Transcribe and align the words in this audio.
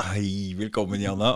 Hei, 0.00 0.54
velkommen, 0.56 1.00
Janna. 1.02 1.34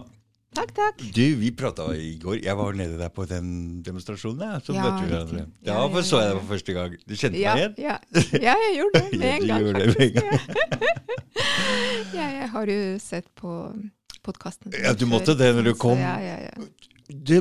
Takk, 0.55 0.71
takk. 0.77 1.01
Du, 1.15 1.23
vi 1.41 1.51
prata 1.57 1.89
i 1.99 2.15
går. 2.23 2.39
Jeg 2.45 2.55
var 2.57 2.77
nede 2.79 2.97
der 3.01 3.11
på 3.13 3.25
den 3.27 3.83
demonstrasjonen. 3.85 4.45
Ja, 4.55 4.61
så 4.63 4.73
Ja, 4.77 4.85
møtte 4.85 5.03
vi 5.03 5.11
hverandre. 5.11 5.43
Ja, 5.67 5.73
Ja, 5.75 5.89
ja, 5.97 6.03
så 6.07 6.21
jeg 6.23 6.31
deg 6.31 6.39
for 6.39 6.53
første 6.55 6.77
gang. 6.77 6.95
Du 7.09 7.15
kjente 7.19 7.41
meg 7.43 7.59
igjen? 7.59 7.75
ja. 7.83 7.97
ja, 8.39 8.55
jeg 8.63 8.77
gjorde 8.79 9.03
det 9.03 9.19
med 9.21 9.29
en 9.33 9.43
du 9.43 9.49
gang. 9.51 9.65
gjorde 9.65 9.81
det 9.81 9.89
med 9.99 10.07
en 10.07 10.15
gang. 10.21 10.39
Ja. 12.15 12.29
jeg 12.31 12.49
har 12.53 12.71
jo 12.71 12.79
sett 13.03 13.27
på 13.35 13.51
podkasten. 14.23 14.73
Ja, 14.79 14.93
du 14.95 15.05
måtte 15.11 15.35
det 15.37 15.51
når 15.57 15.67
du 15.67 15.75
kom. 15.75 15.99
Ja, 15.99 16.15
ja, 16.23 16.37
ja. 16.47 17.11
Du, 17.11 17.35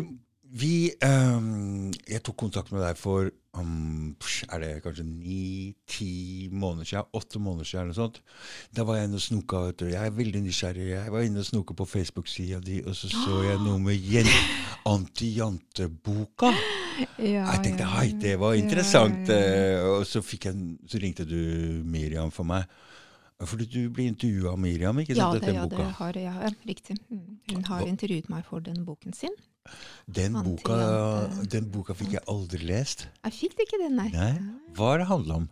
vi 0.53 0.91
um, 1.05 1.91
Jeg 2.09 2.23
tok 2.25 2.35
kontakt 2.41 2.71
med 2.73 2.81
deg 2.83 2.97
for 2.97 3.29
um, 3.57 4.15
Er 4.51 4.59
det 4.59 4.83
kanskje 4.83 5.04
ni-ti 5.05 6.49
måneder 6.52 6.85
siden? 6.85 7.09
Åtte 7.13 7.39
måneder 7.39 7.65
siden 7.65 7.81
eller 7.83 7.93
noe 7.93 7.99
sånt. 8.02 8.21
Da 8.75 8.83
var 8.88 8.97
jeg 8.97 9.09
inne 9.09 9.20
og 9.20 9.25
snoka. 9.25 9.61
vet 9.67 9.79
du. 9.79 9.85
Jeg 9.91 10.05
er 10.05 10.15
veldig 10.17 10.41
nysgjerrig. 10.47 10.88
Jeg 10.93 11.11
var 11.11 11.21
inne 11.27 11.39
og 11.39 11.45
snoka 11.45 11.73
på 11.73 11.85
Facebook-sida 11.85 12.59
di, 12.59 12.81
og 12.85 12.95
så 12.95 13.09
så 13.13 13.41
jeg 13.48 13.59
noe 13.63 13.79
med 13.79 13.99
Anti-janteboka. 14.85 16.52
ja 17.17 17.45
Jeg 17.52 17.62
tenkte 17.63 17.85
hei, 17.93 18.09
det 18.21 18.35
var 18.39 18.53
interessant. 18.59 19.29
Ja, 19.29 19.35
ja, 19.38 19.45
ja. 19.48 19.77
eh, 19.79 19.99
Og 19.99 20.05
så, 20.07 20.21
jeg, 20.43 20.77
så 20.88 20.98
ringte 21.01 21.26
du 21.26 21.84
Miriam 21.85 22.31
for 22.31 22.43
meg. 22.43 22.65
Fordi 23.43 23.65
du 23.65 23.90
ble 23.91 24.05
intervjua 24.07 24.51
av 24.54 24.59
Miriam, 24.62 24.99
ikke 25.01 25.15
Ja, 25.17 25.31
sant? 25.31 25.41
det, 25.41 25.49
etter 25.49 25.57
ja, 25.57 25.65
det 25.67 25.95
har 25.98 26.13
jeg. 26.15 26.23
Ja, 26.23 26.51
riktig. 26.67 26.98
Mm. 27.09 27.40
Hun 27.51 27.63
har 27.65 27.81
intervjuet 27.88 28.29
meg 28.29 28.45
for 28.48 28.59
den 28.63 28.85
boken 28.85 29.13
sin. 29.13 29.34
Den 30.05 30.35
boka, 30.44 30.77
den 31.48 31.70
boka 31.71 31.95
fikk 31.95 32.17
jeg 32.17 32.26
aldri 32.27 32.66
lest. 32.67 33.08
Jeg 33.23 33.35
fikk 33.38 33.58
det 33.58 33.67
ikke 33.67 33.84
den, 33.85 33.99
nei. 33.99 34.09
Nei. 34.12 34.31
Hva 34.76 34.94
er 34.94 35.04
det 35.04 35.12
handler 35.12 35.44
om? 35.44 35.52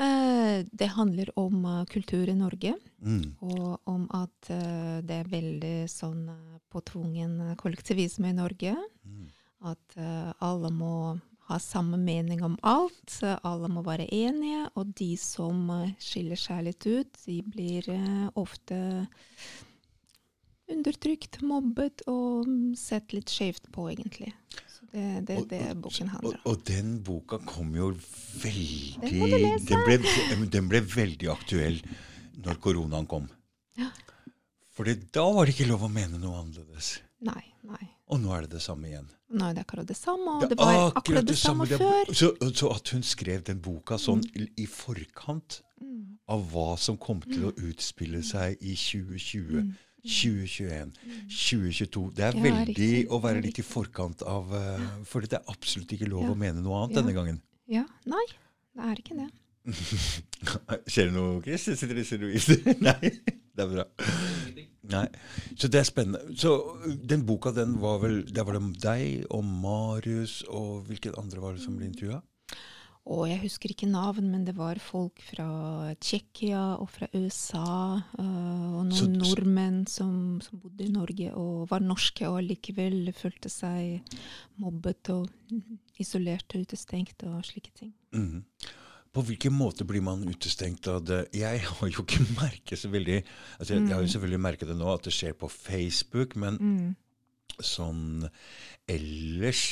Uh, 0.00 0.64
det 0.72 0.88
handler 0.96 1.28
om 1.36 1.64
uh, 1.64 1.84
kultur 1.84 2.28
i 2.28 2.36
Norge. 2.36 2.72
Mm. 3.04 3.34
Og 3.44 3.90
om 3.90 4.06
at 4.16 4.48
uh, 4.48 5.00
det 5.04 5.18
er 5.18 5.28
veldig 5.28 5.74
sånn 5.92 6.22
påtvungen 6.72 7.52
kollektivisme 7.60 8.30
i 8.32 8.38
Norge. 8.38 8.76
Mm. 9.04 9.26
At 9.68 9.98
alle 10.40 10.70
må 10.72 11.18
ha 11.50 11.56
samme 11.60 11.98
mening 12.00 12.40
om 12.46 12.54
alt. 12.64 13.18
Alle 13.44 13.68
må 13.68 13.82
være 13.84 14.06
enige. 14.08 14.70
Og 14.80 14.94
de 14.96 15.10
som 15.20 15.66
skiller 16.00 16.40
seg 16.40 16.62
litt 16.64 16.86
ut, 16.86 17.18
de 17.26 17.36
blir 17.44 17.90
ofte 18.40 18.78
undertrykt, 20.70 21.40
mobbet 21.42 22.02
og 22.10 22.46
mm, 22.46 22.74
sett 22.76 23.12
litt 23.12 23.28
skjevt 23.32 23.70
på, 23.72 23.88
egentlig. 23.92 24.32
Så 24.70 24.86
det 24.92 25.02
er 25.04 25.20
det, 25.28 25.38
det 25.50 25.60
og- 25.70 25.82
boken 25.82 26.08
handler 26.14 26.34
om. 26.36 26.40
og 26.52 26.64
den 26.64 26.94
boka 27.06 27.38
kom 27.46 27.74
jo 27.76 27.90
veldig 28.42 29.00
Den 29.02 29.18
må 29.20 29.26
du 29.30 29.36
lese. 29.38 29.66
Den 29.68 29.84
ble, 29.86 30.46
den 30.56 30.68
ble 30.68 30.80
veldig 30.80 31.28
aktuell 31.32 31.80
når 32.44 32.60
koronaen 32.64 33.06
kom. 33.10 33.28
Ja. 33.78 33.90
For 34.72 34.84
da 34.84 35.24
var 35.34 35.46
det 35.46 35.54
ikke 35.58 35.68
lov 35.68 35.82
å 35.86 35.92
mene 35.92 36.18
noe 36.18 36.40
annerledes. 36.40 36.98
Nei, 37.20 37.42
nei. 37.68 37.90
Og 38.10 38.18
nå 38.22 38.32
er 38.34 38.46
det 38.46 38.50
det 38.56 38.62
samme 38.64 38.88
igjen. 38.88 39.08
Nå 39.30 39.44
er 39.50 39.54
det 39.54 39.62
akkurat 39.66 39.86
det 39.86 39.96
samme, 39.96 40.32
og 40.38 40.40
Det 40.42 40.48
det 40.56 40.58
var 40.58 40.92
akkurat 40.98 41.26
det 41.28 41.36
samme 41.38 41.66
Det- 41.68 41.78
før. 41.78 42.08
Så, 42.14 42.30
så 42.56 42.70
at 42.74 42.88
hun 42.88 43.02
skrev 43.02 43.44
den 43.44 43.60
boka 43.60 43.94
sånn 43.98 44.24
i- 44.34 44.48
i 44.62 44.66
forkant 44.66 45.60
Mm. 45.80 46.18
av 46.28 46.42
hva 46.50 46.76
som 46.78 46.96
kom 46.96 47.20
til 47.22 47.44
å 47.50 47.52
utspille 47.54 48.22
seg 48.24 48.56
i 48.60 48.74
2020, 48.74 49.62
Mm. 49.62 49.74
2021, 50.04 50.94
2022. 51.28 52.06
Det 52.16 52.26
er 52.26 52.38
veldig 52.40 52.92
å 53.12 53.20
være 53.22 53.42
litt 53.44 53.60
i 53.60 53.66
forkant 53.66 54.24
av 54.28 54.52
uh, 54.54 54.88
For 55.08 55.24
det 55.24 55.38
er 55.40 55.52
absolutt 55.52 55.92
ikke 55.96 56.08
lov 56.10 56.32
å 56.32 56.38
mene 56.38 56.64
noe 56.64 56.82
annet 56.84 57.00
denne 57.00 57.14
gangen. 57.16 57.40
Ja, 57.70 57.84
nei, 58.08 58.24
det 58.76 58.88
er 58.88 59.02
ikke 59.02 59.18
det. 59.18 59.28
Skjer 60.90 61.10
det 61.10 61.14
noe, 61.14 61.40
Chris? 61.44 61.68
Sitter 61.68 62.00
i 62.00 62.06
serviset. 62.08 62.66
Nei, 62.86 63.12
det 63.52 63.66
er 63.66 63.68
bra. 63.74 63.84
Nei. 64.90 65.04
Så 65.54 65.68
det 65.70 65.82
er 65.82 65.86
spennende. 65.86 66.34
Så 66.40 66.56
uh, 66.56 66.88
den 67.12 67.26
boka, 67.28 67.52
den 67.54 67.76
var 67.82 68.00
vel 68.02 68.22
Der 68.32 68.48
var 68.48 68.56
det 68.56 68.80
deg 68.82 69.28
og 69.30 69.44
Marius 69.44 70.40
og 70.48 70.88
hvilken 70.88 71.18
andre 71.20 71.44
var 71.44 71.56
det 71.56 71.64
som 71.66 71.76
ble 71.76 71.90
intervjua? 71.90 72.22
Og 73.06 73.24
jeg 73.30 73.40
husker 73.40 73.70
ikke 73.72 73.88
navn, 73.90 74.28
men 74.30 74.44
det 74.44 74.52
var 74.58 74.78
folk 74.78 75.22
fra 75.24 75.94
Tsjekkia 76.00 76.76
og 76.78 76.88
fra 76.92 77.06
USA. 77.14 78.02
øh, 78.18 78.76
og 78.76 78.84
noen 78.86 78.92
Så- 78.92 79.08
nordmenn 79.08 79.86
som, 79.88 80.40
som 80.40 80.58
bodde 80.60 80.84
i 80.84 80.88
Norge 80.92 81.32
og 81.34 81.68
var 81.70 81.80
norske 81.80 82.28
og 82.28 82.42
likevel 82.44 83.12
følte 83.16 83.48
seg 83.48 84.02
mobbet 84.58 85.08
og 85.10 85.28
isolert 85.98 86.54
og 86.54 86.60
utestengt 86.60 87.24
og 87.24 87.42
slike 87.44 87.70
ting. 87.74 87.92
Mhm. 88.12 88.44
På 89.12 89.24
hvilken 89.26 89.52
måte 89.58 89.82
blir 89.84 90.02
man 90.02 90.22
utestengt 90.28 90.86
av 90.86 91.00
det? 91.04 91.32
Jeg 91.34 91.60
har 91.66 91.88
jo 91.88 92.04
ikke 92.04 92.20
merket 92.44 92.78
så 92.78 92.88
veldig 92.92 93.24
altså 93.58 93.74
jeg, 93.74 93.88
jeg 93.88 93.94
har 93.96 94.02
jo 94.02 94.12
selvfølgelig 94.12 94.40
merket 94.40 94.68
det 94.68 94.76
nå, 94.76 94.92
at 94.94 95.02
det 95.02 95.12
skjer 95.12 95.32
på 95.34 95.48
Facebook, 95.50 96.36
men 96.36 96.58
Mm. 96.60 96.96
sånn 97.60 98.28
ellers 98.90 99.62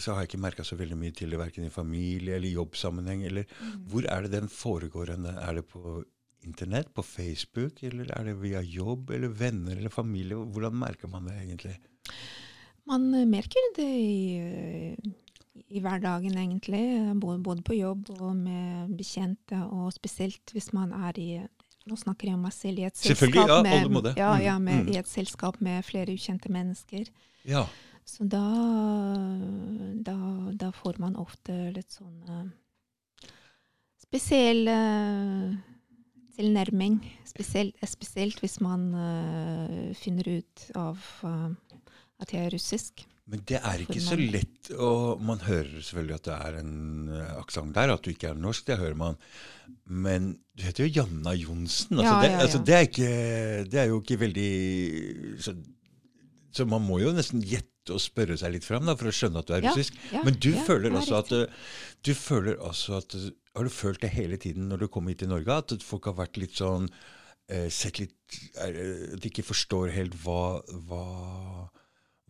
så 0.00 0.14
har 0.14 0.22
jeg 0.22 0.32
ikke 0.32 0.42
merka 0.44 0.64
så 0.66 0.78
veldig 0.78 0.98
mye 0.98 1.14
til 1.16 1.32
det, 1.32 1.40
verken 1.40 1.66
i 1.66 1.74
familie 1.74 2.36
eller 2.38 2.54
jobbsammenheng. 2.54 3.24
eller 3.28 3.46
Hvor 3.90 4.06
er 4.08 4.24
det 4.24 4.34
den 4.36 4.48
foregår? 4.48 5.14
Er 5.14 5.54
det 5.58 5.66
på 5.70 6.02
internett, 6.46 6.92
på 6.94 7.02
Facebook, 7.02 7.82
eller 7.82 8.10
er 8.16 8.24
det 8.24 8.40
via 8.42 8.62
jobb 8.62 9.10
eller 9.10 9.28
venner 9.28 9.76
eller 9.76 9.90
familie? 9.90 10.36
Hvordan 10.36 10.78
merker 10.78 11.08
man 11.08 11.26
det 11.30 11.38
egentlig? 11.40 11.76
Man 12.90 13.10
merker 13.30 13.68
det 13.76 13.88
i, 13.88 14.96
i 15.68 15.80
hverdagen, 15.80 16.36
egentlig. 16.38 16.84
Både, 17.20 17.38
både 17.42 17.62
på 17.62 17.78
jobb 17.78 18.10
og 18.18 18.36
med 18.36 18.94
bekjente, 18.98 19.58
og 19.70 19.92
spesielt 19.94 20.54
hvis 20.54 20.72
man 20.76 20.94
er 21.08 21.18
i 21.18 21.32
Nå 21.82 21.96
snakker 21.98 22.28
jeg 22.28 22.36
om 22.38 22.44
meg 22.46 22.52
selv 22.54 22.78
i 22.78 22.84
et 22.86 22.94
selskap 22.94 23.48
ja, 23.50 23.56
med, 23.58 23.96
det. 24.04 24.12
Ja, 24.14 24.28
Mm, 24.36 24.42
ja, 24.44 24.52
med, 24.62 24.84
mm. 24.84 24.90
i 24.92 24.98
et 25.00 25.08
selskap 25.10 25.56
med 25.58 25.82
flere 25.82 26.14
ukjente 26.14 26.46
mennesker. 26.54 27.08
Ja. 27.42 27.64
Så 28.04 28.26
da, 28.28 28.42
da, 30.04 30.16
da 30.58 30.70
får 30.74 30.98
man 31.02 31.16
ofte 31.20 31.54
litt 31.74 31.94
sånn 31.94 32.18
eh, 32.28 33.30
spesiell 34.02 34.66
eh, 34.68 35.54
tilnærming. 36.36 36.98
Spesielt, 37.28 37.78
spesielt 37.88 38.42
hvis 38.42 38.58
man 38.64 38.90
uh, 38.92 39.88
finner 39.96 40.28
ut 40.40 40.66
av 40.76 41.00
eh, 41.28 41.48
at 42.20 42.34
jeg 42.34 42.48
er 42.48 42.54
russisk. 42.56 43.06
Men 43.32 43.44
det 43.48 43.60
er 43.62 43.84
ikke 43.84 44.02
så 44.02 44.16
lett, 44.18 44.72
og 44.74 45.22
man 45.24 45.40
hører 45.46 45.78
selvfølgelig 45.78 46.16
at 46.18 46.24
det 46.26 46.34
er 46.34 46.56
en 46.58 46.72
aksent 47.38 47.76
der, 47.76 47.92
at 47.94 48.02
du 48.02 48.10
ikke 48.10 48.32
er 48.32 48.40
norsk, 48.40 48.66
det 48.66 48.80
hører 48.80 48.98
man. 48.98 49.20
Men 49.86 50.32
du 50.58 50.64
heter 50.66 50.84
jo 50.84 50.96
Janna 50.98 51.32
Johnsen. 51.38 52.00
Altså, 52.02 52.10
Ja, 52.10 52.16
det, 52.24 52.32
ja, 52.32 52.40
altså, 52.42 52.60
det, 52.66 52.74
er 52.74 52.88
ikke, 52.88 53.12
det 53.70 53.80
er 53.80 53.88
jo 53.92 54.00
ikke 54.02 54.18
veldig 54.24 54.50
så, 55.46 55.54
så 56.52 56.66
man 56.68 56.84
må 56.84 56.98
jo 57.00 57.14
nesten 57.16 57.40
gjette 57.46 57.71
og 57.90 58.02
spørre 58.02 58.36
seg 58.38 58.54
litt 58.54 58.66
fram 58.66 58.86
da, 58.86 58.94
for 58.98 59.10
å 59.10 59.14
skjønne 59.16 59.42
at 59.42 59.48
du 59.48 59.54
er 59.56 59.64
russisk. 59.66 59.96
ja, 60.12 60.22
Men 60.26 60.38
du 60.38 60.52
ja, 60.52 60.62
føler 60.66 60.90
er 60.90 60.98
altså 61.00 61.18
at 61.18 61.32
uh, 61.34 61.72
du 62.06 62.12
føler 62.14 62.60
altså 62.62 62.98
at 63.00 63.16
uh, 63.18 63.30
Har 63.56 63.66
du 63.68 63.72
følt 63.74 64.02
det 64.04 64.12
hele 64.14 64.38
tiden 64.40 64.68
når 64.70 64.84
du 64.84 64.88
kom 64.88 65.10
hit 65.10 65.18
til 65.24 65.32
Norge, 65.32 65.58
at 65.58 65.82
folk 65.84 66.06
har 66.08 66.14
vært 66.20 66.38
litt 66.40 66.54
sånn 66.56 66.86
eh, 67.50 67.66
Sett 67.68 67.98
litt 68.00 68.38
At 68.62 68.72
de 68.72 69.28
ikke 69.28 69.44
forstår 69.44 69.92
helt 69.92 70.14
hva, 70.22 70.62
hva 70.88 71.02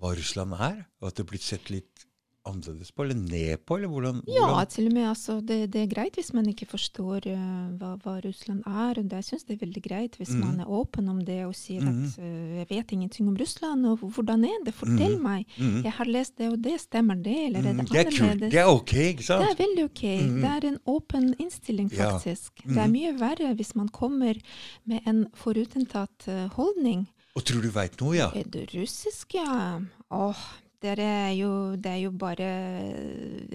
hva 0.02 0.16
Russland 0.18 0.56
er? 0.58 0.82
Og 1.00 1.08
at 1.08 1.18
det 1.18 1.22
er 1.22 1.30
blitt 1.30 1.46
sett 1.46 1.70
litt 1.70 2.06
annerledes 2.48 2.90
på, 2.92 3.04
eller 3.04 3.18
ned 3.18 3.62
på? 3.66 3.76
eller 3.76 3.88
hvordan? 3.88 4.22
Ja, 4.26 4.46
hvordan? 4.46 4.70
til 4.72 4.86
og 4.88 4.92
med. 4.96 5.08
Altså, 5.08 5.40
det, 5.40 5.58
det 5.72 5.82
er 5.82 5.90
greit 5.90 6.16
hvis 6.18 6.32
man 6.34 6.48
ikke 6.50 6.66
forstår 6.66 7.28
uh, 7.30 7.70
hva, 7.78 7.92
hva 8.02 8.16
Russland 8.24 8.62
er. 8.66 8.98
og 8.98 9.14
Jeg 9.16 9.26
syns 9.28 9.46
det 9.48 9.56
er 9.56 9.62
veldig 9.66 9.82
greit 9.84 10.18
hvis 10.20 10.34
mm. 10.34 10.42
man 10.42 10.60
er 10.64 10.70
åpen 10.70 11.08
om 11.12 11.20
det 11.26 11.38
og 11.46 11.54
sier 11.58 11.84
mm. 11.84 11.88
at 11.92 12.18
uh, 12.18 12.58
jeg 12.58 12.68
vet 12.70 12.92
ingenting 12.96 13.30
om 13.30 13.38
Russland, 13.38 13.86
og 13.86 14.02
hvordan 14.02 14.44
er 14.48 14.58
det? 14.66 14.74
Fortell 14.74 15.16
mm. 15.18 15.22
meg. 15.22 15.46
Mhm. 15.58 15.80
Jeg 15.86 15.96
har 15.98 16.12
lest 16.18 16.36
det 16.38 16.50
og 16.52 16.58
det, 16.64 16.76
stemmer 16.80 17.18
det? 17.18 17.38
Eller 17.46 17.58
er 17.60 17.78
det 17.78 17.88
det 17.90 18.00
er 18.00 18.10
annerledes? 18.12 18.52
Det 18.52 18.60
er 18.60 18.70
ok, 18.70 18.94
ikke 19.12 19.26
sant? 19.26 19.46
Det 19.46 19.54
er 19.54 19.62
veldig 19.62 19.88
ok. 19.90 20.04
Mhm. 20.04 20.36
Det 20.42 20.52
er 20.56 20.68
en 20.72 20.78
åpen 20.96 21.32
innstilling, 21.38 21.90
Ja. 21.92 22.10
faktisk. 22.10 22.52
Det 22.64 22.76
er 22.76 22.86
Mhm. 22.88 22.92
mye 22.92 23.12
verre 23.20 23.54
hvis 23.54 23.74
man 23.74 23.88
kommer 23.88 24.38
med 24.84 25.00
en 25.06 25.26
forutinntatt 25.34 26.28
uh, 26.28 26.48
holdning. 26.56 27.06
Og 27.32 27.44
tror 27.48 27.62
du 27.64 27.70
veit 27.72 27.94
noe, 28.00 28.12
ja? 28.16 28.28
Er 28.36 28.44
du 28.44 28.60
russisk, 28.74 29.34
ja? 29.34 29.80
Åh, 30.12 30.42
dere 30.82 31.06
er 31.30 31.32
jo, 31.38 31.50
det 31.76 31.90
er 31.94 32.00
jo 32.04 32.10
bare 32.18 32.50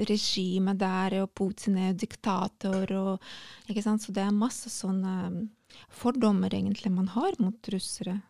regimet 0.07 0.79
der, 0.81 1.17
og 1.23 1.31
Putin 1.37 1.77
er 1.81 1.93
diktator, 1.97 2.91
og 2.97 3.21
Ikke 3.69 3.83
sant? 3.83 4.01
Så 4.05 4.13
det 4.15 4.23
er 4.23 4.31
masse 4.35 4.69
sånne 4.71 5.13
um, 5.27 5.39
fordommer 5.91 6.53
egentlig 6.55 6.91
man 6.93 7.09
har 7.11 7.35
mot 7.43 7.71
russere. 7.73 8.21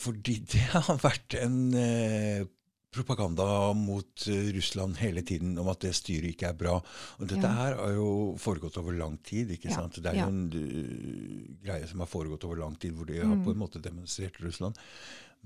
Fordi 0.00 0.38
det 0.52 0.64
har 0.74 0.96
vært 1.02 1.36
en 1.38 1.58
eh, 1.78 2.42
propaganda 2.90 3.44
mot 3.78 4.24
eh, 4.26 4.48
Russland 4.56 4.96
hele 4.98 5.22
tiden 5.22 5.52
om 5.62 5.68
at 5.70 5.84
det 5.84 5.92
styret 5.94 6.32
ikke 6.32 6.48
er 6.50 6.56
bra. 6.58 6.78
Og 7.20 7.28
dette 7.30 7.46
Ja. 7.46 7.52
her 7.54 7.76
har 7.78 7.92
jo 7.94 8.08
foregått 8.42 8.80
over 8.82 8.96
lang 8.98 9.18
tid. 9.22 9.52
ikke 9.54 9.70
Ja, 9.70 9.76
sant? 9.78 10.00
Det 10.02 10.10
er 10.10 10.24
jo 10.24 10.26
en 10.32 10.42
uh, 10.50 11.54
greie 11.62 11.86
som 11.86 12.02
har 12.02 12.10
foregått 12.10 12.44
over 12.48 12.58
lang 12.64 12.74
tid, 12.82 12.96
hvor 12.98 13.06
de 13.06 13.20
har 13.22 13.30
Mm. 13.36 13.44
på 13.46 13.54
en 13.54 13.62
måte 13.62 13.78
demonstrert 13.84 14.40
Russland. 14.42 14.74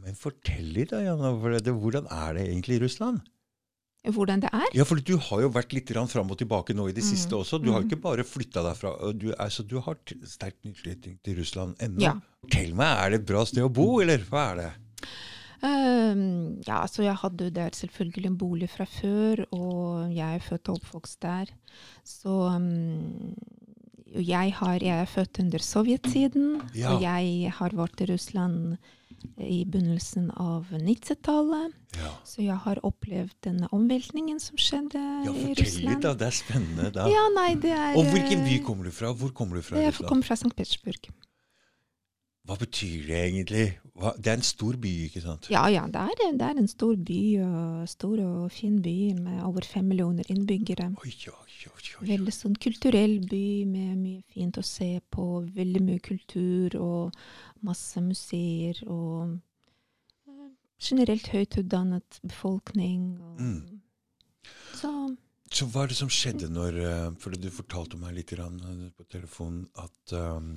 Men 0.03 0.15
fortell 0.19 0.73
litt, 0.75 0.91
da, 0.91 1.01
Janne, 1.05 1.31
Hvordan 1.39 2.07
er 2.11 2.35
det 2.35 2.49
egentlig 2.49 2.81
i 2.81 2.85
Russland? 2.85 3.21
hvordan 4.05 4.43
det 4.43 4.51
er. 4.53 4.67
Ja, 4.77 4.85
for 4.85 4.97
du 5.01 5.15
har 5.17 5.41
jo 5.41 5.49
vært 5.49 5.73
litt 5.73 5.89
fram 5.89 6.29
og 6.31 6.37
tilbake 6.37 6.75
nå 6.77 6.91
i 6.91 6.93
det 6.93 7.03
Mm. 7.03 7.09
siste 7.09 7.33
også. 7.33 7.57
Du 7.63 7.73
har 7.73 7.81
jo 7.81 7.89
ikke 7.89 8.03
bare 8.03 8.23
flytta 8.23 8.61
deg 8.63 8.77
fra 8.77 9.13
du, 9.15 9.33
altså, 9.39 9.67
du 9.67 9.81
har 9.81 9.97
sterk 10.29 10.61
tilknytning 10.61 11.17
til 11.25 11.39
Russland 11.39 11.75
ennå. 11.81 12.03
Ja. 12.03 12.13
Fortell 12.43 12.75
meg, 12.75 12.99
er 13.01 13.11
det 13.11 13.21
et 13.21 13.27
bra 13.27 13.45
sted 13.47 13.65
å 13.65 13.73
bo, 13.73 14.01
eller 14.03 14.19
hva 14.29 14.51
er 14.53 14.57
det? 14.61 14.73
Um, 15.63 16.61
ja, 16.67 16.83
så 16.85 17.03
jeg 17.07 17.17
hadde 17.17 17.49
der 17.57 17.71
selvfølgelig 17.73 18.27
en 18.27 18.37
bolig 18.37 18.69
fra 18.69 18.85
før, 18.85 19.47
og 19.57 20.13
jeg 20.13 20.37
er 20.37 20.45
født 20.45 20.69
og 20.69 20.77
oppvokst 20.83 21.21
der. 21.25 21.47
Så 22.05 22.29
um, 22.29 23.33
jeg, 24.13 24.53
har, 24.61 24.79
jeg 24.85 25.01
er 25.01 25.09
født 25.09 25.41
under 25.41 25.59
sovjettiden, 25.65 26.61
Ja. 26.77 26.93
og 26.93 27.01
jeg 27.01 27.51
har 27.57 27.71
vært 27.71 28.03
i 28.05 28.11
Russland 28.13 28.77
i 29.41 29.65
begynnelsen 29.65 30.31
av 30.41 30.71
90-tallet. 30.73 31.73
Ja, 31.99 32.11
Så 32.27 32.43
jeg 32.43 32.57
har 32.65 32.81
opplevd 32.87 33.35
denne 33.47 33.69
omveltningen 33.75 34.41
som 34.43 34.59
skjedde 34.59 34.99
ja 34.99 35.31
i 35.33 35.45
fortell 35.55 35.77
litt, 35.89 36.01
da. 36.03 36.15
Det 36.19 36.27
er 36.27 36.37
spennende. 36.39 36.91
da. 36.95 37.07
Ja, 37.11 37.27
nei, 37.37 37.55
det 37.63 37.73
er 37.75 37.99
Og 38.01 38.09
hvilken 38.11 38.43
by 38.47 38.57
eh, 38.59 38.65
kommer 38.67 38.89
du 38.89 38.95
fra? 38.95 39.13
Hvor 39.15 39.31
kommer 39.37 39.61
du 39.61 39.63
fra? 39.63 39.79
Jeg 39.79 39.93
Russland? 39.95 40.09
kommer 40.11 40.29
fra 40.31 40.39
St. 40.41 40.53
Petersburg. 40.57 41.11
Hva 42.45 42.59
betyr 42.61 43.07
det 43.09 43.21
egentlig? 43.29 43.67
Hva? 43.95 44.11
Det 44.19 44.33
er 44.33 44.41
en 44.41 44.47
stor 44.47 44.75
by, 44.83 44.93
ikke 45.07 45.23
sant? 45.23 45.47
Ja, 45.53 45.69
ja, 45.71 45.85
det 45.87 46.01
er, 46.03 46.23
det 46.35 46.47
er 46.49 46.59
en 46.59 46.71
stor 46.71 46.97
by, 46.99 47.21
stor 47.87 48.19
og 48.25 48.51
fin 48.51 48.81
by 48.83 48.97
med 49.21 49.43
over 49.47 49.67
fem 49.71 49.87
millioner 49.87 50.27
innbyggere. 50.35 50.89
Oi, 50.99 51.13
oi, 51.31 51.69
oi, 51.71 51.85
oi. 52.01 52.09
Veldig 52.09 52.35
sånn 52.35 52.59
kulturell 52.59 53.21
by 53.31 53.47
med 53.71 53.95
mye 54.01 54.25
fint 54.35 54.59
å 54.59 54.67
se 54.67 54.97
på. 55.15 55.29
Veldig 55.55 55.85
mye 55.87 56.03
kultur 56.03 56.75
og 56.81 57.15
masse 57.65 58.03
museer 58.03 58.83
og 58.91 59.37
eh, 60.27 60.51
generelt 60.83 61.31
høyt 61.33 61.59
utdannet 61.63 62.21
befolkning. 62.27 63.13
Og, 63.21 63.41
Mm. 63.41 63.81
Så 64.75 64.91
Så 65.55 65.67
hva 65.71 65.85
er 65.85 65.93
det 65.93 65.97
som 65.97 66.11
skjedde 66.13 66.51
når 66.53 66.77
eh, 66.83 67.11
For 67.23 67.31
du 67.31 67.47
fortalte 67.51 67.97
meg 67.97 68.17
litt 68.19 68.33
eh, 68.35 68.91
på 68.97 69.07
telefonen 69.09 69.69
at 69.81 70.13
um, 70.19 70.57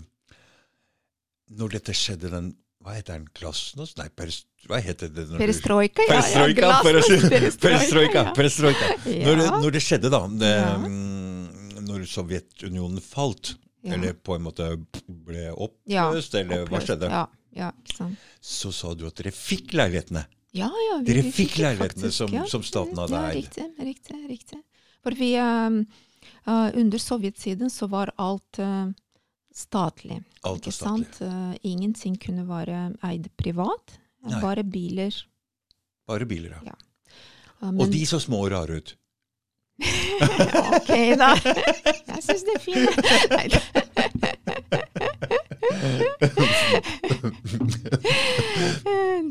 når 1.55 1.77
dette 1.77 1.93
skjedde, 1.95 2.31
den 2.33 2.49
Hva 2.83 2.93
heter 2.93 3.17
den? 3.17 3.27
Glasnost? 3.35 3.97
Nei, 3.97 4.07
perest, 4.15 4.45
hva 4.69 4.77
heter 4.83 5.09
det? 5.09 5.25
når 5.27 5.37
du- 5.37 5.43
Perestrojka, 5.43 6.01
ja. 6.07 6.13
Perestrojka, 6.13 6.61
ja, 6.61 6.81
peres- 6.85 7.07
glasnost, 7.09 7.61
perestrojka, 7.61 8.23
ja. 8.23 8.33
perestrojka. 8.37 8.89
Når, 9.05 9.41
Ja. 9.43 9.59
når 9.63 9.71
det 9.71 9.81
skjedde, 9.83 10.09
da, 10.13 10.21
det, 10.27 10.51
Ja. 10.55 10.77
mm, 10.77 11.85
når 11.87 12.05
Sovjetunionen 12.07 13.01
falt, 13.01 13.55
eller 13.83 14.13
på 14.13 14.35
en 14.35 14.41
måte 14.43 14.69
ble 15.07 15.49
oppløst, 15.55 16.35
eller 16.35 16.65
hva 16.67 16.79
skjedde, 16.79 17.27
så 18.41 18.71
sa 18.73 18.93
du 18.93 19.07
at 19.07 19.15
dere 19.15 19.31
fikk 19.31 19.73
leilighetene. 19.73 20.25
Ja, 20.53 20.69
ja, 20.69 21.01
Dere 21.03 21.21
vi 21.23 21.31
fikk 21.31 21.57
leilighetene 21.59 22.07
faktisk, 22.07 22.13
som- 22.17 22.33
ja. 22.33 22.45
som 22.45 22.63
staten 22.63 22.95
hadde 22.95 23.17
eid. 23.31 23.35
Riktig, 23.43 23.65
riktig, 23.79 24.29
riktig. 24.29 24.59
For 25.03 25.11
vi, 25.11 25.35
uh, 25.37 25.83
uh, 26.47 26.71
under 26.75 26.97
sovjetsiden 26.97 27.69
så 27.69 27.87
var 27.89 28.11
alt 28.17 28.59
uh, 28.59 28.87
statlig. 29.57 30.19
Alt 30.45 30.61
ikke 30.61 30.75
statlig. 30.75 31.07
sant? 31.17 31.21
Uh, 31.25 31.55
ingenting 31.67 32.17
kunne 32.21 32.45
være 32.47 32.91
eid 33.09 33.29
privat. 33.39 33.97
Nei. 34.27 34.41
Bare 34.43 34.63
biler. 34.63 35.17
Bare 36.07 36.25
biler, 36.29 36.57
ja. 36.57 36.71
Ja. 36.71 36.77
Uh, 37.61 37.73
Og 37.73 37.91
de 37.91 38.05
så 38.05 38.19
små 38.21 38.45
og 38.45 38.51
rare 38.53 38.79
ut. 38.81 38.95
ok, 40.77 40.93
da. 41.19 41.33
Jeg 41.37 42.23
syns 42.25 42.43
det 42.47 42.53
er 42.55 42.63
fint. 42.63 42.89
Da. 45.67 45.77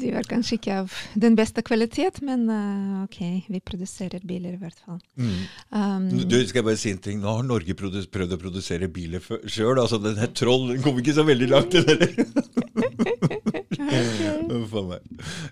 De 0.01 0.11
var 0.13 0.27
kanskje 0.29 0.59
ikke 0.59 0.75
av 0.83 0.93
den 1.19 1.37
beste 1.39 1.63
kvalitet, 1.67 2.21
men 2.27 2.45
uh, 2.51 3.05
ok, 3.05 3.19
vi 3.49 3.61
produserer 3.65 4.21
biler 4.27 4.57
i 4.57 4.61
hvert 4.61 4.79
fall. 4.85 5.01
Um, 5.17 6.09
Du, 6.29 6.37
skal 6.47 6.61
jeg 6.61 6.67
bare 6.69 6.81
si 6.81 6.93
en 6.93 7.01
ting? 7.03 7.21
Nå 7.23 7.37
har 7.39 7.47
Norge 7.47 7.77
prøvd 7.79 8.37
å 8.37 8.41
produsere 8.41 8.89
biler 8.93 9.25
sjøl. 9.25 9.81
Altså, 9.81 9.99
den 10.03 10.19
her 10.21 10.31
Troll 10.37 10.69
den 10.73 10.83
kom 10.85 10.99
ikke 11.01 11.17
så 11.17 11.25
veldig 11.27 11.49
langt. 11.53 11.73
den 11.73 11.87
der. 11.87 12.11
Uff 14.57 14.75
a. 14.77 15.01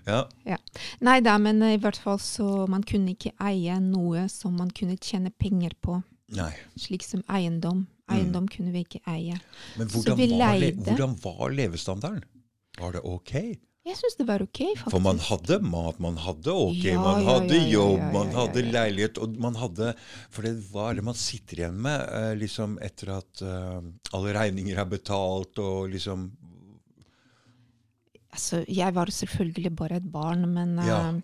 Ja. 0.05 0.57
Nei 1.03 1.17
da, 1.25 1.37
men 1.41 1.61
i 1.65 1.77
hvert 1.81 1.99
fall 2.01 2.19
så 2.21 2.65
man 2.71 2.83
kunne 2.87 3.15
ikke 3.15 3.33
eie 3.43 3.79
noe 3.81 4.27
som 4.31 4.55
man 4.59 4.71
kunne 4.75 4.97
tjene 5.01 5.31
penger 5.33 5.75
på. 5.81 5.99
Nei. 6.35 6.51
Slik 6.79 7.05
som 7.05 7.23
eiendom. 7.29 7.85
Eiendom 8.11 8.47
kunne 8.51 8.73
vi 8.73 8.83
ikke 8.85 9.01
eie. 9.09 9.37
Men 9.79 9.89
Så 9.89 10.03
hvordan 10.03 10.35
var, 10.39 10.65
hvordan 10.85 11.15
var 11.23 11.55
levestandarden? 11.57 12.25
Var 12.79 12.97
det 12.97 13.01
ok? 13.07 13.33
Jeg 13.85 13.97
syns 13.99 14.15
det 14.17 14.25
var 14.25 14.41
ok, 14.41 14.59
faktisk. 14.79 14.89
For 14.95 15.03
man 15.03 15.19
hadde 15.21 15.59
mat, 15.61 15.99
man 16.01 16.15
hadde 16.17 16.53
ok, 16.53 16.85
Ja, 16.87 17.01
man 17.01 17.21
hadde 17.27 17.53
ja, 17.53 17.61
ja, 17.61 17.73
jobb, 17.75 18.05
man 18.15 18.31
hadde 18.33 18.63
leilighet, 18.65 19.19
og 19.21 19.35
man 19.37 19.57
hadde 19.61 19.91
For 20.33 20.41
det 20.47 20.55
hva 20.71 20.87
er 20.89 20.97
det 20.97 21.05
man 21.05 21.17
sitter 21.19 21.61
igjen 21.61 21.77
med 21.85 22.01
eh, 22.17 22.31
liksom 22.41 22.79
etter 22.81 23.11
at 23.19 23.43
eh, 23.45 23.85
alle 24.17 24.33
regninger 24.39 24.81
er 24.81 24.89
betalt, 24.89 25.61
og 25.61 25.93
liksom 25.93 26.31
Altså, 28.35 28.65
jeg 28.67 28.91
var 28.91 29.07
selvfølgelig 29.15 29.71
bare 29.79 30.01
et 30.01 30.07
barn, 30.11 30.41
men 30.51 30.73
eh, 30.81 31.21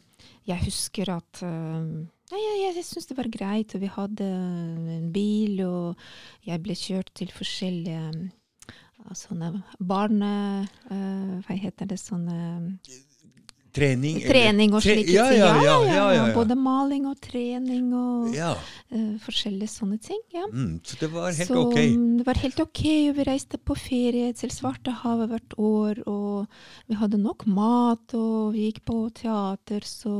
jeg 0.47 0.63
husker 0.63 1.09
at 1.17 1.41
eh, 1.43 1.89
Nei, 2.31 2.41
jeg, 2.41 2.75
jeg 2.77 2.85
syns 2.87 3.09
det 3.09 3.17
var 3.17 3.27
greit, 3.31 3.75
og 3.75 3.83
vi 3.83 3.89
hadde 3.91 4.27
en 4.95 5.09
bil, 5.11 5.59
og 5.67 6.47
jeg 6.47 6.63
ble 6.63 6.77
kjørt 6.79 7.11
til 7.17 7.33
forskjellige 7.35 8.03
eh, 8.09 9.13
sånne 9.17 9.53
barne... 9.79 10.33
Uh, 10.87 11.39
hva 11.43 11.57
heter 11.59 11.89
det? 11.91 11.99
Sånne 11.99 12.69
Trening 13.71 14.19
Trening 14.27 14.73
og 14.75 14.83
slike 14.83 15.05
ting. 15.07 15.15
Ja, 15.15 15.29
ja, 15.31 15.51
ja, 15.63 15.75
ja, 15.87 16.07
ja. 16.17 16.23
Både 16.35 16.57
maling 16.59 17.05
og 17.07 17.15
trening 17.23 17.93
og 17.95 18.33
ja. 18.35 18.51
eh, 18.91 19.13
forskjellige 19.23 19.71
sånne 19.71 19.99
ting. 20.03 20.19
ja. 20.35 20.43
Mm, 20.51 20.81
så 20.83 20.99
det 20.99 21.09
var 21.13 21.29
helt 21.31 21.47
så 21.47 21.61
ok. 21.61 21.77
det 22.19 22.25
var 22.27 22.41
helt 22.43 22.59
ok, 22.65 22.81
og 23.11 23.15
vi 23.19 23.27
reiste 23.29 23.61
på 23.63 23.77
ferie 23.79 24.33
til 24.35 24.51
Svartehavet 24.51 25.31
hvert 25.31 25.55
år, 25.55 26.03
og 26.11 26.91
vi 26.91 26.99
hadde 26.99 27.21
nok 27.21 27.47
mat, 27.47 28.17
og 28.17 28.51
vi 28.57 28.67
gikk 28.67 28.83
på 28.91 29.05
teater, 29.15 29.87
så 29.87 30.17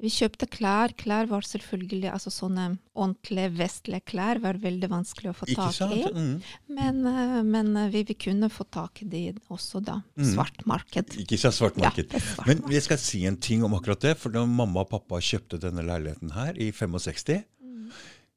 vi 0.00 0.08
kjøpte 0.12 0.46
klær. 0.48 0.92
Klær 0.96 1.28
var 1.28 1.44
selvfølgelig, 1.44 2.08
altså 2.14 2.30
sånne 2.32 2.66
ordentlige 2.96 3.50
vestlige 3.58 4.00
klær 4.08 4.40
var 4.42 4.58
veldig 4.62 4.88
vanskelig 4.92 5.30
å 5.32 5.34
få 5.36 5.48
tak 5.52 5.80
i. 5.92 6.04
Mm. 6.14 6.30
Men, 6.78 7.00
eh, 7.10 7.34
men 7.44 7.70
eh, 7.76 7.90
vi, 7.92 8.02
vi 8.08 8.16
kunne 8.26 8.48
få 8.52 8.64
tak 8.72 9.02
i 9.04 9.08
det 9.12 9.24
også 9.52 9.82
da. 9.84 9.98
Mm. 10.16 10.28
Svart 10.32 10.64
marked. 10.70 11.16
Ikke 11.20 11.38
så 11.40 11.52
svart 11.52 11.76
Ja, 11.80 11.90
svart 11.92 12.46
Men 12.48 12.64
jeg 12.72 12.86
skal 12.86 13.00
si 13.02 13.24
en 13.28 13.36
ting 13.36 13.64
om 13.66 13.76
akkurat 13.76 14.00
det. 14.08 14.16
For 14.20 14.32
da 14.32 14.46
mamma 14.48 14.86
og 14.86 14.90
pappa 14.94 15.20
kjøpte 15.20 15.60
denne 15.60 15.84
leiligheten 15.86 16.32
her 16.36 16.56
i 16.56 16.70
65, 16.72 17.44
Mm. 17.60 17.90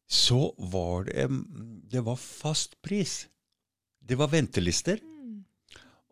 så 0.07 0.51
var 0.60 1.06
det 1.07 1.30
Det 1.89 2.04
var 2.04 2.18
fast 2.19 2.75
pris. 2.81 3.27
Det 4.04 4.18
var 4.19 4.27
ventelister, 4.27 5.00
Mm. 5.00 5.12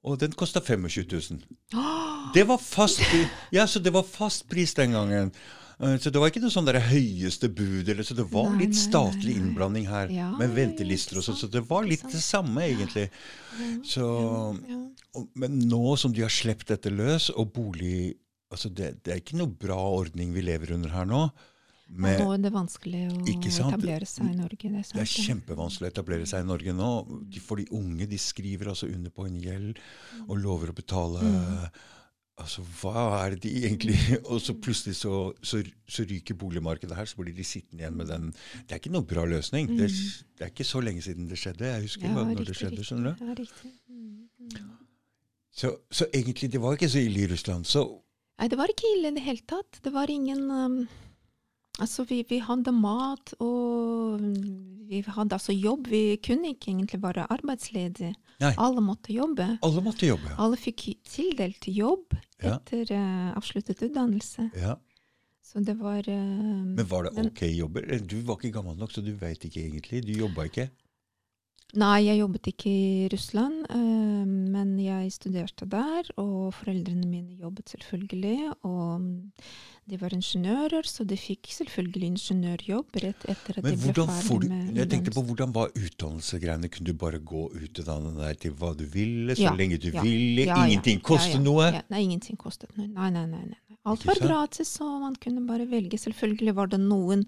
Og 0.04 0.18
den 0.22 0.32
kosta 0.34 0.62
25 0.66 1.06
000. 1.12 1.42
Det 2.34 2.44
var 2.50 2.58
fast 2.62 3.02
ja, 3.54 3.68
så 3.68 3.80
det 3.84 3.92
var 3.94 4.04
fast 4.08 4.48
pris 4.50 4.74
den 4.78 4.96
gangen. 4.98 5.32
Eh, 5.82 5.98
Så 6.02 6.10
det 6.14 6.20
var 6.22 6.30
ikke 6.30 6.42
noe 6.44 6.54
sånn 6.54 6.66
der 6.70 6.80
høyeste 6.82 7.50
bud, 7.50 7.90
eller, 7.90 8.04
så 8.06 8.14
det 8.18 8.26
var 8.32 8.52
litt 8.58 8.76
statlig 8.78 9.36
innblanding 9.38 9.88
her, 9.90 10.10
Ja, 10.14 10.30
med 10.38 10.54
ventelister 10.58 11.18
og 11.18 11.26
sånn, 11.26 11.38
så 11.38 11.50
det 11.52 11.64
var 11.70 11.86
litt 11.90 12.04
det 12.10 12.22
samme, 12.22 12.62
egentlig. 12.70 13.08
Så, 13.86 14.06
men 15.36 15.60
nå 15.70 15.96
som 16.00 16.14
de 16.14 16.22
har 16.26 16.34
sluppet 16.34 16.68
dette 16.76 16.94
løs, 16.94 17.30
og 17.34 17.54
bolig 17.56 18.16
altså 18.52 18.70
det, 18.70 18.98
det 19.06 19.14
er 19.14 19.22
ikke 19.22 19.38
noe 19.40 19.48
bra 19.48 19.78
ordning 19.80 20.34
vi 20.36 20.42
lever 20.44 20.74
under 20.76 20.92
her 20.92 21.06
nå. 21.08 21.30
Med, 21.92 22.22
Nå 22.24 22.30
er 22.34 22.38
det 22.46 22.52
vanskelig 22.56 23.00
å 23.12 23.18
etablere 23.28 24.06
seg 24.08 24.30
i 24.32 24.36
Norge. 24.38 24.56
Det 24.64 24.80
er, 24.80 24.84
sant, 24.88 24.96
det 24.96 25.02
er 25.04 25.26
kjempevanskelig 25.28 25.90
å 25.90 25.92
etablere 25.92 26.28
seg 26.30 26.46
i 26.46 26.48
Norge 26.48 26.74
nå. 26.78 26.92
For 27.44 27.60
de 27.60 27.66
unge 27.76 28.08
de 28.08 28.20
skriver 28.22 28.70
altså 28.72 28.88
under 28.88 29.12
på 29.12 29.26
en 29.28 29.36
gjeld 29.44 29.82
og 30.28 30.38
lover 30.40 30.72
å 30.72 30.78
betale 30.78 31.20
Mm. 31.22 31.66
Altså, 32.42 32.64
hva 32.80 33.02
er 33.20 33.36
det 33.36 33.42
de 33.44 33.50
egentlig 33.68 33.94
Og 34.32 34.40
så 34.42 34.56
plutselig 34.58 34.96
så, 34.98 35.12
så, 35.46 35.60
så 35.86 36.06
ryker 36.10 36.34
boligmarkedet 36.40 36.96
her, 36.98 37.06
så 37.06 37.20
blir 37.20 37.36
de 37.38 37.44
sittende 37.46 37.84
igjen 37.84 37.98
med 38.00 38.08
den 38.10 38.32
Det 38.66 38.72
er 38.72 38.80
ikke 38.80 38.94
noe 38.96 39.06
bra 39.06 39.26
løsning. 39.30 39.68
Det, 39.78 39.90
er- 39.92 40.24
det 40.40 40.48
er 40.48 40.50
ikke 40.54 40.66
så 40.66 40.82
lenge 40.82 41.04
siden 41.06 41.28
det 41.30 41.38
skjedde. 41.38 41.68
Jeg 41.70 41.84
husker 41.86 42.08
Mm. 42.08 42.16
Ja, 42.18 42.24
når 42.32 42.48
det 42.48 42.56
skjedde. 42.58 42.88
skjønner 42.88 43.14
du? 43.20 43.26
Ja, 43.28 43.36
riktig. 43.38 43.74
Mm, 43.92 44.30
mm. 44.40 44.72
Så, 45.54 45.74
så 45.92 46.08
egentlig, 46.16 46.50
det 46.56 46.62
var 46.64 46.80
ikke 46.80 46.90
så 46.90 47.04
ille 47.04 47.28
i 47.28 47.30
Russland. 47.30 47.68
Så 47.70 47.84
Nei, 48.40 48.48
det 48.50 48.58
var 48.58 48.74
ikke 48.74 48.90
ille 48.96 49.12
i 49.12 49.16
det 49.20 49.26
hele 49.28 49.46
tatt. 49.46 49.78
Det 49.86 49.94
var 49.94 50.10
ingen 50.10 50.48
um, 50.50 50.80
Altså, 51.82 52.04
vi, 52.06 52.20
vi 52.30 52.38
hadde 52.46 52.72
mat, 52.78 53.34
og 53.42 54.22
vi 54.92 55.02
hadde 55.08 55.34
altså 55.38 55.54
jobb. 55.56 55.88
Vi 55.90 56.18
kunne 56.24 56.54
ikke 56.54 56.70
egentlig 56.72 57.00
være 57.02 57.26
arbeidsledige. 57.34 58.14
Nei. 58.42 58.52
Alle 58.58 58.82
måtte 58.86 59.14
jobbe. 59.14 59.48
alle 59.62 59.82
måtte 59.86 60.08
jobbe. 60.08 60.30
ja. 60.30 60.38
Alle 60.42 60.58
fikk 60.58 60.88
tildelt 61.06 61.68
jobb 61.70 62.16
Ja. 62.42 62.56
etter 62.58 62.90
uh, 62.98 63.34
avsluttet 63.38 63.82
utdannelse. 63.86 64.48
Ja. 64.58 64.76
Så 65.46 65.60
det 65.66 65.76
var 65.80 66.06
uh, 66.08 66.16
Men 66.78 66.86
var 66.90 67.04
det 67.10 67.26
ok 67.26 67.42
jobber? 67.54 67.86
Du 68.02 68.22
var 68.26 68.38
ikke 68.40 68.56
gammel 68.60 68.78
nok, 68.78 68.92
så 68.94 69.02
du 69.06 69.12
veit 69.14 69.44
ikke 69.46 69.62
egentlig. 69.66 70.02
Du 70.06 70.14
jobba 70.14 70.48
ikke. 70.50 70.70
Nei, 71.72 72.02
jeg 72.04 72.20
jobbet 72.20 72.48
ikke 72.52 72.72
i 72.72 73.10
Russland, 73.14 73.62
uh, 73.72 74.26
men 74.28 74.74
jeg 74.82 75.12
studerte 75.16 75.66
der, 75.72 76.10
og 76.20 76.50
foreldrene 76.58 77.08
mine 77.08 77.38
jobbet 77.40 77.70
selvfølgelig. 77.72 78.52
Og 78.68 79.06
de 79.92 79.98
var 80.00 80.14
ingeniører, 80.16 80.88
så 80.88 81.04
de 81.08 81.18
fikk 81.20 81.50
selvfølgelig 81.52 82.14
ingeniørjobb 82.14 83.00
rett 83.04 83.26
etter 83.34 83.58
at 83.60 83.66
Men 83.66 83.76
de 83.76 83.92
ble 83.92 84.06
ferdig 84.08 84.28
ferdig 84.28 84.48
du, 84.48 84.54
med 84.54 84.78
jeg 84.80 84.90
tenkte 84.94 85.14
på 85.16 85.24
hvordan 85.28 85.56
var 85.56 85.74
utdannelsegreiene? 85.76 86.70
Kunne 86.72 86.94
du 86.94 87.00
bare 87.02 87.20
gå 87.32 87.48
utdannet 87.60 88.22
deg 88.22 88.40
til 88.46 88.54
hva 88.60 88.72
du 88.78 88.86
ville, 88.88 89.36
så 89.36 89.50
Ja, 89.50 89.56
lenge 89.58 89.80
du 89.82 89.90
ja, 89.90 90.04
ville? 90.06 90.46
Ja, 90.48 90.62
Ingenting 90.64 91.02
kostet 91.04 91.44
noe? 91.44 91.68
Ja, 91.76 91.84
nei, 91.92 92.06
ingenting 92.08 92.40
kostet 92.40 92.72
noe. 92.78 92.88
Nei, 92.88 93.10
nei, 93.12 93.26
nei. 93.34 93.44
nei. 93.52 93.78
Alt 93.90 94.06
var 94.06 94.20
gratis, 94.22 94.76
og 94.86 95.02
man 95.02 95.16
kunne 95.20 95.42
bare 95.48 95.66
velge. 95.66 95.98
Selvfølgelig 95.98 96.54
var 96.56 96.70
det 96.70 96.78
noen 96.84 97.26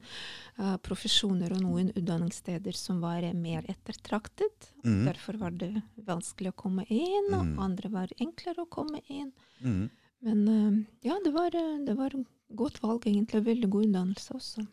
uh, 0.60 0.78
profesjoner 0.86 1.56
og 1.56 1.64
noen 1.66 1.90
utdanningssteder 1.96 2.78
som 2.78 3.02
var 3.02 3.26
mer 3.34 3.66
ettertraktet. 3.74 4.70
Mm. 4.86 5.02
Derfor 5.10 5.40
var 5.42 5.58
det 5.58 5.72
vanskelig 6.06 6.54
å 6.54 6.60
komme 6.64 6.86
inn, 6.88 7.34
og 7.34 7.44
mm. 7.50 7.58
andre 7.66 7.92
var 7.92 8.16
enklere 8.22 8.64
å 8.64 8.72
komme 8.72 9.04
inn. 9.10 9.34
Mhm. 9.66 9.92
Men 10.24 10.48
eh, 10.48 10.80
ja, 11.10 11.18
det 11.26 11.34
var, 11.36 11.56
eh, 11.56 11.76
det 11.88 11.98
var 12.00 12.16
godt 12.56 12.82
valg, 12.84 13.06
egentlig. 13.10 13.42
og 13.42 13.46
Veldig 13.50 13.70
god 13.70 13.88
utdannelse 13.90 14.36
også. 14.40 14.66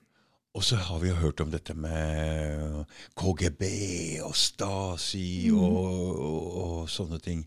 Og 0.58 0.64
så 0.66 0.76
har 0.82 0.98
vi 0.98 1.08
jo 1.12 1.14
hørt 1.20 1.40
om 1.44 1.50
dette 1.52 1.74
med 1.78 2.84
KGB 3.14 3.62
og 4.26 4.34
Stasi 4.34 5.46
mm. 5.50 5.58
og, 5.62 6.20
og, 6.26 6.46
og 6.64 6.88
sånne 6.90 7.20
ting. 7.22 7.44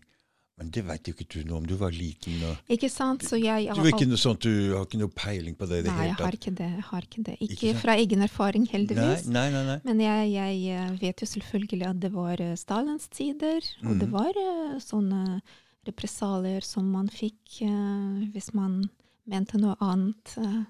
Men 0.54 0.68
det 0.70 0.84
veit 0.86 1.08
jo 1.10 1.12
ikke 1.16 1.26
du 1.34 1.40
noe 1.48 1.58
om. 1.58 1.64
Du 1.66 1.74
var 1.80 1.90
liten. 1.92 2.36
og 2.46 2.70
Ikke 2.70 2.86
sant? 2.88 3.24
Så 3.26 3.36
jeg 3.42 3.66
Du, 3.74 3.80
du, 3.82 3.88
ikke 3.90 4.06
noe 4.06 4.20
sånt, 4.22 4.46
du 4.46 4.70
har 4.76 4.84
ikke 4.86 5.00
noe 5.00 5.10
peiling 5.10 5.56
på 5.58 5.66
det 5.66 5.80
i 5.80 5.84
det 5.88 5.90
Nei, 5.96 6.06
jeg 6.12 6.16
har 6.20 6.36
ikke 6.38 6.52
det. 6.60 6.68
Har 6.92 7.08
ikke 7.08 7.24
det. 7.26 7.34
Ikke 7.42 7.56
Ikke 7.56 7.80
fra 7.82 7.96
egen 7.98 8.22
erfaring, 8.22 8.68
heldigvis. 8.70 9.26
nei, 9.34 9.48
nei. 9.50 9.64
nei. 9.72 9.76
Men 9.84 10.00
jeg, 10.04 10.30
jeg 10.36 10.78
eh, 10.78 10.94
vet 11.02 11.24
jo 11.26 11.30
selvfølgelig 11.32 11.88
at 11.90 12.00
det 12.06 12.12
var 12.14 12.40
eh, 12.46 12.54
Stalins 12.60 13.08
tider, 13.10 13.66
og 13.82 13.98
det 13.98 14.08
Mhm. 14.08 14.14
var 14.14 14.40
eh, 14.46 14.78
sånne 14.78 15.42
represalier 15.86 16.60
som 16.64 16.90
man 16.92 17.08
fikk 17.12 17.60
eh, 17.62 18.24
hvis 18.34 18.52
man 18.54 18.82
mente 19.26 19.58
noe 19.60 19.76
annet 19.80 20.36
eh, 20.38 20.62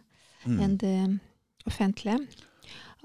Mm. 0.44 0.58
enn 0.60 0.74
det 0.76 1.20
offentlige. 1.64 2.18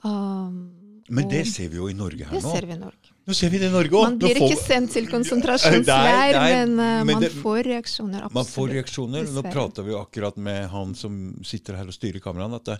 Um, 0.03 1.01
Men 1.07 1.29
det 1.31 1.45
ser 1.47 1.69
vi 1.71 1.77
jo 1.77 1.85
i 1.87 1.93
Norge 1.95 2.25
her 2.27 2.35
det 2.35 2.41
nå. 2.43 2.51
ser 2.51 2.65
vi 2.67 2.73
i 2.75 2.79
Norge. 2.81 3.08
Nå 3.29 3.35
ser 3.37 3.51
vi 3.53 3.59
det 3.61 3.67
i 3.69 3.73
Norge 3.73 3.93
òg! 3.93 4.07
Man 4.07 4.15
blir 4.17 4.39
ikke 4.41 4.57
sendt 4.57 4.95
til 4.95 5.05
konsentrasjonsleir, 5.05 6.33
men, 6.33 6.71
eh, 6.81 6.93
men 7.05 7.13
man 7.13 7.21
det- 7.21 7.29
får 7.37 7.61
reaksjoner. 7.67 8.23
Absolutt. 8.25 8.33
Man 8.33 8.45
får 8.45 8.69
reaksjoner. 8.73 9.27
Nå 9.35 9.43
prata 9.51 9.83
vi 9.85 9.93
akkurat 9.93 10.37
med 10.37 10.69
han 10.69 10.95
som 10.95 11.35
sitter 11.45 11.77
her 11.77 11.85
og 11.85 11.93
styrer 11.93 12.19
kameraene, 12.23 12.55
at 12.55 12.65
det, 12.65 12.79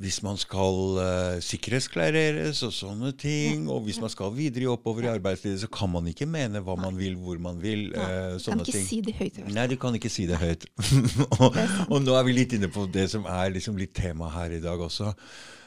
hvis 0.00 0.22
man 0.22 0.36
skal 0.36 0.96
uh, 0.96 1.36
sikkerhetsklareres 1.40 2.62
og 2.66 2.72
sånne 2.72 3.12
ting, 3.16 3.68
og 3.68 3.84
hvis 3.84 4.00
man 4.00 4.12
skal 4.12 4.32
videre 4.32 4.72
oppover 4.72 5.04
i 5.04 5.12
arbeidslivet, 5.12 5.60
så 5.60 5.68
kan 5.72 5.92
man 5.92 6.08
ikke 6.08 6.28
mene 6.28 6.60
hva 6.64 6.76
man 6.80 6.96
vil, 6.96 7.14
hvor 7.16 7.38
man 7.40 7.60
vil. 7.60 7.92
Nei, 7.92 8.00
eh, 8.00 8.40
Kan 8.44 8.60
ikke 8.60 8.72
ting. 8.72 8.88
si 8.88 9.00
det 9.04 9.14
høyt. 9.20 9.38
i. 9.38 9.52
Nei, 9.52 9.66
du 9.66 9.76
kan 9.76 9.94
ikke 9.96 10.12
si 10.12 10.26
det 10.28 10.40
høyt. 10.40 10.66
og, 11.40 11.56
og 11.90 12.02
nå 12.02 12.16
er 12.16 12.24
vi 12.24 12.32
litt 12.32 12.52
inne 12.56 12.68
på 12.72 12.88
det 12.92 13.10
som 13.12 13.24
er 13.28 13.52
liksom 13.52 13.76
litt 13.76 13.94
tema 13.96 14.28
her 14.36 14.56
i 14.56 14.60
dag 14.60 14.80
også. 14.80 15.14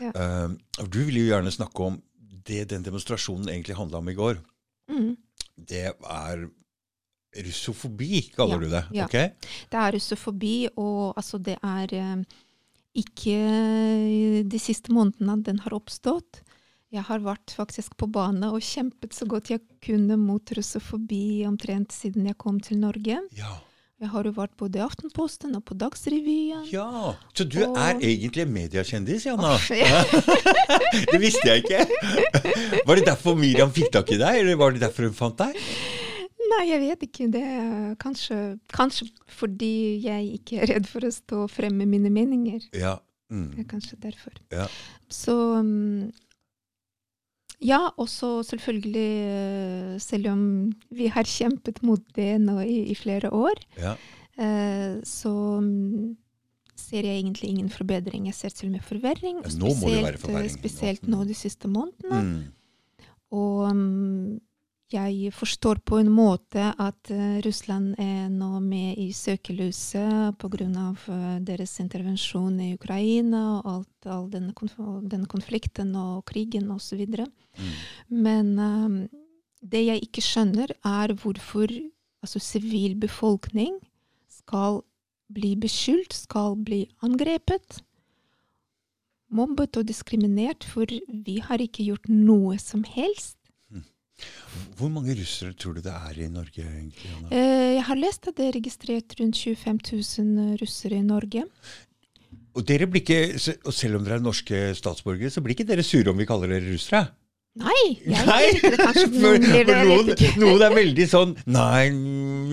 Ja. 0.02 0.14
Uh, 0.14 0.86
du 0.90 1.04
vil 1.06 1.24
jo 1.24 1.30
gjerne 1.30 1.54
snakke 1.54 1.90
om 1.90 2.02
det 2.50 2.66
den 2.74 2.84
demonstrasjonen 2.86 3.50
egentlig 3.54 3.78
handla 3.80 4.02
om 4.02 4.10
i 4.12 4.18
går. 4.18 4.42
Mm. 4.92 5.14
Det 5.70 5.86
er 5.94 6.46
russofobi, 7.46 8.22
kaller 8.36 8.58
Ja, 8.58 8.60
du 8.66 8.70
det. 8.74 8.84
ja. 8.98 9.06
Okay? 9.06 9.30
Det 9.70 9.78
er 9.78 9.94
russofobi, 9.96 10.54
og 10.82 11.14
altså 11.20 11.38
det 11.46 11.58
er 11.62 11.94
eh, 11.94 12.24
ikke 12.98 13.36
de 14.50 14.60
siste 14.62 14.94
månedene 14.96 15.38
den 15.46 15.60
har 15.64 15.76
oppstått. 15.78 16.42
Jeg 16.90 17.06
har 17.06 17.22
vært 17.22 17.54
faktisk 17.54 17.94
på 18.02 18.08
bane 18.10 18.50
og 18.50 18.64
kjempet 18.66 19.14
så 19.14 19.28
godt 19.30 19.52
jeg 19.54 19.62
kunne 19.86 20.18
mot 20.18 20.42
russofobi 20.58 21.44
omtrent 21.46 21.94
siden 21.94 22.26
jeg 22.32 22.38
kom 22.42 22.58
til 22.66 22.80
Norge. 22.82 23.20
Ja. 23.38 23.52
Jeg 24.00 24.10
har 24.14 24.24
jo 24.24 24.32
vært 24.32 24.54
både 24.56 24.80
i 24.80 24.84
Aftenposten 24.86 25.56
og 25.58 25.64
på 25.68 25.76
Dagsrevyen. 25.76 26.62
ja. 26.72 27.16
Så 27.36 27.44
du 27.44 27.58
Og- 27.66 27.76
er 27.78 27.96
egentlig 28.00 28.42
en 28.46 28.54
mediekjendis, 28.54 29.26
Janna? 29.26 29.58
Ja. 29.76 30.04
det 31.12 31.20
visste 31.20 31.44
jeg 31.50 31.64
ikke. 31.66 31.84
Var 32.88 32.96
det 32.96 33.06
derfor 33.10 33.36
Miriam 33.36 33.72
fikk 33.76 33.92
tak 33.92 34.12
i 34.16 34.18
deg, 34.22 34.40
eller 34.40 34.56
var 34.56 34.72
det 34.72 34.82
derfor 34.86 35.04
hun 35.10 35.14
fant 35.18 35.38
deg? 35.38 35.58
Nei, 36.50 36.64
jeg 36.72 36.80
vet 36.82 37.04
ikke. 37.10 37.28
Det 37.32 37.44
kanskje, 38.00 38.40
kanskje 38.74 39.10
fordi 39.28 39.74
jeg 40.02 40.40
ikke 40.40 40.62
er 40.64 40.72
redd 40.76 40.88
for 40.90 41.02
å 41.06 41.12
stå 41.14 41.44
frem 41.52 41.76
med 41.78 41.88
mine 41.92 42.10
meninger. 42.10 42.64
Ja. 42.74 42.96
Det 43.30 43.36
Mm. 43.38 43.60
er 43.60 43.64
kanskje 43.70 44.00
derfor. 44.02 44.32
Ja. 44.52 44.64
Så 45.08 45.36
mm, 45.62 46.12
Ja, 47.62 47.90
også 48.00 48.40
selvfølgelig, 48.48 49.10
eh, 49.28 50.00
selv 50.00 50.30
om 50.32 50.44
vi 50.96 51.10
har 51.12 51.28
kjempet 51.28 51.82
mot 51.84 52.04
det 52.16 52.38
nå 52.40 52.60
i, 52.64 52.78
i 52.94 52.96
flere 52.96 53.32
år, 53.36 53.60
ja. 53.78 53.96
eh, 54.40 55.02
så 55.04 55.34
mm, 55.60 56.14
ser 56.80 57.04
jeg 57.04 57.20
egentlig 57.20 57.50
ingen 57.50 57.70
forbedring. 57.70 58.30
Jeg 58.32 58.38
ser 58.38 58.56
til 58.56 58.70
og 58.70 58.78
med 58.78 58.86
forverring. 58.88 59.42
Og 59.44 59.58
nå 59.60 59.74
må 59.76 59.92
det 59.92 60.06
være 60.06 60.16
spesielt, 60.16 60.16
eh, 60.16 60.24
forverring. 60.24 60.54
Spesielt 60.56 61.08
Nå- 61.08 61.18
nå 61.18 61.28
de 61.28 61.36
siste 61.36 61.68
månedene. 61.68 62.22
Mm. 62.24 63.10
Og 63.36 63.76
mm, 63.76 64.40
jeg 64.90 65.34
forstår 65.36 65.80
på 65.86 66.00
en 66.02 66.10
måte 66.10 66.72
at 66.82 67.12
eh, 67.14 67.38
Russland 67.46 67.94
er 68.02 68.30
nå 68.34 68.60
med 68.64 68.98
i 68.98 69.12
søkelyset 69.14 70.38
pga. 70.42 70.58
Uh, 71.10 71.38
deres 71.46 71.76
intervensjon 71.80 72.58
i 72.60 72.74
Ukraina 72.74 73.42
og 73.60 73.70
alt, 73.70 74.10
all 74.10 74.28
denne, 74.34 74.54
konf 74.58 74.74
den, 75.06 75.28
konflikten 75.30 75.94
og 75.96 76.26
krigen 76.26 76.72
osv. 76.74 77.06
Mm. 77.06 77.72
Men 78.10 78.52
um, 78.60 78.98
det 79.62 79.86
jeg 79.86 80.04
ikke 80.08 80.26
skjønner, 80.26 80.74
er 80.86 81.14
hvorfor 81.14 81.70
altså, 82.24 82.40
sivilbefolkning 82.40 83.78
skal 84.30 84.82
bli 85.30 85.54
beskyldt, 85.60 86.14
skal 86.14 86.58
bli 86.58 86.88
angrepet. 87.06 87.84
Mobbet 89.30 89.78
og 89.78 89.86
diskriminert, 89.86 90.66
for 90.66 90.90
vi 90.90 91.38
har 91.46 91.62
ikke 91.62 91.86
gjort 91.92 92.10
noe 92.10 92.58
som 92.58 92.82
helst. 92.88 93.39
Hvor 94.80 94.90
mange 94.94 95.16
russere 95.18 95.54
tror 95.54 95.78
du 95.78 95.84
det 95.86 95.94
er 95.94 96.24
i 96.24 96.30
Norge, 96.32 96.64
egentlig? 96.64 97.12
Anna? 97.18 97.30
Eh, 97.32 97.76
Jeg 97.78 97.86
har 97.90 98.00
lest 98.00 98.28
at 98.28 98.40
det 98.40 98.48
er 98.48 98.58
registrert 98.58 99.16
rundt 99.20 99.38
25 99.38 99.80
000 99.92 100.58
russere 100.62 101.00
i 101.00 101.06
Norge. 101.06 101.46
Og, 102.58 102.66
ikke, 102.66 103.20
og 103.64 103.74
selv 103.74 104.00
om 104.00 104.04
dere 104.06 104.18
er 104.18 104.26
norske 104.26 104.62
statsborgere, 104.76 105.30
så 105.32 105.42
blir 105.42 105.56
ikke 105.56 105.68
dere 105.70 105.86
sure 105.86 106.12
om 106.12 106.18
vi 106.18 106.28
kaller 106.28 106.52
dere 106.52 106.74
russere? 106.74 107.06
Nei! 107.60 107.84
Jeg 108.08 108.26
Nei, 108.28 108.44
ikke, 108.54 108.72
kanskje 108.80 109.06
for, 109.20 109.36
det, 109.44 109.64
for 109.68 109.90
noen, 109.90 110.12
noen 110.40 110.64
er 110.64 110.76
veldig 110.78 111.08
sånn 111.12 111.34
Nei 111.50 111.82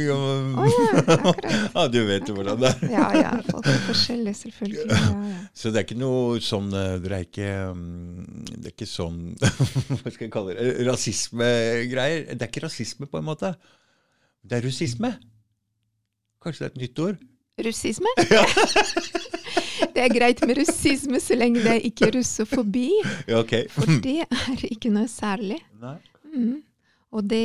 ja, 0.03 0.17
Å 0.17 0.67
ja, 0.67 1.35
ja, 1.77 1.85
du 1.93 1.99
vet 2.09 2.27
jo 2.29 2.35
hvordan 2.37 2.59
det 2.63 2.73
er. 2.73 2.83
Ja, 2.93 3.07
ja, 3.15 3.31
folk 3.47 3.69
er 3.71 3.79
forskjellige, 3.87 4.35
selvfølgelig. 4.41 4.89
Ja, 4.91 5.13
ja. 5.31 5.39
Så 5.57 5.73
det 5.73 5.81
er 5.81 5.87
ikke 5.87 5.99
noe 6.01 6.41
sånn 6.45 6.69
eh, 6.77 6.97
Dere 7.05 7.21
er 7.21 7.29
ikke 7.29 7.53
mm, 7.77 8.51
Det 8.51 8.73
er 8.73 8.75
ikke 8.75 8.91
sånn 8.91 9.23
Hva 10.03 10.11
skal 10.11 10.27
jeg 10.27 10.35
kalle 10.35 10.59
det? 10.59 10.69
Rasismegreier. 10.89 12.29
Det 12.35 12.43
er 12.43 12.51
ikke 12.51 12.67
rasisme, 12.67 13.09
på 13.11 13.23
en 13.23 13.29
måte. 13.31 13.55
Det 14.47 14.59
er 14.59 14.67
russisme. 14.67 15.15
Kanskje 16.43 16.65
det 16.65 16.69
er 16.69 16.75
et 16.75 16.83
nytt 16.85 17.05
ord? 17.07 17.25
Russisme? 17.67 19.33
Det 19.97 20.05
er 20.05 20.13
greit 20.15 20.43
med 20.47 20.59
russisme 20.61 21.21
så 21.23 21.37
lenge 21.39 21.63
det 21.65 21.73
er 21.79 21.83
ikke 21.89 22.11
russofobi, 22.19 22.91
Ja, 23.31 23.41
ok. 23.43 23.55
for 23.73 23.91
det 24.05 24.19
er 24.29 24.65
ikke 24.69 24.93
noe 24.95 25.09
særlig. 25.11 25.59
Nei. 25.83 25.97
Mm. 26.37 26.55
Og 27.17 27.25
det, 27.31 27.43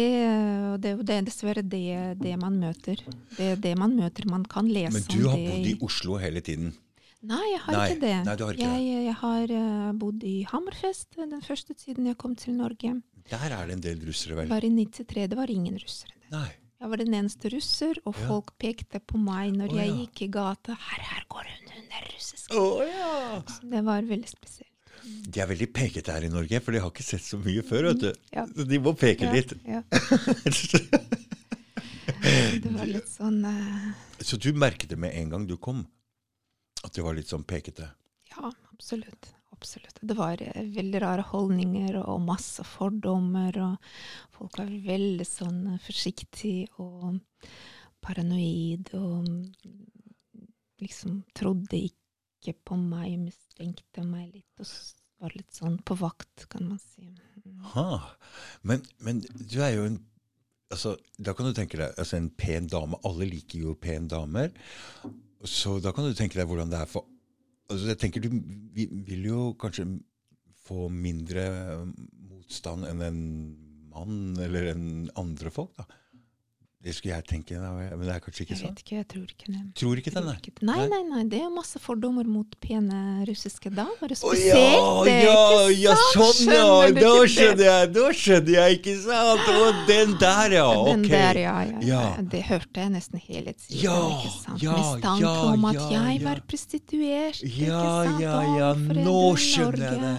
det, 0.84 0.92
det 1.08 1.16
er 1.16 1.26
dessverre 1.28 1.62
det, 1.64 1.84
det 2.20 2.34
man 2.42 2.58
møter. 2.60 3.00
Det 3.38 3.52
er 3.54 3.60
det 3.62 3.76
man 3.80 3.94
møter. 3.96 4.26
Man 4.28 4.42
kan 4.50 4.68
lese 4.68 4.98
Men 4.98 5.06
du 5.14 5.28
har 5.30 5.38
bodd 5.38 5.68
i 5.70 5.76
Oslo 5.86 6.18
hele 6.20 6.42
tiden. 6.44 6.74
Nei, 7.22 7.44
jeg 7.54 7.60
har 7.68 7.76
Nei, 7.78 7.84
ikke 7.94 8.02
det. 8.02 8.16
nei, 8.26 8.34
du 8.36 8.44
har 8.48 8.58
ikke 8.58 8.72
jeg, 8.82 9.04
jeg 9.06 9.16
har 9.22 9.52
eh, 9.60 9.92
bodd 10.02 10.24
i 10.26 10.34
Hammerfest 10.50 11.20
den 11.22 11.44
første 11.46 11.76
tiden 11.78 12.10
jeg 12.10 12.18
kom 12.20 12.34
til 12.36 12.56
Norge. 12.58 12.96
Der 13.30 13.46
er 13.54 13.70
det 13.70 13.78
en 13.78 13.84
del 13.86 14.02
russere, 14.10 14.40
vel? 14.42 14.50
Bare 14.50 14.66
i 14.68 14.74
93. 14.74 15.28
Det 15.30 15.38
var 15.40 15.54
ingen 15.54 15.78
russere 15.78 16.18
der. 16.18 16.28
Nei. 16.34 16.48
Jeg 16.82 16.90
var 16.90 16.98
den 17.04 17.14
eneste 17.14 17.52
russer, 17.54 18.00
og 18.10 18.16
Ja. 18.18 18.26
folk 18.28 18.56
pekte 18.60 19.00
på 19.00 19.22
meg 19.22 19.54
når 19.54 19.70
oh, 19.70 19.78
jeg 19.78 19.88
ja. 19.92 20.00
gikk 20.02 20.24
i 20.26 20.30
gata. 20.34 20.74
Her, 20.90 21.04
her 21.14 21.28
går 21.30 21.46
hun, 21.54 21.71
hun 21.82 21.96
er 22.00 22.08
russisk. 22.14 22.54
Oh, 22.58 22.82
ja! 22.86 23.42
Så 23.50 23.70
Det 23.72 23.82
var 23.88 24.06
veldig 24.10 24.30
spesielt. 24.30 24.68
De 25.02 25.42
er 25.42 25.48
veldig 25.50 25.68
pekete 25.74 26.14
her 26.14 26.28
i 26.28 26.30
Norge, 26.30 26.60
for 26.62 26.76
de 26.76 26.82
har 26.84 26.92
ikke 26.94 27.04
sett 27.06 27.24
så 27.26 27.40
mye 27.42 27.64
før. 27.66 27.88
vet 27.92 28.04
du. 28.04 28.12
Ja. 28.36 28.46
Så 28.54 28.66
de 28.70 28.80
må 28.86 28.94
peke 28.98 29.26
Ja, 29.26 29.34
litt. 29.34 29.54
ja. 29.66 29.82
Det 32.62 32.70
var 32.76 32.86
litt 32.86 33.10
sånn 33.10 33.40
uh... 33.46 33.92
Så 34.22 34.38
du 34.38 34.52
merket 34.54 34.92
det 34.92 34.98
med 35.02 35.16
en 35.18 35.30
gang 35.32 35.46
du 35.50 35.56
kom? 35.58 35.86
At 36.86 36.94
det 36.94 37.02
var 37.06 37.16
litt 37.18 37.30
sånn 37.32 37.46
pekete? 37.48 37.88
Ja, 38.30 38.52
absolutt. 38.74 39.32
Absolutt. 39.56 39.98
Det 40.02 40.16
var 40.18 40.42
eh, 40.42 40.62
veldig 40.74 41.02
rare 41.04 41.26
holdninger 41.32 41.98
og 42.02 42.22
masse 42.26 42.64
fordommer. 42.66 43.58
Og 43.62 43.76
folk 44.38 44.58
var 44.62 44.70
veldig 44.86 45.26
sånn 45.28 45.64
forsiktige 45.84 46.68
forsiktig 46.72 46.80
og 46.82 47.20
paranoid 48.02 48.90
og 48.98 49.28
mm, 49.28 49.42
liksom 50.82 51.22
trodde 51.38 51.78
ikke 51.78 52.56
på 52.66 52.78
meg, 52.80 53.20
mistenkte 53.22 54.04
meg 54.06 54.32
litt 54.34 54.64
og 54.64 54.70
var 55.22 55.36
litt 55.38 55.54
sånn 55.54 55.78
på 55.86 55.96
vakt, 56.00 56.48
kan 56.50 56.66
man 56.66 56.80
si. 56.82 57.12
Ha. 57.76 58.00
Men, 58.66 58.82
men 59.06 59.22
du 59.22 59.60
er 59.62 59.76
jo 59.76 59.86
en 59.86 60.00
altså, 60.74 60.96
Da 61.22 61.36
kan 61.38 61.46
du 61.46 61.54
tenke 61.54 61.78
deg 61.78 61.98
altså 62.00 62.18
en 62.18 62.32
pen 62.34 62.70
dame. 62.72 62.98
Alle 63.08 63.28
liker 63.30 63.68
jo 63.68 63.76
pen 63.78 64.08
damer. 64.10 64.50
Så 65.46 65.78
da 65.84 65.94
kan 65.94 66.08
du 66.08 66.18
tenke 66.18 66.40
deg 66.40 66.50
hvordan 66.50 66.72
det 66.72 66.80
er 66.82 66.90
for 66.90 67.06
altså 67.72 67.92
jeg 67.92 68.00
tenker 68.02 68.24
Du 68.24 68.32
vi, 68.76 68.88
vil 69.08 69.28
jo 69.30 69.44
kanskje 69.60 69.88
få 70.66 70.88
mindre 70.94 71.46
motstand 72.30 72.88
enn 72.88 73.04
en 73.06 73.22
mann 73.92 74.40
eller 74.40 74.72
en 74.72 74.86
andre 75.20 75.52
folk. 75.54 75.74
da. 75.78 75.86
Det 76.82 76.96
skulle 76.98 77.14
jeg 77.14 77.26
tenke, 77.30 77.58
men 77.62 78.00
det 78.02 78.10
er 78.10 78.22
kanskje 78.24 78.42
ikke 78.42 78.56
sånn? 78.58 78.72
Jeg 78.72 78.74
vet 78.74 78.80
ikke, 78.82 78.96
jeg 78.96 79.08
tror 79.12 79.26
ikke 79.30 79.52
det. 79.54 79.60
Tror 79.78 80.00
ikke 80.02 80.12
den, 80.16 80.26
nei? 80.26 80.38
Nei, 80.66 80.86
Nei. 80.90 81.02
nei, 81.12 81.20
det 81.30 81.42
er 81.46 81.52
masse 81.54 81.78
fordommer 81.78 82.26
mot 82.26 82.56
pene 82.64 83.22
russiske 83.30 83.70
damer. 83.70 84.16
Å 84.16 84.18
Spesielt, 84.18 84.58
ja, 84.58 84.88
det, 85.06 85.14
ja, 85.28 85.44
ja, 85.92 85.94
sant? 86.16 86.40
sånn 86.40 86.56
ja! 86.56 86.72
Da 86.98 87.12
skjønner 87.30 87.62
jeg, 87.68 87.92
da 88.00 88.08
skjønner 88.18 88.56
jeg, 88.56 88.80
ikke 88.80 88.96
sant? 89.04 89.52
Og 89.62 89.84
den 89.92 90.18
der, 90.26 90.58
ja! 90.58 90.66
Ok. 90.74 90.90
Den 90.90 91.06
der, 91.14 91.42
ja, 91.44 91.56
ja, 91.70 91.78
ja. 91.86 92.02
Ja. 92.02 92.26
Det 92.34 92.42
hørte 92.50 92.82
jeg 92.88 92.96
nesten 92.96 93.22
hele 93.28 93.54
tiden. 93.54 93.78
Ja, 93.86 94.00
ikke 94.18 94.34
sant? 94.40 94.66
ja, 94.66 94.80
Mistanke 94.82 95.28
ja, 95.28 95.38
om 95.54 95.70
at 95.70 95.82
jeg 95.94 96.20
var 96.26 96.44
prostituert. 96.50 97.46
ikke 97.46 97.70
sant? 97.70 98.26
ja, 98.26 98.36
ja, 98.42 98.44
ja, 98.58 98.74
nå 99.06 99.18
skjønner 99.38 99.86
jeg 99.86 100.04
det. 100.08 100.18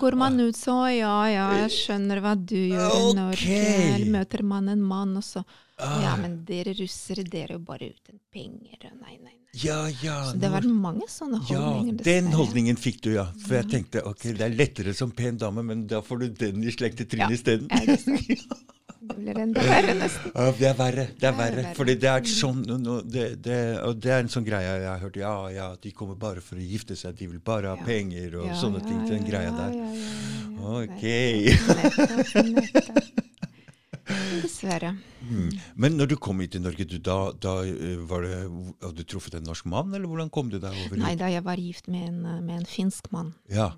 Går 0.00 0.16
man 0.24 0.40
ut 0.40 0.56
så 0.56 0.80
ja, 0.96 1.14
ja, 1.36 1.46
jeg 1.66 1.76
skjønner 1.82 2.24
hva 2.24 2.32
du 2.40 2.56
gjør 2.56 2.98
i 2.98 3.16
Norge. 3.20 3.62
Eller 3.92 4.12
møter 4.16 4.48
man 4.56 4.72
en 4.72 4.80
mann, 4.96 5.18
og 5.20 5.24
så 5.34 5.44
Ah. 5.44 5.64
Ja, 5.78 6.16
men 6.18 6.40
dere 6.48 6.72
russere, 6.74 7.22
dere 7.22 7.52
er 7.52 7.58
jo 7.58 7.64
bare 7.66 7.92
uten 7.92 8.18
penger. 8.34 8.88
Nei, 8.98 9.14
nei, 9.18 9.18
nei. 9.28 9.34
Ja, 9.62 9.76
ja. 10.02 10.16
Så 10.28 10.36
det 10.42 10.50
var 10.52 10.64
mange 10.66 11.06
sånne 11.08 11.38
holdninger. 11.38 11.94
ja, 12.00 12.04
den 12.08 12.32
holdningen 12.34 12.76
fikk 12.78 12.98
du, 13.06 13.12
ja. 13.14 13.28
For 13.46 13.56
jeg 13.60 13.68
tenkte 13.70 14.02
ok, 14.06 14.26
det 14.36 14.44
er 14.48 14.56
lettere 14.58 14.94
som 14.94 15.12
pen 15.14 15.38
dame, 15.40 15.62
men 15.64 15.86
da 15.88 16.02
får 16.04 16.24
du 16.24 16.26
den 16.42 16.64
i 16.66 16.74
slekt 16.74 17.00
i 17.04 17.06
trynet 17.08 17.30
Ja, 17.30 17.36
isteden. 17.38 17.68
det 19.08 19.16
blir 19.16 19.38
enda 19.40 19.62
verre 19.64 19.94
nesten. 20.00 20.34
Ja, 20.34 20.48
det 20.58 20.68
er 20.68 20.76
verre. 20.78 21.06
Det 21.14 21.28
er 21.30 21.32
er 21.32 21.38
verre. 21.38 21.64
Fordi 21.78 21.94
det 22.02 22.10
er 22.12 22.28
sånn 22.34 22.60
no, 22.68 22.76
no, 22.82 22.98
det, 23.02 23.28
det, 23.46 23.58
Og 23.86 24.02
det 24.02 24.12
er 24.16 24.24
en 24.26 24.32
sånn 24.34 24.46
greie 24.46 24.74
jeg 24.82 24.90
har 24.90 25.00
hørt. 25.06 25.16
Ja, 25.22 25.32
ja, 25.54 25.68
de 25.80 25.94
kommer 25.96 26.18
bare 26.18 26.42
for 26.44 26.58
å 26.58 26.66
gifte 26.74 26.98
seg, 26.98 27.14
de 27.22 27.30
vil 27.30 27.40
bare 27.40 27.72
ha 27.72 27.78
penger 27.86 28.34
og 28.42 28.50
Ja, 28.50 28.58
sånne 28.58 28.82
ja, 28.82 28.90
ting. 28.90 29.06
Den 29.14 29.30
greia 29.30 29.54
der. 29.54 29.72
Ok. 30.58 31.06
Nettopp, 31.78 32.52
nettopp. 32.58 33.24
Dessverre. 34.42 34.94
Mm. 35.22 35.50
Men 35.76 35.98
når 35.98 36.12
du 36.12 36.16
kom 36.22 36.40
hit 36.40 36.54
til 36.54 36.62
Norge, 36.64 36.86
du, 36.88 36.96
da, 37.02 37.18
da 37.42 37.58
eh, 37.66 37.98
var 38.08 38.24
det, 38.24 38.38
hadde 38.84 38.96
du 39.02 39.04
truffet 39.08 39.36
en 39.38 39.46
norsk 39.48 39.68
mann, 39.68 39.92
eller 39.94 40.08
hvordan 40.10 40.30
kom 40.34 40.50
du 40.52 40.58
deg 40.62 40.72
over 40.86 41.00
Nei, 41.00 41.14
da 41.20 41.28
jeg 41.32 41.44
var 41.46 41.60
gift 41.60 41.90
med 41.92 42.08
en, 42.08 42.24
eh, 42.24 42.40
med 42.40 42.62
en 42.62 42.66
finsk 42.68 43.12
mann. 43.14 43.34
Ja, 43.52 43.72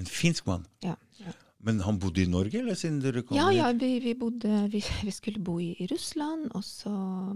En 0.00 0.06
finsk 0.08 0.46
mann. 0.48 0.62
Ja, 0.80 0.94
ja. 1.20 1.32
Men 1.60 1.82
han 1.84 1.98
bodde 2.00 2.22
i 2.22 2.28
Norge, 2.30 2.56
eller 2.56 2.72
siden 2.78 3.02
dere 3.02 3.20
kom 3.20 3.36
Ja, 3.36 3.50
hit? 3.50 3.58
ja 3.58 3.66
vi, 3.76 3.90
vi, 4.00 4.14
bodde, 4.16 4.62
vi, 4.72 4.80
vi 5.04 5.12
skulle 5.12 5.42
bo 5.44 5.58
i, 5.60 5.74
i 5.76 5.88
Russland, 5.90 6.46
og 6.56 6.64
så 6.64 6.92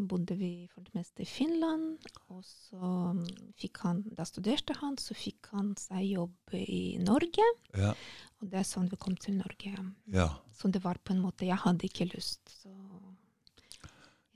bodde 0.09 0.39
vi 0.41 0.53
for 0.73 0.81
det 0.87 0.95
meste 0.97 1.27
i 1.27 1.29
Finland. 1.29 2.07
Og 2.33 2.41
så 2.41 2.81
mm, 3.19 3.27
fikk 3.61 3.83
han, 3.85 4.01
da 4.17 4.25
studerte 4.25 4.79
han, 4.81 4.97
så 4.97 5.13
fikk 5.19 5.51
han 5.53 5.75
seg 5.77 6.07
jobb 6.15 6.57
i 6.57 6.97
Norge. 7.05 7.45
Ja, 7.77 7.93
Og 8.45 8.51
det 8.53 8.59
er 8.61 8.67
sånn 8.69 8.91
vi 8.93 8.97
kom 9.01 9.17
til 9.17 9.39
Norge. 9.41 9.75
ja. 10.13 10.29
Så 10.55 10.69
det 10.71 10.85
var 10.85 10.99
på 11.03 11.13
en 11.13 11.21
måte 11.25 11.47
Jeg 11.49 11.57
hadde 11.65 11.89
ikke 11.89 12.05
lyst, 12.13 12.41
så 12.63 12.71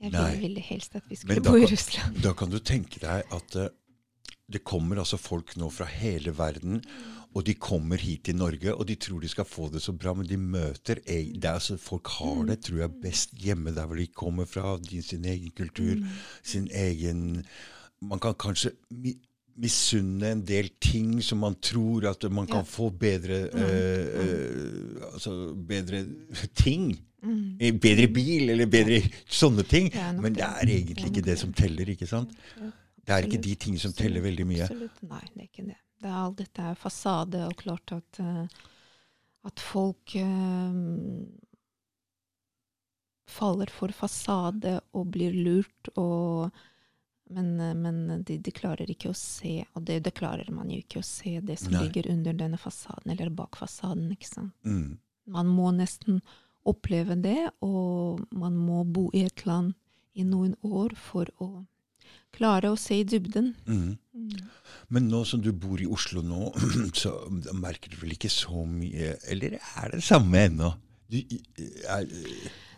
jeg 0.01 0.11
ville, 0.11 0.39
ville 0.41 0.61
helst 0.63 0.95
at 0.95 1.03
vi 1.09 1.15
skulle 1.19 1.41
bo 1.43 1.55
i 1.55 1.61
kan- 1.65 1.71
Russland. 1.73 2.21
Da 2.23 2.33
kan 2.33 2.49
du 2.51 2.59
tenke 2.59 2.99
deg 3.03 3.23
at 3.35 3.55
uh, 3.55 3.67
det 4.49 4.63
kommer 4.63 4.97
altså 5.01 5.17
folk 5.19 5.55
nå 5.59 5.69
fra 5.71 5.85
hele 5.85 6.31
verden, 6.37 6.81
og 7.35 7.43
de 7.45 7.53
kommer 7.53 7.97
hit 8.01 8.23
til 8.25 8.35
Norge, 8.39 8.73
og 8.73 8.87
de 8.89 8.95
tror 8.95 9.19
de 9.21 9.29
skal 9.29 9.45
få 9.45 9.67
det 9.71 9.81
så 9.83 9.93
bra, 9.93 10.13
men 10.17 10.25
de 10.27 10.37
møter 10.37 10.99
ei, 11.05 11.35
altså, 11.45 11.77
Folk 11.77 12.07
har 12.17 12.45
det, 12.49 12.61
tror 12.65 12.79
jeg, 12.79 12.95
best 13.03 13.35
hjemme 13.37 13.75
der 13.75 13.85
hvor 13.85 13.95
de 13.99 14.07
kommer 14.07 14.45
fra, 14.49 14.77
sin 15.01 15.25
egen 15.25 15.51
kultur, 15.51 15.95
Mm. 15.95 16.07
sin 16.43 16.67
egen 16.71 17.45
Man 18.01 18.19
kan 18.19 18.33
kanskje 18.33 18.71
misunne 19.59 20.31
en 20.33 20.41
del 20.47 20.69
ting 20.79 21.17
som 21.25 21.41
man 21.43 21.55
tror 21.61 22.05
at 22.09 22.23
man 22.31 22.47
kan 22.47 22.63
Ja. 22.63 22.69
få 22.69 22.89
bedre 22.91 23.49
Mm, 23.53 23.59
eh, 23.59 24.07
eh, 24.23 25.13
Altså 25.13 25.53
bedre 25.55 26.05
ting. 26.55 26.97
Mm. 27.21 27.79
Bedre 27.81 28.07
bil, 28.07 28.49
eller 28.49 28.65
bedre 28.65 29.01
sånne 29.27 29.65
ting. 29.67 29.89
Det 29.91 30.21
Men 30.21 30.33
det 30.33 30.43
er 30.43 30.65
egentlig 30.65 30.95
Det 30.95 31.05
ikke 31.11 31.25
det 31.25 31.37
som 31.39 31.51
teller, 31.53 31.85
ikke 31.89 32.07
sant? 32.07 32.31
Ja, 32.57 32.71
Det 33.05 33.09
er 33.15 33.27
ikke 33.27 33.41
de 33.43 33.55
ting 33.55 33.77
som 33.79 33.91
teller 33.91 34.21
veldig 34.21 34.45
mye. 34.47 34.63
Absolutt. 34.63 35.03
Nei, 35.03 35.21
det 35.35 35.41
er 35.41 35.47
ikke 35.49 35.65
det. 35.67 35.77
det 36.01 36.07
er, 36.09 36.15
alt 36.15 36.37
dette 36.37 36.61
er 36.61 36.75
fasade, 36.75 37.45
og 37.47 37.55
klart 37.57 37.91
at, 37.91 38.19
eh, 38.19 38.47
at 39.45 39.59
folk 39.59 40.15
um, 40.15 41.27
faller 43.27 43.69
for 43.73 43.91
fasade 43.93 44.79
og 44.93 45.11
blir 45.11 45.33
lurt, 45.35 45.89
og, 45.97 46.51
men, 47.29 47.59
eh, 47.59 47.75
men 47.77 48.23
de, 48.23 48.37
de 48.41 48.53
klarer 48.55 48.89
ikke 48.89 49.11
å 49.11 49.17
se, 49.17 49.59
og 49.77 49.85
det, 49.85 50.01
det 50.07 50.15
klarer 50.17 50.49
man 50.53 50.71
jo 50.73 50.79
ikke 50.81 51.03
å 51.03 51.05
se, 51.05 51.37
det 51.45 51.59
som 51.61 51.75
Nei. 51.75 51.85
ligger 51.85 52.09
under 52.11 52.37
denne 52.37 52.59
fasaden, 52.61 53.13
eller 53.13 53.29
bak 53.33 53.59
fasaden. 53.59 54.09
ikke 54.15 54.29
sant? 54.31 54.55
Mm. 54.65 54.97
Man 55.29 55.51
må 55.53 55.69
nesten 55.77 56.23
oppleve 56.69 57.17
det, 57.21 57.51
og 57.65 58.23
man 58.35 58.57
må 58.57 58.83
bo 58.83 59.09
i 59.13 59.25
et 59.29 59.45
land 59.45 59.75
i 60.17 60.25
noen 60.25 60.55
år 60.65 60.95
for 60.97 61.29
å 61.39 61.51
klare 62.35 62.71
å 62.73 62.77
se 62.77 62.99
i 62.99 63.05
dybden. 63.07 63.53
Mm. 63.69 63.97
Mm. 64.13 64.49
Men 64.93 65.09
nå 65.11 65.21
som 65.25 65.41
du 65.41 65.51
bor 65.53 65.81
i 65.81 65.87
Oslo 65.89 66.23
nå, 66.25 66.49
så 67.01 67.13
merker 67.57 67.93
du 67.93 67.99
vel 68.01 68.17
ikke 68.17 68.31
så 68.33 68.65
mye 68.67 69.13
Eller 69.31 69.59
er 69.59 69.93
det 69.93 70.01
det 70.01 70.07
samme 70.09 70.41
ennå? 70.49 70.73
Du, 71.09 71.17
er, 71.89 72.09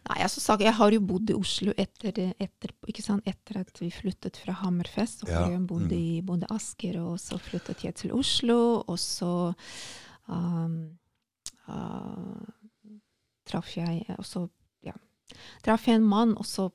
Nei, 0.09 0.17
altså, 0.25 0.41
sagt, 0.41 0.63
Jeg 0.65 0.73
har 0.73 0.93
jo 0.95 1.01
bodd 1.05 1.29
i 1.29 1.37
Oslo 1.37 1.73
etter, 1.77 2.33
etter, 2.41 2.73
etter 3.29 3.59
at 3.61 3.81
vi 3.81 3.91
flyttet 3.93 4.39
fra 4.41 4.55
Hammerfest. 4.63 5.21
Så 5.21 5.29
Ja, 5.29 5.43
har 5.43 5.53
jeg 5.53 5.67
bodd 5.69 5.91
mm. 5.91 5.97
i 5.97 6.21
både 6.25 6.49
Asker, 6.49 6.97
og 7.03 7.19
så 7.21 7.37
flyttet 7.37 7.85
jeg 7.85 7.95
til 7.99 8.15
Oslo. 8.17 8.81
Og 8.87 8.97
så 8.99 9.53
um, 10.25 10.97
uh, 11.69 12.41
traff 13.45 13.75
jeg 13.77 14.05
og 14.17 14.25
så, 14.25 14.47
ja, 14.85 14.95
traff 15.65 15.87
jeg 15.87 16.01
en 16.01 16.07
mann, 16.07 16.33
og 16.37 16.49
så 16.49 16.71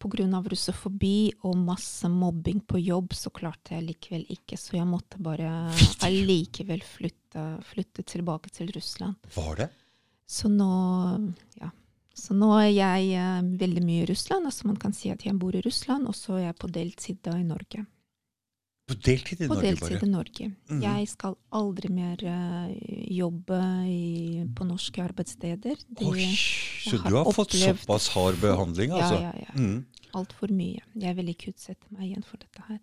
pga. 0.00 0.40
russofobi 0.46 1.32
og 1.44 1.58
masse 1.58 2.08
mobbing 2.08 2.62
på 2.64 2.78
jobb, 2.80 3.12
så 3.12 3.30
klarte 3.30 3.74
jeg 3.74 3.88
likevel 3.88 4.24
ikke. 4.32 4.56
Så 4.56 4.78
jeg 4.78 4.88
måtte 4.88 5.20
bare 5.20 5.50
allikevel 6.06 6.82
flytte, 6.86 7.44
flytte 7.66 8.06
tilbake 8.06 8.50
til 8.54 8.72
Russland. 8.76 9.16
var 9.36 9.56
det? 9.56 9.68
Så 10.30 10.48
nå, 10.48 10.70
ja. 11.58 11.70
Så 12.16 12.34
nå 12.36 12.50
er 12.58 12.70
jeg 12.74 13.12
eh, 13.16 13.40
veldig 13.60 13.82
mye 13.86 14.02
i 14.02 14.08
Russland. 14.10 14.46
altså 14.46 14.66
Man 14.66 14.76
kan 14.82 14.92
si 14.92 15.10
at 15.10 15.22
jeg 15.24 15.38
bor 15.38 15.54
i 15.56 15.62
Russland, 15.64 16.08
og 16.10 16.14
så 16.18 16.36
er 16.40 16.48
jeg 16.50 16.58
på 16.58 16.70
deltid 16.74 17.20
da 17.22 17.36
i 17.38 17.44
Norge. 17.46 17.86
På 18.90 18.96
deltid 18.98 19.40
i 19.44 19.46
På 19.46 19.54
Norge, 19.54 19.68
deltid 19.70 19.94
bare? 20.00 20.06
i 20.06 20.10
Norge. 20.10 20.46
Mhm. 20.68 20.80
Jeg 20.82 21.08
skal 21.12 21.36
aldri 21.54 21.88
mer 21.94 22.24
eh, 22.26 22.72
jobbe 23.14 23.60
i, 23.86 24.44
på 24.58 24.66
norske 24.66 25.04
arbeidssteder. 25.04 25.76
Det 25.86 26.06
Oi, 26.10 26.26
så 26.82 26.98
har 26.98 27.10
du 27.10 27.16
har 27.20 27.30
fått 27.32 27.54
opplevd- 27.54 27.84
såpass 27.84 28.08
hard 28.16 28.40
behandling, 28.42 28.90
altså? 28.98 29.20
Ja, 29.22 29.30
ja, 29.30 29.44
ja. 29.46 29.54
Mm. 29.54 29.84
Altfor 30.18 30.50
mye. 30.50 30.82
Jeg 30.98 31.14
vil 31.20 31.28
ikke 31.30 31.52
utsette 31.54 31.86
meg 31.94 32.08
igjen 32.10 32.24
for 32.26 32.42
dette 32.42 32.66
her. 32.66 32.80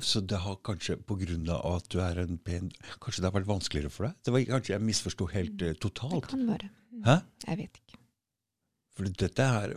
Så 0.00 0.22
det 0.24 0.38
har 0.40 0.56
kanskje 0.64 0.96
på 1.04 1.18
grunn 1.20 1.44
av 1.52 1.60
at 1.76 1.88
du 1.92 1.98
er 2.00 2.16
en 2.22 2.38
pen 2.40 2.70
Kanskje 3.02 3.20
det 3.20 3.28
har 3.28 3.34
vært 3.34 3.50
vanskeligere 3.50 3.90
for 3.92 4.06
deg? 4.08 4.14
Det 4.24 4.32
var 4.32 4.46
Kanskje 4.54 4.72
jeg 4.72 4.80
misforsto 4.88 5.26
helt 5.34 5.64
totalt? 5.84 6.14
Det 6.22 6.30
kan 6.30 6.46
være. 6.48 6.70
Hæ? 7.04 7.20
Jeg 7.48 7.60
vet 7.60 7.80
ikke. 7.80 7.98
For 8.94 9.16
dette 9.24 9.48
her 9.48 9.74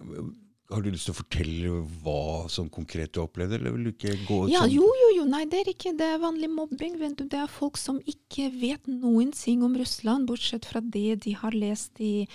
Har 0.67 0.83
du 0.83 0.89
lyst 0.91 1.07
til 1.07 1.13
å 1.13 1.15
fortelle 1.15 1.69
hva 2.03 2.47
som 2.51 2.65
konkret 2.67 3.13
du 3.15 3.21
opplevde, 3.21 3.55
eller 3.55 3.71
vil 3.71 3.85
du 3.87 3.91
ikke 3.93 4.17
gå 4.27 4.39
Ja, 4.51 4.65
sånn 4.65 4.73
jo, 4.73 4.89
jo, 4.99 5.11
jo, 5.15 5.23
nei, 5.31 5.45
det 5.47 5.61
er 5.61 5.69
ikke 5.71 5.93
det 5.95 6.09
er 6.11 6.19
vanlig 6.19 6.49
mobbing. 6.51 6.97
Du. 6.99 7.23
Det 7.23 7.39
er 7.39 7.47
folk 7.47 7.79
som 7.79 8.01
ikke 8.03 8.49
vet 8.51 8.89
noen 8.91 9.31
ting 9.31 9.63
om 9.63 9.77
Russland, 9.79 10.27
bortsett 10.27 10.67
fra 10.67 10.81
det 10.83 11.21
de 11.23 11.37
har 11.39 11.55
lest 11.55 12.03
i 12.03 12.27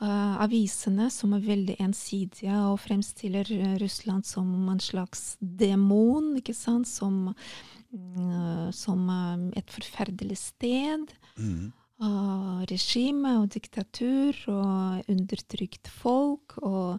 uh, 0.00 0.40
avisene, 0.40 1.10
som 1.12 1.36
er 1.36 1.44
veldig 1.44 1.76
ensidige 1.84 2.56
og 2.70 2.80
fremstiller 2.86 3.52
eh, 3.52 3.76
Russland 3.84 4.24
som 4.32 4.48
en 4.72 4.80
slags 4.80 5.34
demon, 5.44 6.32
ikke 6.40 6.56
sant, 6.56 6.88
som, 6.88 7.34
uh, 7.36 8.68
som 8.72 9.08
uh, 9.12 9.50
et 9.60 9.76
forferdelig 9.76 10.40
sted. 10.40 11.12
mm. 11.36 11.72
Av 12.02 12.64
regime 12.70 13.36
og 13.42 13.50
diktatur 13.54 14.34
og 14.50 15.10
undertrykt 15.10 15.88
folk. 15.92 16.58
Og 16.62 16.98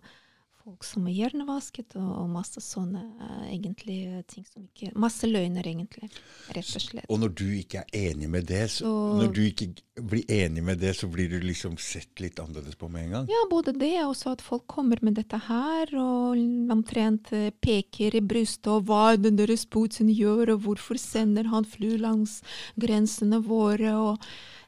folk 0.65 0.81
som 0.81 1.05
er 1.05 1.13
hjernevasket, 1.13 1.93
og, 2.01 2.07
og 2.23 2.29
masse 2.33 2.57
sånne 2.63 3.03
eh, 3.21 3.41
egentlig 3.53 3.99
ting 4.31 4.47
som 4.49 4.63
ikke 4.65 4.95
Masse 4.97 5.27
løgner, 5.29 5.61
egentlig. 5.69 6.07
Rett 6.55 6.71
og 6.79 6.81
slett. 6.81 7.05
Og 7.13 7.19
når 7.21 7.35
du 7.37 7.43
ikke 7.59 7.83
er 7.83 8.07
enig 8.09 8.29
med 8.33 8.47
det, 8.49 8.63
så, 8.73 8.87
Så- 8.89 9.19
når 9.19 9.29
du 9.35 9.43
ikke 9.45 9.67
blir 10.09 10.25
enig 10.33 10.63
med 10.65 10.79
det, 10.81 10.95
så 10.97 11.07
blir 11.07 11.29
du 11.29 11.37
liksom 11.45 11.77
sett 11.77 12.17
litt 12.19 12.41
annerledes 12.41 12.79
på 12.81 12.89
med 12.89 13.05
en 13.05 13.11
gang? 13.11 13.29
Ja, 13.29 13.43
både 13.51 13.75
det 13.77 13.91
og 14.01 14.15
også 14.15 14.31
at 14.33 14.41
folk 14.41 14.65
kommer 14.73 14.97
med 15.05 15.19
dette 15.21 15.37
her 15.37 15.93
og 16.01 16.41
omtrent 16.73 17.29
eh, 17.31 17.51
peker 17.61 18.17
i 18.17 18.25
brystet 18.25 18.65
og 18.73 18.89
hva 18.89 19.13
er 19.13 19.21
det 19.21 19.35
deres 19.37 19.67
Putin 19.69 20.09
gjør, 20.09 20.55
og 20.55 20.65
hvorfor 20.65 20.97
sender 20.97 21.45
han 21.53 21.63
fly 21.69 21.93
langs 22.01 22.39
grensene 22.75 23.37
våre, 23.45 23.93
og 24.01 24.17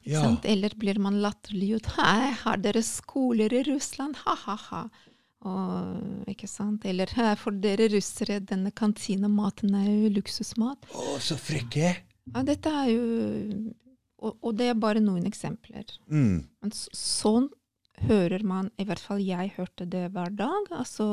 Ja. 0.08 0.24
sant? 0.24 0.46
Eller 0.48 0.74
blir 0.80 1.00
man 1.04 1.20
latterliggjort. 1.24 1.92
Har 1.98 2.64
dere 2.64 2.84
skoler 2.86 3.54
i 3.54 3.64
Russland? 3.68 4.20
Ha-ha-ha. 4.26 4.88
Og, 5.48 6.30
ikke 6.32 6.50
sant? 6.50 6.86
Eller 6.90 7.12
for 7.40 7.56
dere 7.64 7.90
russere, 7.94 8.40
denne 8.40 8.72
kantinematen 8.76 9.76
er 9.78 9.90
jo 9.92 10.14
luksusmat. 10.18 10.88
Å, 10.96 11.20
så 11.24 11.38
frekke! 11.40 11.94
Ja, 12.34 12.42
dette 12.44 12.72
er 12.72 12.90
jo 12.92 13.04
og, 14.18 14.34
og 14.42 14.56
det 14.58 14.72
er 14.72 14.80
bare 14.80 15.02
noen 15.04 15.28
eksempler. 15.30 15.86
Mm. 16.10 16.48
Men 16.64 16.74
så, 16.74 16.90
sånn 16.98 17.52
hører 18.08 18.44
man, 18.46 18.72
i 18.78 18.86
hvert 18.86 19.02
fall 19.02 19.22
jeg 19.24 19.54
hørte 19.58 19.88
det 19.90 20.08
hver 20.14 20.34
dag. 20.38 20.72
Altså, 20.74 21.08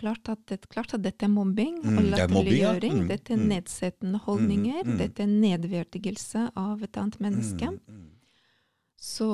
klart 0.00 0.28
at, 0.32 0.42
det, 0.50 0.64
klart 0.72 0.94
at 0.96 1.04
dette 1.04 1.26
er 1.26 1.32
mobbing 1.32 1.78
Mm, 1.82 1.96
og 1.96 2.00
er 2.00 2.04
ja. 2.04 2.10
latterliggjøring. 2.16 2.96
Mm, 3.02 3.08
Dette 3.08 3.32
er 3.34 3.40
mm. 3.40 3.46
nedsettende 3.52 4.18
holdninger. 4.24 4.82
Mm, 4.82 4.90
mm. 4.90 4.98
Dette 4.98 5.22
er 5.22 5.30
nedverdigelse 5.30 6.44
av 6.56 6.82
et 6.82 6.98
annet 7.00 7.20
menneske. 7.20 7.70
Mm, 7.70 7.80
mm. 7.88 8.10
Så 9.04 9.28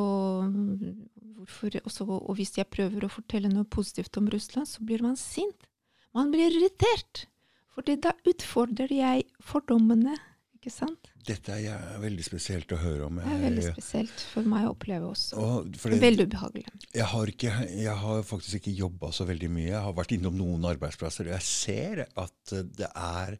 mm, 0.44 0.94
hvorfor 1.38 1.80
også, 1.84 2.04
Og 2.08 2.34
hvis 2.38 2.56
jeg 2.58 2.66
prøver 2.66 3.06
å 3.06 3.12
fortelle 3.12 3.52
noe 3.52 3.64
positivt 3.64 4.16
om 4.18 4.28
Russland, 4.32 4.68
så 4.68 4.84
blir 4.84 5.02
man 5.02 5.16
sint. 5.16 5.68
Man 6.14 6.32
blir 6.32 6.50
irritert. 6.50 7.26
Fordi 7.74 7.96
da 8.02 8.12
utfordrer 8.26 8.90
jeg 8.92 9.28
fordommene. 9.40 10.16
Ikke 10.60 10.72
sant? 10.74 11.08
Dette 11.24 11.54
er 11.56 11.94
veldig 12.02 12.24
spesielt 12.26 12.72
å 12.76 12.78
høre 12.82 13.06
om. 13.06 13.16
Det 13.16 13.30
er 13.32 13.38
veldig 13.46 13.62
spesielt 13.70 14.24
for 14.34 14.44
meg 14.44 14.66
å 14.68 14.74
oppleve 14.74 15.08
også. 15.08 15.38
og 15.40 15.70
fordi, 15.80 15.96
Veldig 16.02 16.26
ubehagelig. 16.28 16.66
Jeg 16.92 17.06
har, 17.14 17.32
ikke, 17.32 17.54
jeg 17.80 17.96
har 18.02 18.22
faktisk 18.28 18.58
ikke 18.60 18.74
jobba 18.82 19.08
så 19.16 19.24
veldig 19.24 19.48
mye. 19.56 19.70
Jeg 19.70 19.80
har 19.86 19.96
vært 19.96 20.12
innom 20.18 20.36
noen 20.36 20.68
arbeidsplasser, 20.68 21.30
og 21.30 21.36
jeg 21.38 21.48
ser 21.48 22.04
at 22.20 22.54
det 22.76 22.90
er 22.92 23.38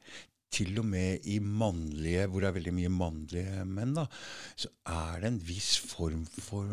til 0.50 0.80
og 0.80 0.87
med 0.90 1.28
i 1.30 1.37
mannlige, 1.44 2.24
hvor 2.26 2.42
det 2.42 2.48
er 2.48 2.56
veldig 2.56 2.72
mye 2.74 2.90
mannlige 2.90 3.66
menn, 3.70 3.92
da, 3.94 4.06
så 4.59 4.66
er 4.90 5.20
det 5.22 5.28
en 5.30 5.37
viss 5.46 5.76
form 5.92 6.24
for 6.42 6.66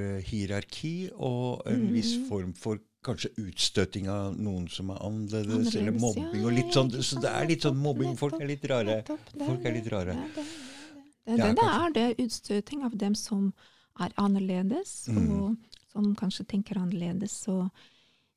eh, 0.00 0.22
hierarki 0.30 1.10
og 1.18 1.66
en 1.68 1.88
viss 1.92 2.14
Mhm. 2.16 2.28
form 2.30 2.54
for 2.56 2.78
kanskje 3.06 3.30
utstøting 3.38 4.08
av 4.10 4.36
noen 4.38 4.66
som 4.68 4.90
er 4.90 4.98
annerledes, 5.06 5.48
Annerledes, 5.48 5.76
eller 5.76 5.92
ja, 5.92 6.00
mobbing 6.02 6.44
og 6.48 6.52
litt 6.56 6.74
sånn. 6.74 6.90
Så 7.02 7.20
det 7.22 7.30
er 7.30 7.46
litt 7.48 7.62
sånn 7.66 7.78
mobbing. 7.78 8.16
Folk 8.18 8.34
er 8.40 8.48
litt 8.50 8.64
rare. 8.70 9.02
Folk 9.06 9.64
er 9.64 9.76
litt 9.76 9.90
rare. 9.92 10.16
det 11.28 11.58
er 11.68 11.92
det 11.94 12.08
utstøting 12.24 12.84
av 12.84 12.96
dem 12.98 13.14
som 13.14 13.52
er 14.00 14.12
annerledes, 14.16 15.08
Mm. 15.08 15.30
og 15.30 15.56
som 15.92 16.14
kanskje 16.16 16.46
tenker 16.46 16.76
annerledes, 16.78 17.48
og 17.48 17.70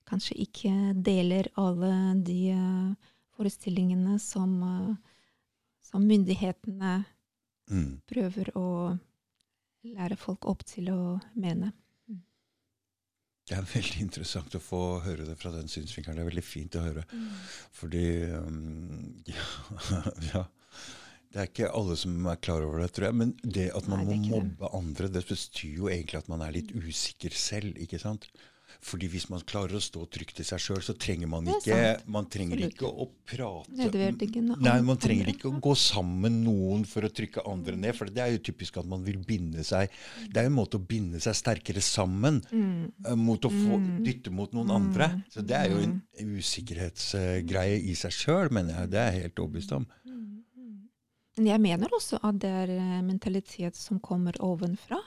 kanskje 0.06 0.36
ikke 0.46 1.04
deler 1.04 1.48
alle 1.58 1.92
de 2.24 2.50
eh, 2.52 2.96
forestillingene 3.38 4.20
som, 4.20 4.62
eh, 4.64 4.96
som 5.82 6.04
myndighetene 6.08 7.06
Mm. 7.72 8.02
prøver 8.08 8.50
å 8.56 9.00
lære 9.86 10.18
folk 10.18 10.46
opp 10.46 10.64
til 10.66 10.86
å 10.90 11.22
mene. 11.36 11.72
Det 13.52 13.58
er 13.60 13.68
veldig 13.68 14.00
interessant 14.06 14.54
å 14.56 14.64
få 14.64 14.82
høre 15.04 15.26
det 15.28 15.36
fra 15.36 15.52
den 15.52 15.68
synsvinkelen. 15.68 16.16
Det 16.16 16.24
er 16.24 16.30
veldig 16.30 16.44
fint 16.48 16.78
å 16.80 16.84
høre. 16.86 17.02
Fordi 17.76 18.04
um, 18.32 19.10
ja, 19.34 19.48
ja. 20.32 20.44
Det 21.32 21.40
er 21.40 21.48
ikke 21.48 21.68
alle 21.76 21.96
som 22.00 22.26
er 22.28 22.40
klar 22.44 22.64
over 22.64 22.82
det, 22.84 22.90
tror 22.96 23.10
jeg. 23.10 23.18
Men 23.22 23.34
det 23.44 23.70
at 23.76 23.86
man 23.92 24.02
Nei, 24.04 24.08
det 24.08 24.18
må 24.24 24.40
mobbe 24.40 24.66
det. 24.66 24.72
andre, 24.80 25.10
det 25.16 25.24
betyr 25.28 25.78
jo 25.82 25.92
egentlig 25.92 26.20
at 26.20 26.32
man 26.32 26.44
er 26.44 26.56
litt 26.56 26.72
usikker 26.76 27.36
selv. 27.36 27.76
ikke 27.80 28.00
sant? 28.00 28.28
Fordi 28.82 29.06
hvis 29.14 29.28
man 29.30 29.44
klarer 29.46 29.76
å 29.78 29.82
stå 29.84 30.08
trygt 30.10 30.40
i 30.42 30.44
seg 30.44 30.58
sjøl, 30.60 30.80
så 30.82 30.96
trenger 30.98 31.28
man 31.30 31.46
ikke, 31.46 32.02
man 32.10 32.26
trenger 32.34 32.64
ikke 32.66 32.90
å 32.90 33.06
prate 33.30 33.70
Nei, 34.58 34.82
man 34.82 34.98
trenger 34.98 35.28
ikke 35.30 35.52
å 35.52 35.60
gå 35.62 35.76
sammen 35.78 36.18
med 36.24 36.32
noen 36.48 36.86
for 36.90 37.06
å 37.06 37.12
trykke 37.14 37.44
andre 37.46 37.76
ned. 37.78 37.94
For 37.96 38.10
det 38.10 38.24
er 38.24 38.32
jo 38.34 38.40
typisk 38.50 38.80
at 38.82 38.90
man 38.90 39.04
vil 39.06 39.20
binde 39.22 39.62
seg 39.64 39.94
Det 40.34 40.38
er 40.42 40.48
jo 40.48 40.54
en 40.54 40.58
måte 40.58 40.80
å 40.82 40.88
binde 40.88 41.22
seg 41.22 41.38
sterkere 41.38 41.82
sammen 41.86 42.42
Mm. 42.52 42.92
eh, 43.06 43.16
mot 43.16 43.42
å 43.46 43.50
få 43.54 43.78
Mm. 43.78 44.04
dytte 44.04 44.32
mot 44.32 44.52
noen 44.52 44.68
Mm. 44.68 44.76
andre. 44.76 45.24
Så 45.30 45.46
det 45.46 45.56
er 45.58 45.70
jo 45.70 45.78
en 45.78 46.02
usikkerhetsgreie 46.18 47.78
i 47.86 47.94
seg 47.94 48.12
sjøl, 48.12 48.50
mener 48.52 48.82
jeg. 48.82 48.90
Det 48.90 49.00
er 49.00 49.12
jeg 49.14 49.22
helt 49.22 49.36
overbevist 49.46 49.72
om. 49.78 49.86
Men 51.38 51.46
jeg 51.48 51.62
mener 51.62 51.88
også 51.96 52.20
at 52.24 52.40
det 52.40 52.50
er 52.50 52.70
eh, 52.76 53.02
mentalitet 53.02 53.76
som 53.76 54.00
kommer 54.00 54.34
ovenfra. 54.44 54.98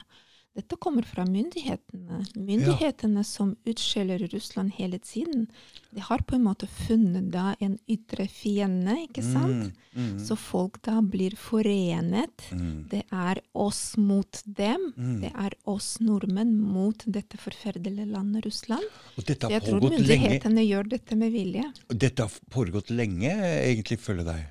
Dette 0.55 0.77
kommer 0.79 1.03
fra 1.03 1.25
myndighetene. 1.27 2.21
Myndighetene 2.39 3.25
som 3.27 3.57
utskjeller 3.67 4.23
Russland 4.31 4.71
hele 4.77 5.01
tiden. 5.03 5.49
De 5.91 6.01
har 6.01 6.23
på 6.23 6.37
en 6.37 6.45
måte 6.47 6.69
funnet 6.71 7.33
da 7.35 7.57
en 7.61 7.75
ytre 7.91 8.29
fiende, 8.31 8.95
ikke 9.09 9.25
sant? 9.27 9.73
Mm, 9.97 9.99
mm, 10.15 10.21
Så 10.23 10.37
folk 10.39 10.79
da 10.87 11.01
blir 11.03 11.35
forenet. 11.35 12.47
mm, 12.53 12.89
Det 12.89 13.03
er 13.11 13.41
oss 13.55 13.97
mot 13.97 14.43
dem. 14.47 14.93
mm. 14.97 15.21
Det 15.23 15.33
er 15.35 15.55
oss 15.67 15.99
nordmenn 16.01 16.55
mot 16.61 17.03
dette 17.07 17.37
forferdelige 17.37 18.07
landet 18.15 18.47
Russland. 18.47 18.85
Og 19.19 19.25
dette 19.27 19.47
Så 19.49 19.51
jeg 19.51 19.63
tror 19.63 19.81
myndighetene 19.91 20.55
lenge. 20.55 20.69
gjør 20.71 20.89
dette 20.89 21.17
med 21.17 21.33
vilje. 21.33 21.65
Dette 21.89 22.23
har 22.23 22.31
foregått 22.51 22.91
lenge, 22.95 23.31
egentlig, 23.35 23.99
følger 23.99 24.25
deg. 24.25 24.47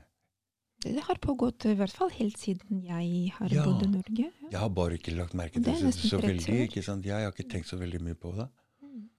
Det 0.84 1.04
har 1.08 1.20
pågått 1.24 1.66
i 1.70 1.76
hvert 1.80 1.94
fall 1.96 2.12
helt 2.18 2.40
siden 2.40 2.82
jeg 2.84 3.32
har 3.38 3.54
Ja. 3.54 3.64
bodd 3.66 3.84
i 3.86 3.90
Norge. 3.92 4.26
Ja. 4.42 4.50
Jeg 4.52 4.60
har 4.60 4.70
bare 4.70 4.98
ikke 4.98 5.16
lagt 5.16 5.34
merke 5.34 5.62
det 5.62 5.78
til 5.78 5.86
det 5.86 5.94
så 5.96 6.20
veldig. 6.22 6.58
ikke 6.68 6.84
sant? 6.84 7.06
Jeg 7.06 7.24
har 7.24 7.32
ikke 7.32 7.50
tenkt 7.50 7.68
så 7.72 7.78
veldig 7.80 8.02
mye 8.02 8.16
på 8.16 8.34
det. 8.36 8.48
Mm. 8.84 9.10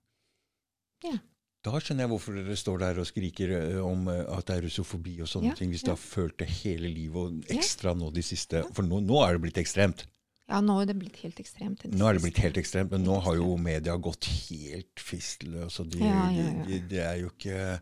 Ja. 1.04 1.18
Da 1.64 1.80
skjønner 1.80 2.04
jeg 2.04 2.10
hvorfor 2.12 2.36
dere 2.36 2.56
står 2.60 2.78
der 2.82 2.98
og 3.00 3.06
skriker 3.08 3.52
eh, 3.56 3.78
om 3.80 4.08
eh, 4.12 4.24
at 4.36 4.44
det 4.50 4.58
er 4.58 4.66
russofobi 4.66 5.14
og 5.24 5.30
sånne 5.30 5.54
ting, 5.56 5.70
hvis 5.72 5.80
ja. 5.80 5.92
dere 5.92 5.96
har 5.96 6.02
følt 6.02 6.36
det 6.42 6.48
hele 6.60 6.90
livet, 6.92 7.16
og 7.16 7.54
ekstra 7.56 7.94
nå 7.96 8.10
de 8.12 8.22
siste 8.22 8.60
For 8.76 8.84
nå, 8.84 9.00
nå 9.00 9.22
er 9.24 9.38
det 9.38 9.44
blitt 9.46 9.60
ekstremt. 9.62 10.04
Ja, 10.44 10.60
nå 10.60 10.76
er 10.82 10.90
det 10.90 10.98
blitt 11.00 11.16
helt 11.24 11.38
ekstremt. 11.40 11.86
Nå 11.88 12.04
er 12.04 12.18
det 12.18 12.22
blitt 12.26 12.38
helt 12.44 12.58
ekstremt, 12.60 12.92
men 12.92 13.06
nå 13.08 13.16
har 13.24 13.38
jo 13.40 13.54
media 13.56 13.96
gått 13.96 14.28
helt 14.28 15.00
fistløs, 15.00 15.80
Og 15.80 15.88
de, 15.88 16.02
ja. 16.04 16.26
De, 16.28 16.50
de, 16.68 16.80
det 16.90 17.00
er 17.00 17.22
jo 17.22 17.32
ikke 17.32 17.56
det 17.56 17.80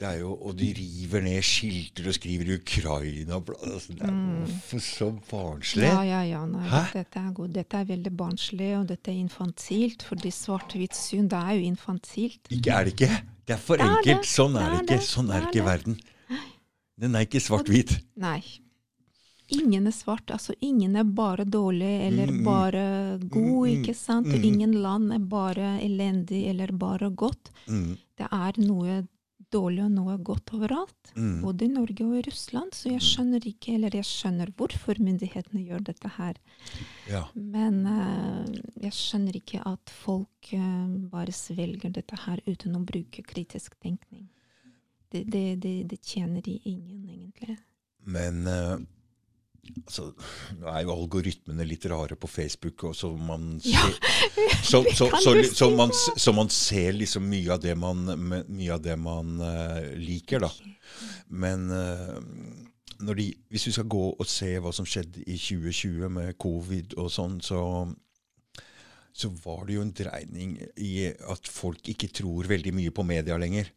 jo, 0.00 0.34
Og 0.42 0.56
de 0.58 0.72
river 0.74 1.20
ned 1.22 1.42
skilter 1.42 2.08
og 2.08 2.14
skriver 2.14 2.54
Ukraina 2.58 3.38
altså, 3.38 3.92
Det 3.94 4.02
er 4.02 4.10
Mm. 4.10 4.80
så 4.80 5.10
barnslig? 5.30 5.82
Ja, 5.86 6.02
ja, 6.02 6.22
ja. 6.22 6.44
Nei, 6.46 6.68
Dette 6.92 7.16
er 7.18 7.32
god. 7.32 7.52
Dette 7.52 7.74
er 7.76 7.84
veldig 7.84 8.16
barnslig, 8.16 8.76
og 8.80 8.86
dette 8.88 9.08
er 9.10 9.14
infantilt. 9.22 10.02
Fordi 10.02 10.30
svart-hvitt 10.30 10.94
syn, 10.94 11.28
det 11.28 11.38
er 11.38 11.52
jo 11.54 11.70
infantilt. 11.70 12.40
Ikke 12.50 12.70
er 12.72 12.84
det 12.84 12.92
ikke? 12.98 13.22
Det 13.46 13.54
er 13.54 13.58
for 13.58 13.76
Det 13.76 13.84
er 13.86 13.96
enkelt. 13.96 14.22
det. 14.22 14.28
Sånn 14.28 14.52
Det 14.54 14.62
er 14.62 14.66
er 14.66 14.82
det 14.82 14.90
ikke. 14.90 15.06
Sånn 15.06 15.30
er 15.30 15.34
er 15.36 15.46
ikke 15.46 15.52
det. 15.52 15.64
verden. 15.64 16.00
Den 17.00 17.14
er 17.14 17.20
ikke 17.20 17.40
svart-hvit. 17.40 18.00
Nei. 18.16 18.42
Ingen 19.52 19.86
er 19.86 19.92
svart. 19.92 20.30
Altså, 20.30 20.54
ingen 20.62 20.96
er 20.96 21.04
bare 21.04 21.44
dårlig 21.44 22.06
eller 22.08 22.26
Mm, 22.26 22.38
mm. 22.40 22.44
bare 22.44 23.18
god, 23.28 23.68
Mm, 23.68 23.84
ikke 23.84 23.94
sant? 23.94 24.26
Og 24.26 24.42
ingen 24.44 24.72
land 24.82 25.12
er 25.12 25.18
bare 25.18 25.80
elendig 25.82 26.48
eller 26.48 26.72
bare 26.72 27.10
godt. 27.10 27.50
Det 27.66 28.26
er 28.32 28.52
noe 28.58 29.06
dårlig 29.54 29.84
og 29.86 29.94
nå 29.94 30.16
godt 30.26 30.52
overalt. 30.56 31.12
mm. 31.14 31.40
Både 31.44 31.64
i 31.64 31.72
Norge 31.72 32.06
og 32.06 32.18
i 32.18 32.24
Russland. 32.26 32.74
Så 32.74 32.92
jeg 32.92 33.04
skjønner 33.06 33.46
ikke, 33.48 33.76
eller 33.78 33.96
jeg 33.96 34.08
skjønner 34.08 34.52
hvorfor 34.58 35.00
myndighetene 35.00 35.64
gjør 35.64 35.86
dette 35.90 36.12
her. 36.18 36.40
Ja. 37.10 37.24
Men 37.34 37.82
uh, 37.86 38.44
jeg 38.82 38.94
skjønner 38.96 39.38
ikke 39.38 39.62
at 39.68 39.94
folk 40.04 40.54
uh, 40.54 40.88
bare 41.12 41.34
svelger 41.34 41.94
dette 41.94 42.18
her 42.26 42.42
uten 42.46 42.76
å 42.78 42.84
bruke 42.84 43.24
kritisk 43.26 43.78
tenkning. 43.82 44.28
Det, 45.14 45.22
det, 45.30 45.46
det, 45.62 45.76
det 45.90 46.02
tjener 46.02 46.42
de 46.42 46.58
ingen, 46.66 47.06
egentlig. 47.06 47.60
Men 48.04 48.46
eh, 48.46 48.78
altså, 49.84 50.10
nå 50.58 50.68
er 50.70 50.84
jo 50.84 50.94
algoritmene 50.94 51.66
litt 51.68 51.86
rare 51.90 52.18
på 52.20 52.30
Facebook, 52.30 52.86
og 52.90 52.96
så 52.98 53.10
man 53.16 53.56
ser, 53.64 53.72
Ja, 53.74 54.60
så, 54.64 54.82
så, 54.98 55.08
så, 55.22 55.34
så, 55.52 55.70
man, 55.76 55.92
så 55.92 56.32
man 56.36 56.50
ser 56.52 56.94
liksom 56.96 57.26
mye 57.30 57.54
av 57.54 57.62
det 57.62 57.74
man, 57.78 58.06
mye 58.48 58.72
av 58.74 58.82
det 58.84 58.96
man 59.00 59.36
uh, 59.42 59.82
liker, 59.98 60.46
da. 60.46 60.50
Men 61.34 61.68
uh, 61.70 62.20
når 63.04 63.20
de, 63.20 63.28
hvis 63.52 63.68
vi 63.68 63.74
skal 63.76 63.90
gå 63.90 64.04
og 64.12 64.26
se 64.30 64.54
hva 64.62 64.72
som 64.74 64.86
skjedde 64.88 65.24
i 65.26 65.36
2020 65.38 66.10
med 66.14 66.34
covid 66.40 66.96
og 67.00 67.10
sånn, 67.12 67.38
så, 67.44 67.60
så 69.12 69.30
var 69.44 69.66
det 69.68 69.78
jo 69.78 69.84
en 69.84 69.94
dreining 69.96 70.56
i 70.80 70.94
at 71.10 71.50
folk 71.50 71.92
ikke 71.92 72.12
tror 72.14 72.50
veldig 72.50 72.74
mye 72.76 72.94
på 72.94 73.06
media 73.06 73.38
lenger. 73.40 73.70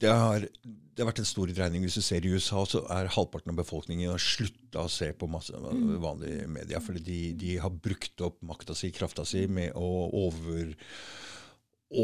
Det 0.00 0.10
har, 0.10 0.44
det 0.44 1.02
har 1.02 1.08
vært 1.10 1.22
en 1.22 1.28
stor 1.28 1.50
dreining. 1.50 1.84
Hvis 1.86 1.98
du 1.98 2.04
ser 2.04 2.24
i 2.24 2.32
USA, 2.34 2.64
så 2.68 2.82
er 2.92 3.10
halvparten 3.14 3.52
av 3.52 3.60
befolkningen 3.60 4.12
har 4.12 4.22
slutta 4.22 4.84
å 4.84 4.92
se 4.92 5.10
på 5.16 5.28
masse 5.30 5.54
vanlige 5.54 6.48
media. 6.50 6.82
Fordi 6.84 7.02
de, 7.06 7.18
de 7.40 7.56
har 7.62 7.74
brukt 7.74 8.24
opp 8.26 8.40
makta 8.46 8.76
si, 8.78 8.92
krafta 8.94 9.26
si, 9.28 9.46
med 9.50 9.74
å 9.78 9.90
over, 10.24 10.74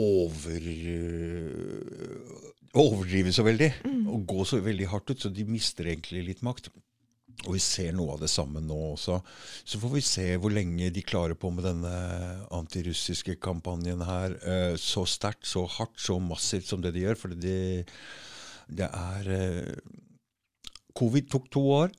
over, 0.00 0.68
overdrive 2.74 3.35
så 3.35 3.46
veldig 3.46 3.72
og 4.11 4.26
gå 4.31 4.46
så 4.46 4.61
veldig 4.62 4.90
hardt 4.92 5.14
ut, 5.14 5.20
så 5.22 5.33
de 5.35 5.46
mister 5.48 5.90
egentlig 5.90 6.26
litt 6.29 6.46
makt. 6.46 6.70
Og 7.46 7.54
vi 7.56 7.60
ser 7.64 7.94
noe 7.96 8.14
av 8.14 8.20
det 8.22 8.30
samme 8.32 8.60
nå 8.64 8.76
også. 8.92 9.20
Så 9.64 9.80
får 9.80 9.94
vi 9.94 10.02
se 10.04 10.26
hvor 10.40 10.52
lenge 10.52 10.90
de 10.92 11.04
klarer 11.06 11.38
på 11.38 11.50
med 11.54 11.64
denne 11.64 11.94
antirussiske 12.56 13.38
kampanjen 13.40 14.04
her. 14.04 14.36
eh, 14.44 14.74
Så 14.76 15.06
sterkt, 15.08 15.46
så 15.48 15.64
hardt, 15.66 15.96
så 15.96 16.18
massivt 16.20 16.68
som 16.68 16.82
det 16.84 16.92
de 16.94 17.06
gjør. 17.06 17.16
For 17.16 17.32
det, 17.32 17.86
det 18.68 18.90
er 18.90 19.32
eh, 19.38 19.74
Covid 20.96 21.30
tok 21.32 21.50
to 21.50 21.64
år. 21.80 21.90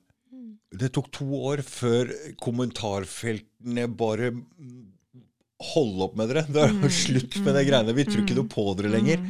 Det 0.72 0.92
tok 0.94 1.10
to 1.12 1.26
år 1.36 1.60
før 1.66 2.08
kommentarfeltene 2.40 3.88
bare 3.92 4.30
Hold 5.72 6.04
opp 6.08 6.18
med 6.18 6.32
dere! 6.32 6.44
Det 6.52 6.68
er 6.68 6.94
slutt 6.94 7.38
med 7.44 7.58
de 7.58 7.64
greiene. 7.68 7.96
Vi 7.96 8.06
tror 8.08 8.24
ikke 8.24 8.38
noe 8.38 8.50
på 8.50 8.66
dere 8.78 8.92
lenger. 8.92 9.26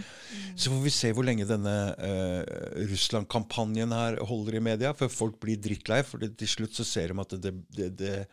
Så 0.52 0.70
får 0.70 0.82
vi 0.84 0.92
se 0.92 1.10
hvor 1.16 1.24
lenge 1.24 1.46
denne 1.48 1.74
uh, 1.96 2.42
Russland-kampanjen 2.90 3.92
her 3.96 4.18
holder 4.28 4.58
i 4.58 4.64
media, 4.64 4.92
før 4.96 5.10
folk 5.12 5.40
blir 5.40 5.60
drittlei. 5.60 6.02
For 6.06 6.22
det, 6.22 6.34
til 6.40 6.50
slutt 6.50 6.76
så 6.76 6.86
ser 6.86 7.12
de 7.12 7.24
at 7.24 7.36
det, 7.40 7.54
det, 7.72 7.88
det, 7.98 8.14
det 8.20 8.24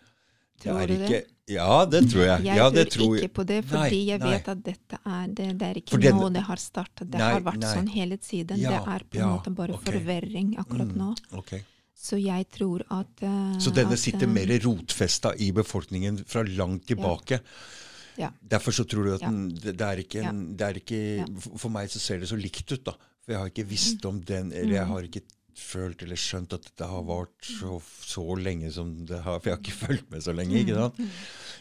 Tror 0.60 0.82
er 0.82 0.92
du 0.92 0.96
ikke 0.98 1.14
det? 1.14 1.24
Ja, 1.50 1.86
det 1.90 2.04
tror 2.12 2.26
jeg. 2.26 2.46
Jeg 2.46 2.60
ja, 2.60 2.68
det 2.70 2.86
tror 2.92 3.06
tror 3.08 3.18
ikke 3.18 3.34
på 3.40 3.44
det, 3.50 3.60
fordi 3.66 4.00
Nei, 4.02 4.04
jeg 4.12 4.22
nei. 4.22 4.32
vet 4.36 4.50
at 4.52 4.62
dette 4.68 5.00
er 5.02 5.32
det, 5.40 5.48
det 5.58 5.70
er 5.70 5.80
ikke 5.82 5.96
For 5.96 6.20
nå 6.20 6.30
det 6.36 6.44
har 6.46 6.62
startet. 6.62 7.08
Det 7.08 7.22
Nei, 7.22 7.32
har 7.34 7.46
vært 7.48 7.66
sånn 7.66 7.90
hele 7.90 8.20
tiden. 8.22 8.62
Ja, 8.62 8.76
det 8.76 8.94
er 8.96 9.06
på 9.08 9.18
en 9.18 9.24
ja, 9.24 9.30
måte 9.34 9.54
bare 9.56 9.78
okay. 9.78 9.88
forverring 9.90 10.54
akkurat 10.62 10.92
nå. 11.00 11.14
Ok. 11.40 11.56
Så 12.00 12.20
jeg 12.22 12.46
tror 12.54 12.86
at 12.96 13.26
uh, 13.26 13.58
Så 13.60 13.74
denne 13.76 13.98
at, 13.98 14.00
sitter 14.00 14.28
eh, 14.28 14.32
mer 14.32 14.54
rotfesta 14.64 15.34
i 15.36 15.50
befolkningen 15.56 16.22
fra 16.30 16.46
langt 16.48 16.86
tilbake. 16.92 17.42
Ja. 17.42 17.88
Derfor 18.18 18.72
så 18.72 18.84
tror 18.88 19.04
du 19.06 19.14
at 19.16 19.22
Ja. 19.22 19.30
den, 19.30 19.50
det, 19.56 19.82
er 19.82 19.98
ikke, 19.98 20.24
en, 20.28 20.56
det 20.58 20.62
er 20.68 20.74
ikke 20.82 21.02
Ja. 21.18 21.26
for- 21.58 21.70
meg 21.70 21.90
så 21.90 22.00
ser 22.00 22.20
det 22.20 22.30
så 22.30 22.36
likt 22.40 22.72
ut, 22.72 22.84
da. 22.86 22.92
For 23.26 23.32
jeg 23.34 23.40
har 23.40 23.50
ikke 23.50 23.68
visst 23.70 24.06
om 24.06 24.22
den, 24.22 24.52
eller 24.52 24.74
jeg 24.76 24.86
har 24.88 25.02
ikke 25.04 25.22
følt 25.60 26.02
eller 26.04 26.16
skjønt 26.16 26.54
at 26.54 26.64
dette 26.64 26.88
har 26.88 27.04
vart 27.04 27.36
så, 27.44 27.82
så 27.84 28.24
lenge 28.40 28.72
som 28.72 29.06
det 29.06 29.22
har. 29.22 29.40
For 29.40 29.50
jeg 29.50 29.58
har 29.58 29.64
ikke 29.64 29.86
fulgt 29.88 30.10
med 30.12 30.22
så 30.24 30.32
lenge. 30.34 30.56
ikke 30.64 30.74
sant? 30.76 30.96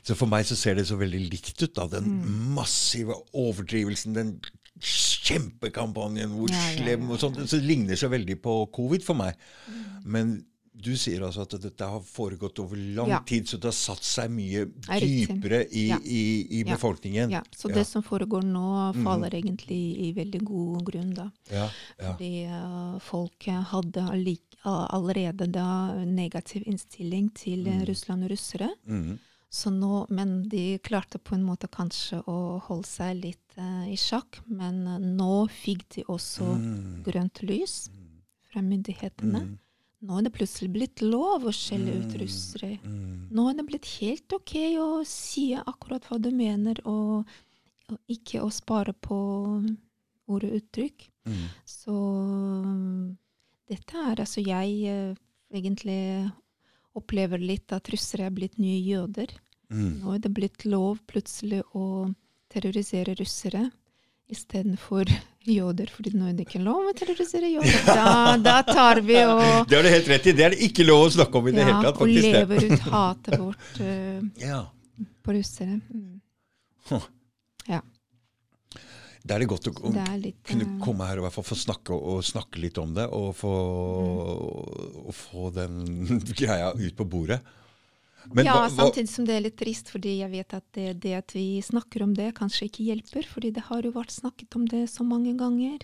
Så 0.07 0.15
for 0.15 0.27
meg 0.31 0.47
så 0.47 0.55
ser 0.57 0.75
det 0.79 0.87
så 0.87 0.97
veldig 0.97 1.31
likt 1.31 1.63
ut. 1.63 1.75
da, 1.75 1.87
Den 1.89 2.07
massive 2.55 3.15
overdrivelsen, 3.35 4.15
den 4.15 4.41
kjempekampanjen 4.81 6.31
hvor 6.31 6.49
Ja, 6.51 6.57
ja, 6.57 6.71
ja, 6.71 6.77
slem 6.85 7.11
og 7.11 7.19
sånt. 7.21 7.41
Så 7.49 7.59
det 7.59 7.67
ligner 7.69 7.97
så 7.99 8.09
veldig 8.09 8.39
på 8.45 8.55
covid 8.75 9.03
for 9.05 9.15
meg. 9.19 9.35
Men 10.05 10.45
du 10.79 10.93
sier 10.97 11.23
altså 11.27 11.43
at 11.43 11.57
dette 11.63 11.87
har 11.91 12.01
foregått 12.07 12.59
over 12.63 12.77
lang 12.77 13.09
Ja. 13.11 13.19
tid, 13.27 13.49
så 13.51 13.59
det 13.59 13.69
har 13.71 13.77
satt 13.77 14.05
seg 14.07 14.31
mye 14.31 14.63
Er 14.89 15.01
dypere 15.01 15.65
i, 15.73 15.89
Ja. 15.89 15.99
i, 16.05 16.61
i 16.61 16.65
befolkningen. 16.65 17.31
Ja, 17.35 17.43
så 17.57 17.69
det 17.73 17.85
som 17.87 18.03
foregår 18.03 18.43
nå, 18.47 18.93
faller 19.03 19.35
egentlig 19.35 19.81
i 20.09 20.13
veldig 20.17 20.43
god 20.45 20.85
grunn, 20.87 21.15
da. 21.15 21.31
Fordi 21.99 22.47
uh, 22.47 22.99
folk 23.01 23.49
hadde 23.73 24.07
allerede 24.65 25.47
da 25.53 25.69
negativ 26.05 26.63
innstilling 26.67 27.31
til 27.35 27.67
mm. 27.67 27.85
Russland 27.89 28.25
og 28.25 28.31
russere. 28.31 28.71
Mm. 28.87 29.19
Så 29.51 29.71
nå, 29.73 30.07
men 30.11 30.43
de 30.49 30.79
klarte 30.85 31.19
på 31.19 31.35
en 31.35 31.45
måte 31.47 31.69
kanskje 31.73 32.21
å 32.29 32.59
holde 32.67 32.87
seg 32.87 33.17
litt 33.23 33.57
uh, 33.59 33.87
i 33.89 33.97
sjakk. 33.97 34.43
Men 34.47 34.83
nå 35.17 35.49
fikk 35.63 35.87
de 35.97 36.05
også 36.09 36.45
Mm. 36.59 37.03
grønt 37.07 37.43
lys 37.43 37.89
fra 38.51 38.61
myndighetene. 38.63 39.59
Mm. 39.99 40.09
Nå 40.09 40.19
er 40.19 40.27
det 40.27 40.35
plutselig 40.37 40.71
blitt 40.75 41.03
lov 41.03 41.47
å 41.49 41.55
skjelle 41.55 41.97
ut 41.99 42.17
russere. 42.21 42.77
Mm. 42.85 43.29
Nå 43.35 43.49
er 43.51 43.59
det 43.59 43.67
blitt 43.67 43.89
helt 43.99 44.35
ok 44.35 44.55
å 44.79 44.89
si 45.09 45.51
akkurat 45.59 46.07
hva 46.07 46.21
du 46.23 46.31
mener, 46.35 46.79
og, 46.87 47.27
og 47.91 48.15
ikke 48.15 48.45
å 48.45 48.51
spare 48.55 48.95
på 48.95 49.19
ord 50.29 50.45
og 50.45 50.59
uttrykk. 50.61 51.09
Mm. 51.29 51.43
Så 51.67 51.97
dette 53.69 54.05
er 54.11 54.23
altså 54.23 54.45
Jeg 54.45 54.79
eh, 54.89 55.19
egentlig 55.53 56.01
opplever 56.99 57.43
litt 57.43 57.73
at 57.75 57.91
russere 57.93 58.29
er 58.29 58.35
blitt 58.35 58.59
nye 58.61 58.79
jøder. 58.81 59.35
Mm. 59.69 59.99
Nå 60.03 60.15
er 60.15 60.23
det 60.25 60.33
blitt 60.35 60.65
lov 60.65 61.03
plutselig 61.11 61.63
å 61.77 62.09
terrorisere 62.49 63.15
russere 63.19 63.67
istedenfor 64.33 65.09
jøder, 65.53 65.91
fordi 65.95 66.13
nå 66.17 66.31
er 66.31 66.37
det 66.39 66.47
ikke 66.47 66.61
lov 66.63 66.91
å 66.91 66.95
terrorisere 66.97 67.51
jøder. 67.51 67.85
Da, 67.89 68.37
da 68.43 68.57
tar 68.67 69.03
vi 69.07 69.19
og, 69.25 69.43
Det 69.69 69.79
har 69.79 69.87
du 69.87 69.91
helt 69.93 70.11
rett 70.15 70.27
i. 70.31 70.35
Det 70.39 70.47
er 70.47 70.57
det 70.57 70.63
ikke 70.69 70.87
lov 70.87 71.07
å 71.07 71.13
snakke 71.19 71.41
om 71.41 71.51
i 71.51 71.55
det 71.57 71.65
ja, 71.65 71.69
hele 71.71 71.85
tatt. 71.87 72.01
faktisk. 72.01 72.25
faktisk. 72.25 72.35
Og 72.35 72.49
lever 72.49 72.73
ut 72.73 72.89
hatet 72.95 73.39
vårt 73.43 73.81
uh, 73.83 74.27
Ja. 74.51 74.61
på 75.25 75.37
russere. 75.39 75.79
Mm. 75.93 76.19
Huh. 76.89 77.09
Ja. 77.69 77.83
Da 79.29 79.37
er 79.37 79.43
det 79.45 79.51
godt 79.51 79.69
å 79.69 79.75
Det 79.93 80.09
litt 80.23 80.39
kunne 80.49 80.65
eh, 80.65 80.77
komme 80.81 81.07
her 81.09 81.21
og 81.21 81.27
hvert 81.27 81.37
fall 81.37 81.47
få 81.51 81.59
snakke, 81.59 81.97
og 81.97 82.23
snakke 82.25 82.63
litt 82.63 82.79
om 82.81 82.95
det, 82.97 83.05
og 83.13 83.35
få, 83.37 83.55
og 85.05 85.15
få 85.17 85.51
den 85.57 85.83
greia 86.39 86.71
ut 86.73 86.95
på 86.97 87.09
bordet. 87.09 87.43
Men 88.35 88.45
ja, 88.45 88.53
hva- 88.55 88.69
hva- 88.69 88.77
samtidig 88.77 89.09
som 89.09 89.25
det 89.25 89.35
er 89.37 89.41
litt 89.47 89.57
trist, 89.57 89.89
fordi 89.95 90.19
jeg 90.19 90.31
vet 90.31 90.55
at 90.55 90.65
det, 90.73 91.01
det 91.01 91.15
at 91.15 91.33
vi 91.33 91.61
snakker 91.63 92.03
om 92.03 92.15
det, 92.15 92.35
kanskje 92.35 92.67
ikke 92.69 92.85
hjelper. 92.91 93.27
Fordi 93.27 93.53
det 93.55 93.63
har 93.71 93.83
jo 93.83 93.93
vært 93.93 94.11
snakket 94.11 94.57
om 94.57 94.67
det 94.67 94.89
så 94.91 95.05
mange 95.07 95.37
ganger. 95.39 95.79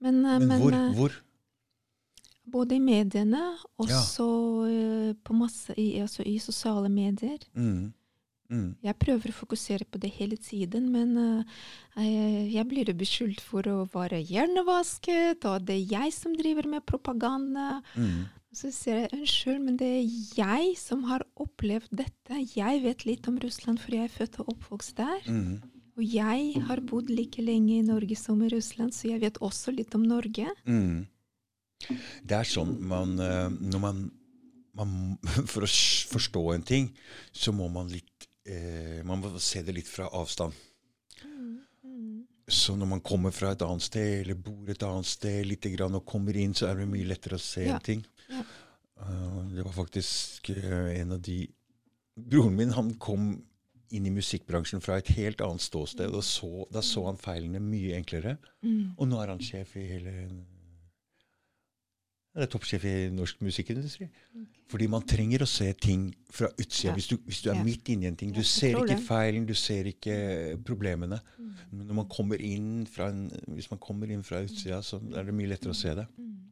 Men, 0.00 0.24
eh, 0.24 0.38
men 0.38 0.48
men, 0.48 0.60
hvor, 0.60 0.72
eh, 0.74 0.92
hvor? 0.98 1.12
både 2.52 2.74
i 2.76 2.80
mediene, 2.80 3.56
og 3.78 3.88
Ja. 3.88 4.00
så 4.02 4.28
eh, 4.68 5.14
på 5.24 5.34
masse 5.34 5.74
i, 5.78 5.98
altså 6.00 6.22
i 6.26 6.38
sosiale 6.38 6.88
medier. 6.90 7.38
Mm. 7.56 7.92
Mm. 8.52 8.76
Jeg 8.84 8.98
prøver 8.98 9.30
å 9.30 9.32
fokusere 9.32 9.86
på 9.88 9.98
det 9.98 10.10
hele 10.12 10.36
tiden, 10.36 10.90
men 10.92 11.16
uh, 11.16 11.44
jeg, 11.96 12.66
blir 12.68 12.84
beskyldt 12.92 13.40
for 13.40 13.62
å 13.62 13.88
være 13.88 14.18
hjernevasket, 14.28 15.42
og 15.48 15.64
det 15.64 15.78
er 15.78 15.86
jeg 16.02 16.12
som 16.12 16.34
driver 16.36 16.68
med 16.68 16.84
propaganda. 16.84 17.82
Mm. 17.96 18.26
Så 18.52 18.68
sier 18.74 18.98
jeg 19.00 19.12
unnskyld, 19.16 19.60
men 19.64 19.76
det 19.80 19.88
er 19.88 20.08
jeg 20.36 20.72
som 20.76 21.06
har 21.08 21.24
opplevd 21.40 21.88
dette. 22.02 22.40
Jeg 22.52 22.82
vet 22.84 23.04
litt 23.08 23.28
om 23.30 23.38
Russland 23.40 23.80
for 23.80 23.96
jeg 23.96 24.08
er 24.08 24.12
født 24.12 24.40
og 24.42 24.50
oppvokst 24.52 24.98
der. 24.98 25.22
Mm. 25.24 25.54
Og 25.96 26.02
jeg 26.04 26.60
har 26.66 26.82
bodd 26.88 27.08
like 27.12 27.40
lenge 27.44 27.78
i 27.78 27.84
Norge 27.86 28.16
som 28.16 28.40
i 28.44 28.50
Russland, 28.52 28.92
så 28.96 29.08
jeg 29.10 29.22
vet 29.24 29.40
også 29.44 29.72
litt 29.72 29.96
om 29.96 30.04
Norge. 30.08 30.48
Mm. 30.68 31.06
Det 32.22 32.36
er 32.36 32.46
sånn 32.46 32.76
man 32.86 33.16
eh, 33.18 33.48
Når 33.50 33.80
man, 33.82 34.02
man 34.78 34.92
For 35.50 35.66
å 35.66 35.70
forstå 36.12 36.42
en 36.54 36.62
ting, 36.62 36.92
så 37.34 37.50
må 37.56 37.66
man 37.74 37.88
litt 37.90 38.28
eh, 38.46 39.00
Man 39.02 39.18
må 39.18 39.32
se 39.42 39.64
det 39.66 39.74
litt 39.74 39.90
fra 39.90 40.06
avstand. 40.14 40.54
Så 42.52 42.76
når 42.76 42.88
man 42.90 43.00
kommer 43.00 43.32
fra 43.34 43.52
et 43.54 43.62
annet 43.64 43.84
sted, 43.86 44.20
eller 44.22 44.38
bor 44.38 44.68
et 44.70 44.82
annet 44.84 45.08
sted 45.08 45.46
litt 45.46 45.66
grann, 45.72 45.94
og 45.96 46.04
kommer 46.06 46.36
inn, 46.36 46.52
så 46.54 46.68
er 46.68 46.82
det 46.82 46.88
mye 46.90 47.06
lettere 47.08 47.38
å 47.38 47.42
se 47.42 47.64
Ja. 47.64 47.78
en 47.78 47.86
ting. 47.86 48.02
Eh, 48.32 49.38
det 49.56 49.64
var 49.66 49.72
faktisk 49.76 50.50
eh, 50.56 51.00
en 51.00 51.12
av 51.18 51.22
de 51.24 51.40
Broren 52.12 52.56
min 52.56 52.74
han 52.76 52.90
kom 53.00 53.30
inn 53.92 54.06
i 54.08 54.12
musikkbransjen 54.12 54.82
fra 54.84 54.98
et 55.00 55.08
helt 55.16 55.40
annet 55.44 55.64
ståsted, 55.64 56.12
og 56.12 56.24
så, 56.24 56.66
da 56.72 56.82
så 56.84 57.06
han 57.06 57.16
feilene 57.20 57.60
mye 57.60 57.96
enklere. 57.96 58.34
Mm. 58.64 58.94
Og 58.98 59.08
nå 59.08 59.20
er 59.20 59.32
han 59.32 59.40
sjef 59.40 59.76
i 59.80 59.86
hele 59.94 60.12
er 62.32 62.48
toppsjef 62.48 62.84
i 62.88 62.92
norsk 63.12 63.42
musikkindustri. 63.44 64.06
Fordi 64.72 64.86
man 64.88 65.04
trenger 65.08 65.44
å 65.44 65.48
se 65.48 65.66
ting 65.76 66.06
fra 66.32 66.48
utsida. 66.54 66.92
Ja. 66.92 66.94
Hvis, 66.96 67.08
du, 67.10 67.16
hvis 67.26 67.42
du 67.44 67.50
er 67.50 67.58
Ja. 67.58 67.64
midt 67.64 67.88
inni 67.92 68.06
en 68.08 68.16
ting. 68.16 68.32
Du 68.32 68.40
Ja, 68.40 68.44
ser 68.48 68.78
ikke 68.80 68.96
feilen, 69.04 69.46
du 69.46 69.54
ser 69.54 69.84
ikke 69.84 70.56
problemene. 70.64 71.20
Mm. 71.38 71.54
Men 71.72 71.86
når 71.86 71.94
man 71.94 72.08
kommer 72.08 72.40
inn 72.40 72.86
fra 72.86 73.10
en, 73.10 73.28
hvis 73.48 73.70
man 73.70 73.78
kommer 73.78 74.10
inn 74.10 74.22
fra 74.22 74.40
utsida, 74.40 74.80
så 74.82 74.96
er 75.14 75.24
det 75.24 75.34
mye 75.34 75.48
lettere 75.48 75.70
å 75.72 75.76
se 75.76 75.94
det. 75.94 76.06
Mm. 76.16 76.51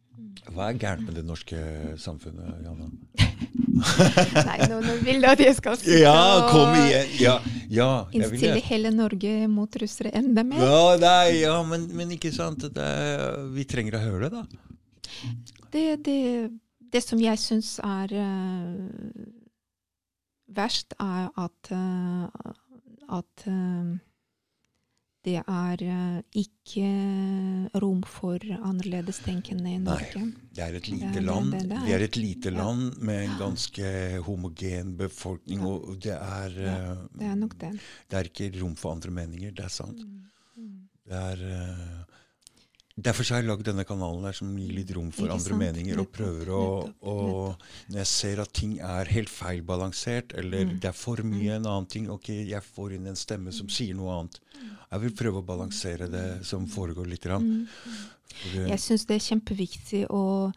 Hva 0.50 0.70
er 0.70 0.78
gærent 0.80 1.06
med 1.06 1.14
det 1.18 1.24
norske 1.24 1.58
samfunnet, 2.00 2.64
Janne? 2.64 2.88
Nei, 4.48 4.56
nå, 4.68 4.80
nå 4.84 4.94
vil 5.04 5.22
du 5.22 5.28
at 5.30 5.40
jeg 5.40 5.54
skal 5.56 5.76
sitte 5.78 6.00
Ja, 6.02 6.48
kom 6.50 6.74
igjen! 6.76 7.12
Ja, 7.22 7.36
ja 7.72 7.90
innstille 8.12 8.60
hele 8.66 8.92
Norge 8.92 9.32
mot 9.48 9.78
russere 9.80 10.12
enda 10.18 10.44
mer. 10.46 10.64
Ja, 10.64 10.82
nei, 11.00 11.40
ja 11.40 11.54
men, 11.66 11.86
men 11.96 12.12
ikke 12.16 12.32
sant. 12.34 12.66
Det 12.74 12.84
er, 12.84 13.38
vi 13.54 13.64
trenger 13.68 13.96
å 13.96 14.02
høre 14.04 14.28
det, 14.28 14.42
da. 14.42 14.66
Det, 15.70 15.84
det, 16.04 16.18
det 16.92 17.02
som 17.04 17.20
jeg 17.22 17.40
syns 17.40 17.76
er 17.86 18.14
uh, 18.18 19.24
verst, 20.56 20.96
er 20.98 21.30
at, 21.38 21.72
uh, 21.72 22.54
at 23.20 23.46
eh, 23.46 23.98
det 25.22 25.36
er 25.42 25.82
eh, 25.84 26.22
ikke 26.40 26.86
rom 27.82 28.00
for 28.08 28.38
annerledestenkende 28.40 29.68
i 29.74 29.78
Nei. 29.78 29.84
Norge. 29.84 30.22
Det 30.56 30.64
er 30.64 30.74
et 30.78 30.82
Det 30.86 30.92
lite 30.94 31.18
er- 31.18 31.26
land. 31.26 31.50
det- 31.52 31.68
det 31.68 31.76
er- 31.76 31.84
Vi 31.86 31.92
er 31.92 32.02
et 32.06 32.16
lite 32.16 32.50
land 32.50 32.96
med 33.02 33.24
en 33.28 33.36
ganske 33.38 34.22
homogen 34.24 34.96
befolkning, 34.96 35.60
Ja. 35.60 35.66
og 35.66 36.00
det 36.00 36.12
er, 36.16 36.50
Ja, 36.50 36.92
eh, 36.92 36.96
Det 37.18 37.26
er 37.26 37.34
nok 37.36 37.58
det. 37.58 37.72
det 38.08 38.16
er 38.18 38.24
ikke 38.30 38.60
rom 38.62 38.74
for 38.76 38.92
andre 38.92 39.10
meninger. 39.10 39.50
Det 39.54 39.64
er 39.64 39.68
sant. 39.68 39.98
Mm. 39.98 40.88
Det 41.06 41.12
er, 41.12 41.36
eh, 41.50 42.04
Derfor 43.00 43.24
så 43.24 43.34
har 43.34 43.42
jeg 43.42 43.48
lagd 43.48 43.64
denne 43.64 43.84
kanalen 43.88 44.24
her, 44.28 44.36
som 44.36 44.50
gir 44.58 44.72
litt 44.76 44.90
rom 44.96 45.10
for 45.14 45.32
andre 45.32 45.56
meninger, 45.56 46.00
og 46.02 46.10
prøver 46.12 46.50
å, 46.52 46.62
å 47.00 47.16
Når 47.88 47.98
jeg 48.02 48.10
ser 48.10 48.42
at 48.44 48.52
ting 48.52 48.78
er 48.84 49.10
helt 49.14 49.30
feilbalansert, 49.32 50.34
eller 50.38 50.64
Mm. 50.66 50.80
det 50.80 50.88
er 50.90 50.96
for 50.96 51.22
mye 51.22 51.56
en 51.56 51.66
annen 51.66 51.86
ting 51.86 52.10
Ok, 52.10 52.28
jeg 52.28 52.62
får 52.62 52.94
inn 52.98 53.06
en 53.06 53.16
stemme 53.16 53.52
som 53.52 53.68
sier 53.68 53.94
noe 53.94 54.12
annet. 54.18 54.40
Jeg 54.90 55.00
vil 55.00 55.14
prøve 55.16 55.40
å 55.40 55.46
balansere 55.46 56.08
det 56.10 56.44
som 56.44 56.66
foregår 56.66 57.06
litt. 57.06 57.24
Mm. 57.24 57.66
For 58.30 58.68
Jeg 58.68 58.78
syns 58.78 59.06
det 59.06 59.16
er 59.16 59.26
kjempeviktig 59.30 60.06
å 60.10 60.52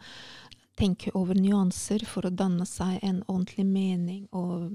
tenke 0.76 1.12
over 1.14 1.34
nyanser 1.38 2.04
for 2.04 2.26
å 2.26 2.34
danne 2.34 2.66
seg 2.66 2.98
en 3.02 3.22
ordentlig 3.28 3.64
mening 3.66 4.28
og 4.32 4.72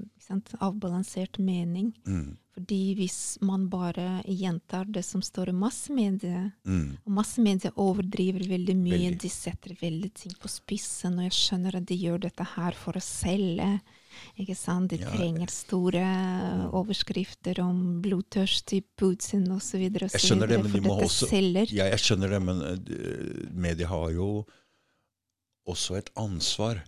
avbalansert 0.60 1.38
mening. 1.38 1.92
mm, 2.06 2.36
Fordi 2.60 2.94
hvis 2.98 3.38
man 3.40 3.68
bare 3.72 4.20
gjentar 4.28 4.84
det 4.92 5.00
som 5.06 5.22
står 5.24 5.48
i 5.48 5.54
massemedia, 5.56 6.42
mm, 6.68 6.98
og 7.06 7.12
massemedia 7.16 7.70
overdriver 7.80 8.44
veldig 8.50 8.74
mye, 8.76 8.98
Veldig. 9.06 9.20
de 9.22 9.30
setter 9.32 9.72
veldig 9.80 10.10
ting 10.14 10.34
på 10.36 10.50
spissen, 10.52 11.16
og 11.18 11.24
jeg 11.24 11.36
skjønner 11.38 11.78
at 11.80 11.86
de 11.88 11.96
gjør 11.96 12.20
dette 12.26 12.44
her 12.56 12.76
for 12.76 12.98
å 12.98 13.00
selge. 13.00 13.80
Ikke 14.36 14.56
sant? 14.58 14.90
De 14.90 14.98
Ja. 14.98 15.08
trenger 15.14 15.48
store 15.48 16.04
overskrifter 16.76 17.60
om 17.64 18.02
blodtørst 18.02 18.74
i 18.76 18.82
Putin 18.96 19.48
osv. 19.54 19.80
Jeg 19.88 20.10
skjønner 20.20 20.48
det, 20.48 20.62
men 20.62 20.72
de 20.72 20.80
må 20.84 21.00
også 21.00 21.28
selger. 21.30 21.72
Ja, 21.72 21.84
jeg 21.88 21.98
skjønner 22.04 22.28
det, 22.28 22.42
men 22.42 22.60
uh, 22.60 23.50
media 23.54 23.86
har 23.88 24.10
jo 24.12 24.44
også 25.66 25.96
et 25.96 26.10
ansvar. 26.16 26.82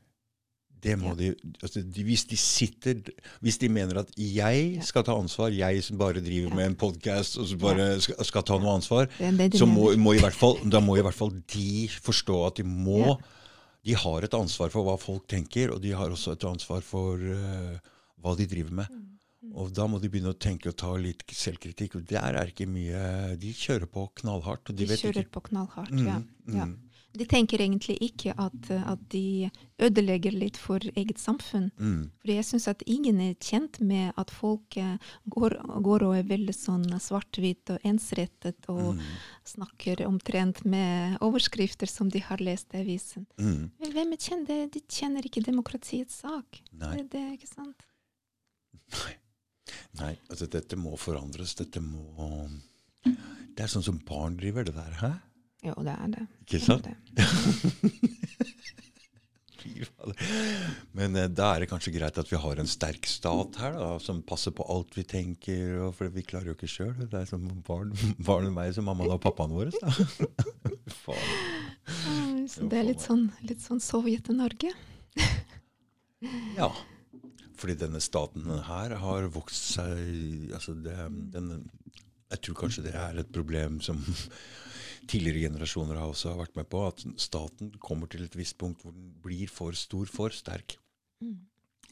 Det 0.83 0.97
må 0.99 1.12
de, 1.14 1.29
altså 1.62 1.83
de 1.87 2.03
Hvis 2.03 2.25
de 2.27 2.37
sitter 2.37 2.99
Hvis 3.40 3.59
de 3.62 3.68
mener 3.71 4.01
at 4.01 4.09
jeg 4.18 4.81
skal 4.83 5.05
ta 5.07 5.14
ansvar, 5.14 5.53
jeg 5.55 5.83
som 5.87 5.99
bare 6.01 6.18
driver 6.25 6.55
med 6.59 6.73
en 6.73 6.75
podkast 6.81 7.38
og 7.38 7.47
som 7.47 7.61
bare 7.62 7.87
skal, 8.03 8.18
skal 8.27 8.42
ta 8.49 8.59
noe 8.59 8.75
ansvar, 8.81 9.07
så 9.55 9.68
må, 9.71 9.92
må 9.97 10.16
i 10.16 10.23
hvert 10.25 10.35
fall, 10.35 10.59
da 10.71 10.81
må 10.83 10.97
i 10.99 11.05
hvert 11.07 11.14
fall 11.14 11.31
de 11.55 11.87
forstå 12.03 12.40
at 12.49 12.59
de 12.59 12.66
må. 12.66 13.14
De 13.87 13.95
har 13.99 14.23
et 14.27 14.35
ansvar 14.38 14.71
for 14.75 14.87
hva 14.87 14.97
folk 14.99 15.25
tenker, 15.31 15.71
og 15.75 15.81
de 15.83 15.90
har 15.99 16.11
også 16.14 16.35
et 16.37 16.45
ansvar 16.47 16.83
for 16.87 17.18
uh, 17.18 17.79
hva 18.23 18.35
de 18.38 18.47
driver 18.47 18.75
med. 18.83 18.90
Mm, 18.95 19.09
Og 19.59 19.73
da 19.75 19.87
må 19.90 19.99
de 19.99 20.07
begynne 20.11 20.31
å 20.31 20.38
tenke 20.38 20.71
og 20.71 20.77
ta 20.79 20.92
litt 21.03 21.25
selvkritikk. 21.35 21.97
Og 21.99 22.05
der 22.11 22.38
er 22.38 22.51
ikke 22.53 22.66
mye 22.71 23.35
De 23.42 23.51
kjører 23.59 23.87
på 23.90 24.05
knallhardt, 24.23 24.71
og 24.71 24.79
de, 24.79 24.87
De 24.87 24.99
kjører 24.99 25.25
ikke 25.25 25.35
på 25.40 25.47
knallhardt, 25.51 25.90
Mm, 25.90 26.07
ja. 26.07 26.21
ja. 26.61 26.68
De 27.12 27.27
tenker 27.29 27.61
egentlig 27.61 27.98
ikke 28.01 28.33
at, 28.40 28.70
at 28.72 29.01
de 29.12 29.51
ødelegger 29.83 30.33
litt 30.33 30.57
for 30.57 30.81
eget 30.96 31.18
samfunn. 31.20 31.66
mm, 31.77 32.07
For 32.22 32.33
jeg 32.33 32.46
syns 32.48 32.68
at 32.70 32.83
ingen 32.88 33.18
er 33.20 33.35
tjent 33.42 33.81
med 33.85 34.14
at 34.16 34.31
folk 34.33 34.77
eh, 34.81 34.96
går, 35.29 35.59
går 35.85 36.07
og 36.09 36.14
er 36.16 36.29
veldig 36.31 36.55
sånn 36.57 36.87
svart-hvit 36.96 37.75
og 37.75 37.85
ensrettet 37.85 38.68
og 38.72 38.94
mm, 38.96 39.03
snakker 39.53 40.05
omtrent 40.07 40.64
med 40.64 41.18
overskrifter 41.20 41.90
som 41.90 42.09
de 42.09 42.22
har 42.25 42.40
lest 42.40 42.72
i 42.72 42.81
avisen. 42.81 43.27
mm. 43.37 43.70
Hvem 43.92 44.12
er 44.16 44.22
kjent? 44.29 44.48
De- 44.72 44.81
kjenner 44.92 45.25
ikke 45.25 45.42
demokratiets 45.44 46.22
sak. 46.25 46.62
Nei. 46.72 46.94
Det, 46.96 47.11
det 47.12 47.20
er 47.27 47.33
ikke 47.37 47.48
sant? 47.53 47.85
Nei, 50.01 50.14
altså 50.31 50.48
dette 50.51 50.77
må 50.81 50.96
forandres. 51.01 51.55
Dette 51.59 51.81
må 51.81 52.48
Det 53.05 53.64
er 53.66 53.70
sånn 53.72 53.85
som 53.85 53.98
barn 54.09 54.37
driver 54.40 54.64
det 54.64 54.75
der, 54.77 54.96
hæ? 55.03 55.12
Jo, 55.62 55.75
det 55.87 55.94
er 55.94 56.09
det. 56.16 56.27
Ikke 56.46 56.61
sant? 56.62 56.87
det. 56.87 56.96
Men 60.98 61.16
eh, 61.16 61.29
da 61.31 61.53
er 61.55 61.62
det 61.62 61.70
kanskje 61.70 61.92
greit 61.94 62.18
at 62.18 62.31
vi 62.31 62.40
har 62.40 62.61
en 62.61 62.70
sterk 62.70 63.07
stat 63.09 63.59
her, 63.62 63.77
da, 63.79 63.90
som 64.03 64.22
passer 64.27 64.55
på 64.57 64.66
alt 64.72 64.96
vi 64.98 65.05
tenker. 65.09 65.90
For 65.96 66.11
vi 66.12 66.25
klarer 66.27 66.53
jo 66.53 66.57
ikke 66.57 66.70
sjøl. 66.70 66.94
Det 67.05 67.20
er 67.22 67.29
som 67.31 67.44
barn, 67.66 67.92
barn 68.29 68.48
og 68.51 68.57
meg 68.57 68.75
som 68.77 68.88
mammaen 68.88 69.14
og 69.14 69.22
pappaen 69.25 69.55
vår. 69.57 69.72
Da. 69.79 69.88
Ah, 71.83 72.44
Så 72.46 72.68
det 72.70 72.79
er 72.79 72.85
litt 72.87 73.03
sånn, 73.03 73.25
litt 73.42 73.59
sånn 73.62 73.81
Sovjet-Norge. 73.83 74.70
Ja. 76.55 76.68
Fordi 77.59 77.75
denne 77.81 77.98
staten 78.03 78.46
her 78.68 78.94
har 79.03 79.27
vokst 79.35 79.72
seg 79.75 80.53
altså 80.55 80.77
det, 80.79 80.94
den, 81.35 81.64
Jeg 82.31 82.38
tror 82.46 82.61
kanskje 82.62 82.85
det 82.87 82.94
er 82.94 83.18
et 83.18 83.33
problem 83.35 83.81
som 83.83 83.98
tidligere 85.09 85.49
generasjoner 85.49 85.99
har 85.99 86.11
også 86.11 86.35
vært 86.38 86.59
med 86.59 86.69
på. 86.73 86.83
At 86.88 87.05
staten 87.21 87.73
kommer 87.83 88.11
til 88.11 88.27
et 88.27 88.37
visst 88.38 88.59
punkt 88.61 88.85
hvor 88.85 88.95
den 88.95 89.12
blir 89.25 89.51
for 89.53 89.77
stor, 89.79 90.11
for 90.11 90.35
sterk. 90.35 90.77
Mm. 91.23 91.41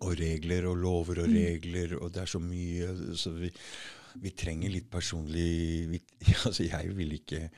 Og 0.01 0.15
regler 0.17 0.69
og 0.71 0.79
lover 0.81 1.25
og 1.25 1.33
regler, 1.33 1.99
og 2.01 2.13
det 2.15 2.23
er 2.23 2.31
så 2.31 2.39
mye 2.41 2.87
Så 3.21 3.35
vi, 3.37 3.51
vi 4.23 4.31
trenger 4.33 4.73
litt 4.73 4.87
personlig 4.91 5.51
vi, 5.91 6.01
Altså, 6.47 6.65
jeg 6.65 6.97
vil 6.97 7.19
ikke 7.21 7.49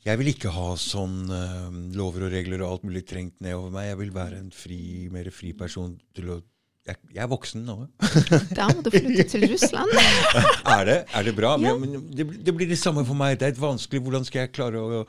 jeg 0.00 0.16
vil 0.16 0.30
ikke 0.30 0.52
ha 0.54 0.68
sånn 0.80 1.28
uh, 1.28 1.68
lover 1.92 2.24
og 2.24 2.30
regler 2.32 2.62
og 2.62 2.70
alt 2.70 2.84
mulig 2.88 3.02
trengt 3.04 3.42
nedover 3.44 3.74
meg. 3.74 3.90
Jeg 3.90 3.98
vil 4.00 4.12
være 4.14 4.38
en 4.40 4.48
fri, 4.54 4.80
mer 5.12 5.28
fri 5.28 5.50
person 5.52 5.92
til 6.16 6.30
å 6.32 6.38
Jeg, 6.88 6.96
jeg 7.12 7.22
er 7.22 7.28
voksen 7.28 7.66
nå. 7.68 7.76
Da 8.56 8.70
må 8.72 8.82
du 8.84 8.90
flytte 8.92 9.26
til 9.28 9.44
Russland. 9.52 9.92
er, 10.74 10.84
det, 10.88 10.98
er 11.12 11.26
det 11.28 11.34
bra? 11.36 11.54
Ja. 11.60 11.74
Men, 11.78 12.08
det, 12.08 12.26
det 12.46 12.54
blir 12.56 12.70
det 12.70 12.78
samme 12.80 13.04
for 13.06 13.18
meg. 13.18 13.36
Det 13.40 13.50
er 13.50 13.54
et 13.54 13.62
vanskelig 13.62 14.00
Hvordan 14.06 14.26
skal 14.26 14.46
jeg 14.46 14.54
klare 14.56 14.80
å 14.80 15.02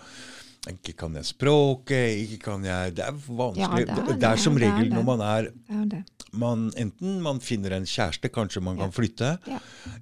Ikke 0.69 0.93
kan 0.99 1.15
jeg 1.17 1.29
språket, 1.31 2.19
ikke 2.25 2.41
kan 2.49 2.67
jeg 2.67 2.95
Det 2.99 3.07
er 3.07 3.15
vanskelig. 3.15 3.87
Ja, 3.87 3.95
det 3.95 4.03
er 4.03 4.19
det, 4.19 4.33
er 4.33 4.43
som 4.43 4.59
regel 4.59 4.91
når 4.93 5.07
man 5.07 5.23
er 5.25 5.51
er 5.71 6.03
man, 6.31 6.69
enten 6.79 7.17
man 7.23 7.41
finner 7.43 7.73
en 7.75 7.87
kjæreste, 7.87 8.29
kanskje 8.31 8.61
man 8.63 8.77
kan 8.79 8.93
flytte, 8.95 9.33
Ja. 9.51 9.57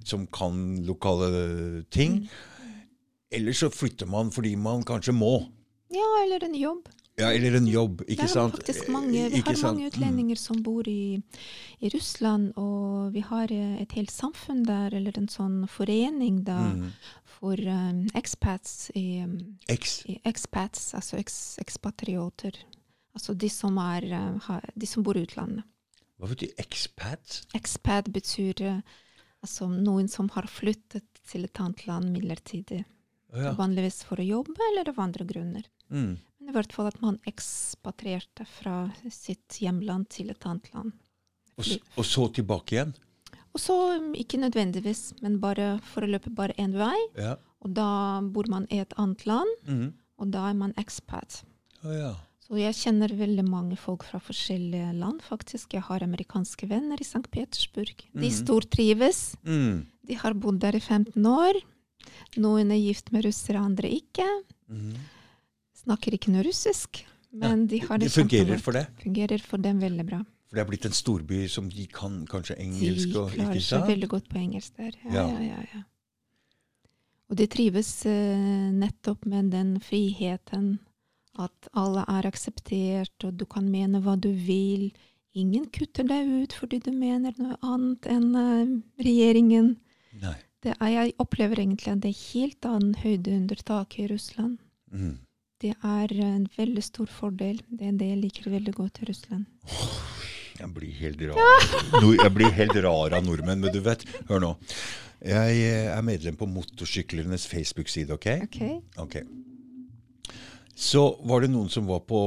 som 0.06 0.28
kan 0.30 0.78
lokale 0.86 1.82
ting. 1.90 2.20
Eller 3.34 3.52
så 3.52 3.70
flytter 3.70 4.06
man 4.06 4.30
fordi 4.30 4.54
man 4.54 4.84
kanskje 4.86 5.14
må. 5.14 5.48
Ja, 5.90 6.06
eller 6.22 6.44
en 6.46 6.54
jobb. 6.54 6.86
Ja, 7.20 7.30
eller 7.36 7.56
en 7.58 7.66
jobb, 7.68 8.00
ikke 8.08 8.24
er 8.24 8.30
sant? 8.32 8.54
faktisk 8.56 8.88
mange, 8.92 9.28
vi 9.30 9.38
Ikke 9.40 9.52
har 9.52 9.58
sant? 9.60 9.76
mange 9.78 9.90
utlendinger 9.90 10.38
som 10.40 10.62
bor 10.64 10.88
i, 10.88 11.20
i 11.80 11.90
Russland, 11.94 12.52
og 12.56 13.12
vi 13.14 13.20
har 13.26 13.52
eh, 13.52 13.76
et 13.82 13.92
helt 13.98 14.10
samfunn 14.14 14.62
der, 14.66 14.94
eller 14.96 15.18
en 15.20 15.28
sånn 15.28 15.66
forening 15.68 16.42
da, 16.46 16.58
Mm. 16.72 16.90
for 17.40 17.56
um, 17.56 18.02
expats, 18.14 18.90
i, 18.94 19.24
Ex. 19.68 20.02
I 20.06 20.18
expats, 20.28 20.94
altså 20.94 21.16
eks, 21.20 21.56
ekspatrioter. 21.62 22.58
Altså 23.16 23.34
de 23.34 23.48
som, 23.50 23.78
er, 23.78 24.04
eh, 24.04 24.38
har, 24.46 24.64
de 24.76 24.86
som 24.86 25.02
bor 25.02 25.16
i 25.16 25.24
utlandet. 25.26 25.64
Hva 26.20 26.28
betyr 26.28 26.52
expat? 26.60 27.42
Expat 27.56 28.10
betyr 28.12 28.60
eh, 28.62 28.80
altså 29.42 29.68
noen 29.72 30.08
som 30.08 30.28
har 30.34 30.46
flyttet 30.52 31.06
til 31.30 31.44
et 31.46 31.60
annet 31.62 31.86
land 31.88 32.10
midlertidig. 32.12 32.84
Oh, 33.32 33.40
ja. 33.40 33.52
Vanligvis 33.56 34.02
for 34.04 34.20
å 34.20 34.26
jobbe 34.26 34.58
eller 34.72 34.88
av 34.92 34.98
andre 35.00 35.24
grunner. 35.24 35.64
Mm. 35.90 36.18
I 36.50 36.54
hvert 36.56 36.72
fall 36.74 36.88
at 36.90 36.98
man 37.02 37.18
ekspatrierte 37.30 38.44
fra 38.58 38.74
sitt 39.10 39.60
hjemland 39.62 40.08
til 40.12 40.30
et 40.32 40.44
annet 40.48 40.68
land. 40.74 40.92
Og, 41.60 41.66
og 42.00 42.06
så 42.08 42.26
tilbake 42.34 42.76
igjen? 42.76 42.94
Og 43.54 43.58
så, 43.60 43.74
um, 43.98 44.12
ikke 44.14 44.38
nødvendigvis, 44.38 45.14
men 45.22 45.40
bare 45.42 45.78
løpe 46.06 46.30
bare 46.34 46.54
én 46.58 46.74
vei. 46.78 46.96
Ja. 47.18 47.36
Og 47.60 47.74
da 47.76 48.20
bor 48.22 48.46
man 48.48 48.66
i 48.70 48.78
et 48.82 48.92
annet 48.98 49.24
land, 49.26 49.48
Mm. 49.66 49.92
og 50.18 50.30
da 50.30 50.48
er 50.50 50.54
man 50.54 50.72
expat. 50.78 51.42
Oh, 51.84 51.92
ja. 51.92 52.14
Så 52.46 52.58
jeg 52.58 52.74
kjenner 52.74 53.12
veldig 53.14 53.44
mange 53.48 53.76
folk 53.78 54.02
fra 54.04 54.18
forskjellige 54.18 54.94
land, 54.98 55.20
faktisk. 55.22 55.72
Jeg 55.76 55.82
har 55.86 56.02
amerikanske 56.02 56.66
venner 56.68 56.98
i 57.00 57.04
St. 57.06 57.28
Petersburg. 57.30 57.94
De 58.12 58.26
Mhm. 58.26 58.30
stortrives. 58.44 59.36
Mm. 59.44 59.86
De 60.06 60.14
har 60.14 60.34
bodd 60.34 60.58
der 60.60 60.74
i 60.76 60.80
15 60.80 61.22
år. 61.26 61.54
Noen 62.36 62.70
er 62.72 62.80
gift 62.80 63.12
med 63.12 63.24
russere, 63.24 63.58
andre 63.58 63.88
ikke. 63.88 64.26
Mm. 64.70 64.94
Snakker 65.80 66.16
ikke 66.16 66.32
noe 66.34 66.44
russisk, 66.44 67.04
men 67.32 67.66
de 67.70 67.78
har 67.86 68.00
det, 68.00 68.10
De 68.10 68.14
fungerer 68.20 68.60
for 68.60 68.76
det? 68.76 68.86
Fungerer 69.02 69.40
for 69.44 69.62
dem 69.62 69.80
veldig 69.80 70.06
bra. 70.08 70.18
For 70.50 70.58
det 70.58 70.64
er 70.64 70.68
blitt 70.72 70.86
en 70.88 70.96
storby 70.96 71.44
som 71.48 71.68
de 71.70 71.86
kan 71.94 72.24
kanskje 72.28 72.56
engelsk 72.58 73.12
De 73.12 73.18
og 73.20 73.30
klarer 73.30 73.54
ikke 73.54 73.62
seg 73.62 73.76
sant? 73.78 73.88
veldig 73.92 74.08
godt 74.10 74.28
på 74.32 74.40
engelsk 74.40 74.76
der. 74.80 74.96
Ja, 75.06 75.24
Ja. 75.28 75.40
ja, 75.46 75.60
ja. 75.74 75.82
Og 77.30 77.36
de 77.38 77.46
trives 77.46 77.90
uh, 78.10 78.70
nettopp 78.74 79.24
med 79.30 79.52
den 79.54 79.76
friheten 79.78 80.80
at 81.38 81.68
alle 81.78 82.02
er 82.10 82.26
akseptert, 82.26 83.14
og 83.22 83.36
du 83.38 83.44
kan 83.46 83.68
mene 83.70 84.00
hva 84.02 84.16
du 84.18 84.32
vil. 84.34 84.88
Ingen 85.38 85.68
kutter 85.70 86.02
deg 86.10 86.26
ut 86.42 86.56
fordi 86.58 86.80
du 86.82 86.90
mener 86.90 87.30
noe 87.38 87.54
annet 87.62 88.08
enn 88.10 88.34
uh, 88.34 88.72
regjeringen. 88.98 89.76
Nei. 90.18 90.34
Det 90.60 90.74
er, 90.74 90.88
jeg 90.90 91.14
opplever 91.22 91.62
egentlig 91.62 91.94
at 91.94 92.02
det 92.02 92.10
er 92.10 92.24
helt 92.34 92.66
annen 92.68 92.96
høyde 92.98 93.36
under 93.38 93.62
taket 93.62 94.02
i 94.02 94.08
Russland. 94.10 94.58
Mm. 94.90 95.14
Det 95.60 95.74
er 95.84 96.12
en 96.24 96.46
veldig 96.56 96.82
stor 96.84 97.08
fordel. 97.12 97.58
Det 97.68 97.90
er 97.90 97.96
det 98.00 98.06
jeg 98.08 98.20
liker 98.22 98.48
veldig 98.48 98.72
godt 98.78 99.02
i 99.02 99.10
Russland. 99.10 99.44
Jeg 100.60 100.68
blir 100.76 100.94
helt 101.02 101.20
rar. 101.28 101.66
Jeg 102.24 102.32
blir 102.36 102.54
helt 102.56 102.78
rar 102.84 103.16
av 103.16 103.24
nordmenn, 103.26 103.60
men 103.60 103.74
du 103.74 103.80
vet, 103.84 104.06
hør 104.28 104.40
nå. 104.40 104.54
Jeg 105.20 105.60
eh, 105.66 105.90
er 105.92 106.00
medlem 106.04 106.36
på 106.40 106.48
motorsyklernes 106.48 107.44
Facebook-side, 107.48 108.16
OK? 108.16 108.28
Ok? 108.46 108.60
okay. 109.04 109.24
Så 110.72 111.04
var 111.28 111.44
det 111.44 111.52
noen 111.52 111.68
som 111.68 111.84
var 111.88 112.06
på 112.08 112.20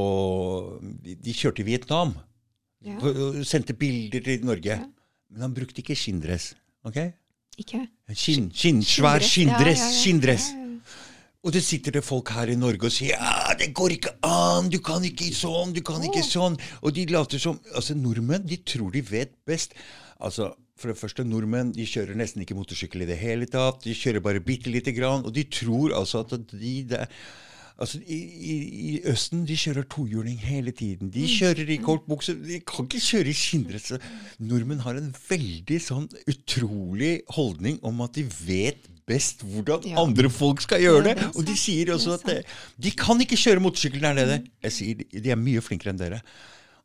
De, 1.02 1.34
kjørte 1.34 1.64
i 1.64 1.70
Vietnam. 1.72 2.14
Ja. 2.86 3.00
Sendte 3.42 3.74
bilder 3.74 4.22
til 4.22 4.46
Norge. 4.46 4.78
Ja. 4.78 4.90
Men 5.34 5.48
han 5.48 5.56
brukte 5.58 5.82
ikke 5.82 5.98
skinndress. 5.98 6.52
ok? 6.86 7.02
Ikke? 7.58 7.88
Skinn, 8.14 8.52
skinn, 8.54 8.84
svær 8.86 9.26
Skinndress. 9.26 9.82
Ja, 9.82 9.90
ja, 9.90 9.90
ja. 9.90 10.02
Skinndress. 10.04 10.52
Og 11.44 11.52
det 11.52 11.60
sitter 11.66 11.92
det 11.92 12.06
folk 12.08 12.30
her 12.32 12.48
i 12.54 12.56
Norge 12.56 12.88
og 12.88 12.94
sier 12.96 13.18
ja, 13.20 13.52
det 13.60 13.74
går 13.76 13.98
ikke 13.98 14.14
an, 14.24 14.70
du 14.72 14.80
kan 14.84 15.04
ikke 15.04 15.28
sånn, 15.36 15.74
du 15.76 15.82
kan 15.84 16.04
ikke 16.08 16.24
sånn. 16.24 16.56
Og 16.82 16.96
de 16.96 17.04
later 17.12 17.42
som 17.42 17.60
Altså, 17.76 17.98
nordmenn, 18.00 18.46
de 18.48 18.62
tror 18.64 18.94
de 18.94 19.04
vet 19.04 19.34
best. 19.48 19.76
Altså, 20.24 20.54
for 20.80 20.94
det 20.94 21.00
første, 21.02 21.26
nordmenn 21.28 21.74
de 21.76 21.88
kjører 21.88 22.16
nesten 22.16 22.46
ikke 22.46 22.56
motorsykkel 22.56 23.04
i 23.04 23.10
det 23.10 23.20
hele 23.20 23.50
tatt. 23.52 23.84
De 23.84 23.96
kjører 23.98 24.24
bare 24.24 24.44
bitte 24.44 24.72
lite 24.72 24.96
grann. 24.96 25.26
Og 25.28 25.36
de 25.36 25.44
tror 25.52 25.98
altså 26.00 26.24
at 26.24 26.38
de 26.54 26.78
det, 26.94 27.08
Altså, 27.74 27.98
i, 28.06 28.18
i, 28.22 28.56
I 28.88 28.90
Østen 29.10 29.48
de 29.50 29.56
kjører 29.58 29.88
tohjuling 29.90 30.38
hele 30.46 30.72
tiden. 30.72 31.10
De 31.12 31.26
kjører 31.28 31.72
i 31.74 31.80
kortbukse. 31.82 32.36
De 32.38 32.60
kan 32.62 32.86
ikke 32.86 33.02
kjøre 33.02 33.32
i 33.32 33.36
skinndress. 33.36 33.96
Nordmenn 34.38 34.84
har 34.86 35.00
en 35.00 35.10
veldig 35.18 35.80
sånn 35.82 36.06
utrolig 36.30 37.16
holdning 37.34 37.80
om 37.82 38.04
at 38.06 38.14
de 38.20 38.28
vet 38.46 38.93
best 39.08 39.42
hvordan 39.44 39.84
Ja. 39.90 39.98
andre 40.02 40.30
folk 40.30 40.62
skal 40.62 40.82
gjøre 40.82 41.04
det. 41.10 41.24
Og 41.36 41.46
de 41.46 41.56
sier 41.58 41.90
er 41.90 41.96
også 41.98 42.14
at 42.20 42.24
det, 42.26 42.46
de 42.80 42.92
kan 42.92 43.20
ikke 43.20 43.36
kjøre 43.40 43.60
motorsykkel 43.64 44.02
der 44.02 44.14
nede. 44.14 44.44
Jeg 44.64 44.72
sier 44.72 44.96
de- 44.96 45.20
de 45.22 45.30
er 45.32 45.36
mye 45.40 45.62
flinkere 45.62 45.90
enn 45.94 45.98
dere. 46.00 46.22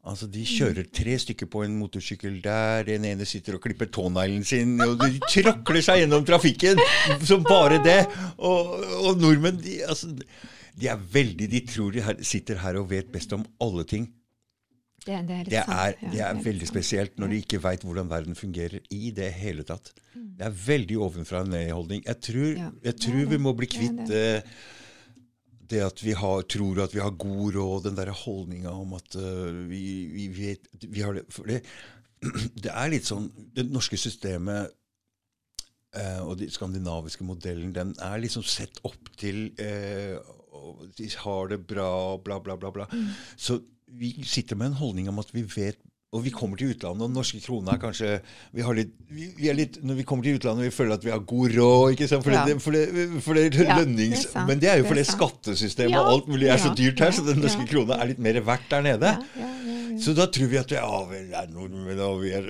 Altså, 0.08 0.26
De 0.30 0.40
kjører 0.44 0.86
tre 0.92 1.18
stykker 1.18 1.46
på 1.50 1.64
en 1.64 1.76
motorsykkel 1.78 2.40
der. 2.42 2.84
Den 2.84 3.04
ene 3.04 3.26
sitter 3.26 3.54
og 3.54 3.60
klipper 3.62 3.86
tåneglen 3.92 4.44
sin. 4.46 4.80
og 4.80 4.98
De 5.00 5.18
tråkler 5.28 5.82
seg 5.82 6.00
gjennom 6.08 6.24
trafikken 6.24 6.78
som 7.26 7.42
bare 7.44 7.82
det. 7.84 8.06
Og, 8.38 8.78
og 9.04 9.18
nordmenn 9.20 9.60
de, 9.60 9.82
altså, 9.86 10.14
de 10.78 10.88
er 10.88 10.96
veldig 11.12 11.50
De 11.50 11.60
tror 11.66 11.92
de 11.92 12.00
her, 12.00 12.14
sitter 12.22 12.56
her 12.56 12.76
og 12.76 12.88
vet 12.90 13.10
best 13.12 13.32
om 13.32 13.44
alle 13.60 13.84
ting. 13.84 14.08
Det, 15.08 15.18
det 15.28 15.36
er 15.36 15.46
litt 15.46 15.54
Det 15.54 15.62
er, 15.74 15.94
det 16.12 16.24
er 16.24 16.40
veldig 16.44 16.68
spesielt 16.68 17.20
når 17.20 17.32
de 17.32 17.40
ikke 17.42 17.60
veit 17.64 17.84
hvordan 17.86 18.10
verden 18.10 18.36
fungerer 18.38 18.82
i 18.94 19.12
det 19.16 19.28
hele 19.38 19.64
tatt. 19.68 19.92
Mm. 20.12 20.26
Det 20.38 20.48
er 20.48 20.58
veldig 20.66 20.98
ovenfra 21.06 21.44
og 21.44 21.52
ned-holdning. 21.54 22.02
Jeg 22.04 22.20
tror, 22.28 22.50
jeg 22.84 22.98
tror 23.04 23.30
vi 23.32 23.40
må 23.40 23.54
bli 23.56 23.70
kvitt 23.72 24.02
det, 24.10 24.42
det 25.72 25.84
at 25.86 26.02
vi 26.04 26.16
har, 26.16 26.42
tror 26.44 26.82
at 26.84 26.96
vi 26.96 27.04
har 27.04 27.16
god 27.24 27.56
råd, 27.56 27.86
den 27.88 27.96
derre 27.96 28.16
holdninga 28.16 28.74
om 28.74 28.96
at 28.98 29.16
uh, 29.20 29.62
vi, 29.70 29.84
vi 30.12 30.26
vet 30.36 30.68
vi 30.84 31.04
har 31.04 31.16
det, 31.16 31.24
det, 31.48 31.62
det 32.66 32.74
er 32.74 32.92
litt 32.92 33.06
sånn 33.06 33.28
Det 33.54 33.64
norske 33.68 33.98
systemet 34.00 34.72
uh, 35.96 36.22
og 36.26 36.36
den 36.40 36.52
skandinaviske 36.52 37.24
modellen, 37.24 37.72
den 37.76 37.94
er 38.04 38.20
liksom 38.20 38.44
sett 38.44 38.80
opp 38.88 39.12
til 39.20 39.48
uh, 39.62 40.18
og 40.58 40.86
De 40.98 41.08
har 41.22 41.50
det 41.52 41.60
bra, 41.70 41.90
bla, 42.18 42.40
bla, 42.42 42.56
bla. 42.58 42.72
bla. 42.74 42.86
Mm. 42.90 43.10
Så 43.38 43.60
vi 43.98 44.14
sitter 44.26 44.58
med 44.58 44.72
en 44.72 44.80
holdning 44.80 45.08
om 45.08 45.18
at 45.22 45.30
vi 45.34 45.42
vet 45.42 45.78
og 46.08 46.22
vi 46.24 46.30
kommer 46.32 46.56
til 46.56 46.70
utlandet, 46.72 47.02
og 47.04 47.10
den 47.10 47.18
norske 47.18 47.38
krona 47.44 47.74
er 47.74 47.80
kanskje 47.82 48.14
vi 48.56 48.62
har 48.64 48.76
litt, 48.78 48.94
vi, 49.12 49.26
vi 49.36 49.50
er 49.52 49.56
litt, 49.58 49.74
Når 49.84 49.98
vi 49.98 50.04
kommer 50.08 50.24
til 50.24 50.38
utlandet, 50.38 50.64
vi 50.64 50.72
føler 50.72 50.96
at 50.96 51.02
vi 51.04 51.10
har 51.12 51.20
god 51.20 51.52
råd. 51.52 51.90
ikke 51.92 52.08
sant? 52.08 52.24
For, 52.24 52.32
Ja. 52.32 52.46
det, 52.48 52.54
for, 52.64 52.72
det, 52.72 53.08
for 53.26 53.36
det 53.36 53.42
Ja, 53.44 53.50
det 53.58 53.66
lønnings... 53.82 54.24
Det 54.32 54.44
men 54.48 54.62
det 54.62 54.70
er 54.72 54.78
jo 54.80 54.86
fordi 54.88 55.04
skattesystemet 55.04 55.92
Ja, 55.92 56.00
og 56.00 56.14
alt 56.14 56.30
mulig 56.32 56.48
er 56.48 56.62
så 56.62 56.72
dyrt 56.72 57.02
her, 57.04 57.12
så 57.12 57.26
den 57.26 57.42
norske 57.44 57.68
krona 57.68 58.00
er 58.00 58.08
litt 58.14 58.24
mer 58.24 58.40
verdt 58.40 58.72
der 58.72 58.86
nede. 58.88 59.12
Så 60.00 60.14
da 60.16 60.30
tror 60.32 60.48
vi 60.48 60.60
at 60.62 60.72
ja, 60.72 60.88
vi 61.10 61.20
er 61.28 61.52
nordmenn, 61.52 62.00
og 62.00 62.22
vi 62.22 62.32
er 62.38 62.48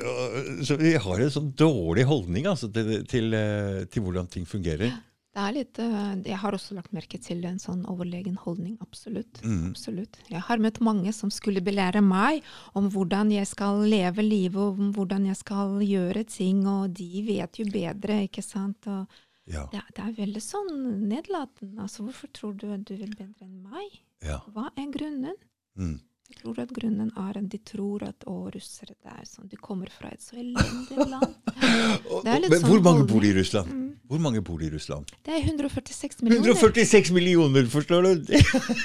Så 0.62 0.78
vi 0.78 0.94
har 0.94 1.26
en 1.26 1.34
sånn 1.34 1.50
dårlig 1.58 2.06
holdning 2.06 2.46
altså, 2.46 2.70
til, 2.70 2.94
til, 2.94 3.06
til, 3.10 3.86
til 3.90 4.06
hvordan 4.06 4.30
ting 4.30 4.46
fungerer. 4.46 4.94
Det 5.36 5.42
er 5.44 5.52
litt, 5.54 5.78
eh, 5.78 6.14
jeg 6.24 6.38
har 6.40 6.56
også 6.56 6.74
lagt 6.74 6.94
merke 6.96 7.18
til 7.22 7.44
en 7.46 7.60
sånn 7.62 7.84
overlegen 7.90 8.38
holdning. 8.40 8.78
Absolutt. 8.82 9.42
Mm. 9.44 9.70
absolutt. 9.70 10.16
Jeg 10.32 10.40
har 10.48 10.58
møtt 10.58 10.80
mange 10.80 11.12
som 11.12 11.30
skulle 11.30 11.62
belære 11.64 12.00
meg 12.02 12.42
om 12.78 12.88
hvordan 12.90 13.30
jeg 13.34 13.46
skal 13.46 13.84
leve 13.84 14.24
livet, 14.24 14.56
og 14.58 14.80
om 14.80 14.92
hvordan 14.96 15.28
jeg 15.28 15.36
skal 15.36 15.78
gjøre 15.84 16.24
ting, 16.32 16.64
og 16.66 16.96
de 16.96 17.22
vet 17.28 17.60
jo 17.60 17.68
bedre, 17.70 18.22
ikke 18.26 18.42
sant. 18.42 18.88
Og 18.88 19.06
Ja, 19.48 19.64
det, 19.72 19.80
det 19.96 20.04
er 20.04 20.16
veldig 20.16 20.42
sånn 20.44 20.74
nedlatende. 21.08 21.80
Altså, 21.80 22.02
hvorfor 22.04 22.28
tror 22.36 22.56
du 22.56 22.66
at 22.72 22.84
du 22.84 22.96
vet 22.96 23.14
bedre 23.16 23.46
enn 23.46 23.62
meg? 23.62 24.00
ja. 24.24 24.40
Hva 24.52 24.68
er 24.76 24.90
grunnen? 24.92 25.36
Mm. 25.78 26.00
Jeg 26.28 26.42
tror 26.42 26.58
at 26.60 26.72
grunnen 26.76 27.08
er 27.16 27.36
at 27.40 27.46
de 27.50 27.58
tror 27.64 28.02
at 28.04 28.24
å, 28.28 28.34
russere 28.52 28.92
det 28.92 29.12
er 29.14 29.24
sånn, 29.26 29.48
de 29.48 29.56
kommer 29.56 29.88
fra 29.88 30.10
et 30.12 30.20
så 30.20 30.36
elendig 30.36 30.98
land. 31.08 31.38
Men 32.28 32.44
sånn 32.52 32.66
hvor 32.68 32.82
mange 32.84 33.06
bor 33.08 33.24
i 33.24 33.30
Russland? 33.36 33.70
Mm. 33.72 33.86
Hvor 34.08 34.20
mange 34.24 34.42
bor 34.44 34.60
i 34.64 34.68
Russland? 34.72 35.08
Det 35.24 35.32
er 35.34 35.42
146 35.44 36.22
millioner. 36.22 36.52
146 36.52 37.10
millioner, 37.16 37.66
forstår 37.72 38.06
du? 38.06 38.36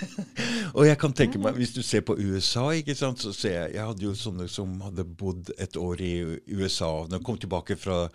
og 0.77 0.87
jeg 0.87 0.97
kan 1.03 1.15
tenke 1.15 1.39
meg, 1.39 1.59
hvis 1.59 1.75
du 1.75 1.81
ser 1.83 2.03
på 2.07 2.15
USA, 2.19 2.69
ikke 2.79 2.95
sant, 2.95 3.19
så 3.23 3.31
ser 3.35 3.53
jeg 3.57 3.75
Jeg 3.77 3.87
hadde 3.91 4.07
jo 4.07 4.15
sånne 4.19 4.47
som 4.51 4.73
hadde 4.83 5.05
bodd 5.07 5.51
et 5.59 5.79
år 5.79 6.03
i 6.03 6.15
USA. 6.47 6.89
og 7.03 7.11
de 7.11 7.19
kom 7.23 7.39
tilbake 7.39 7.75
fra, 7.79 8.05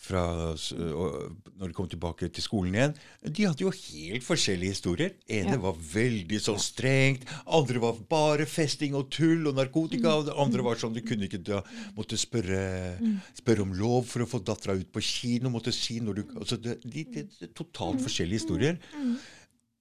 fra 0.00 0.22
og 0.50 1.36
Når 1.60 1.68
de 1.68 1.74
kom 1.76 1.88
tilbake 1.90 2.30
til 2.32 2.44
skolen 2.44 2.76
igjen, 2.76 2.94
de 3.20 3.44
hadde 3.44 3.64
jo 3.66 3.72
helt 3.74 4.24
forskjellige 4.24 4.72
historier. 4.72 5.10
ene 5.28 5.58
Ja. 5.58 5.60
var 5.60 5.76
veldig 5.76 6.40
sånn 6.40 6.58
strengt, 6.58 7.26
andre 7.46 7.82
var 7.82 7.98
bare 8.08 8.46
festing 8.48 8.96
og 8.96 9.10
tull 9.12 9.46
og 9.50 9.58
narkotika, 9.58 10.14
og 10.16 10.30
det 10.30 10.36
andre 10.40 10.64
var 10.64 10.80
sånn 10.80 10.96
du 10.96 11.02
kunne 11.04 11.28
ikke 11.28 11.42
da 11.44 11.60
måtte 11.96 12.16
spørre, 12.16 12.96
spørre 13.36 13.66
om 13.66 13.74
lov 13.76 14.08
for 14.08 14.24
å 14.24 14.30
få 14.30 14.40
dattera 14.40 14.78
ut 14.78 14.90
på 14.90 15.04
kino, 15.04 15.52
måtte 15.52 15.74
si 15.74 16.00
når 16.00 16.14
du 16.14 16.24
altså 16.38 16.56
det, 16.56 16.78
de, 16.84 17.04
de, 17.04 17.26
er 17.44 17.52
totalt 17.52 18.00
forskjellige 18.00 18.40
historier. 18.40 18.80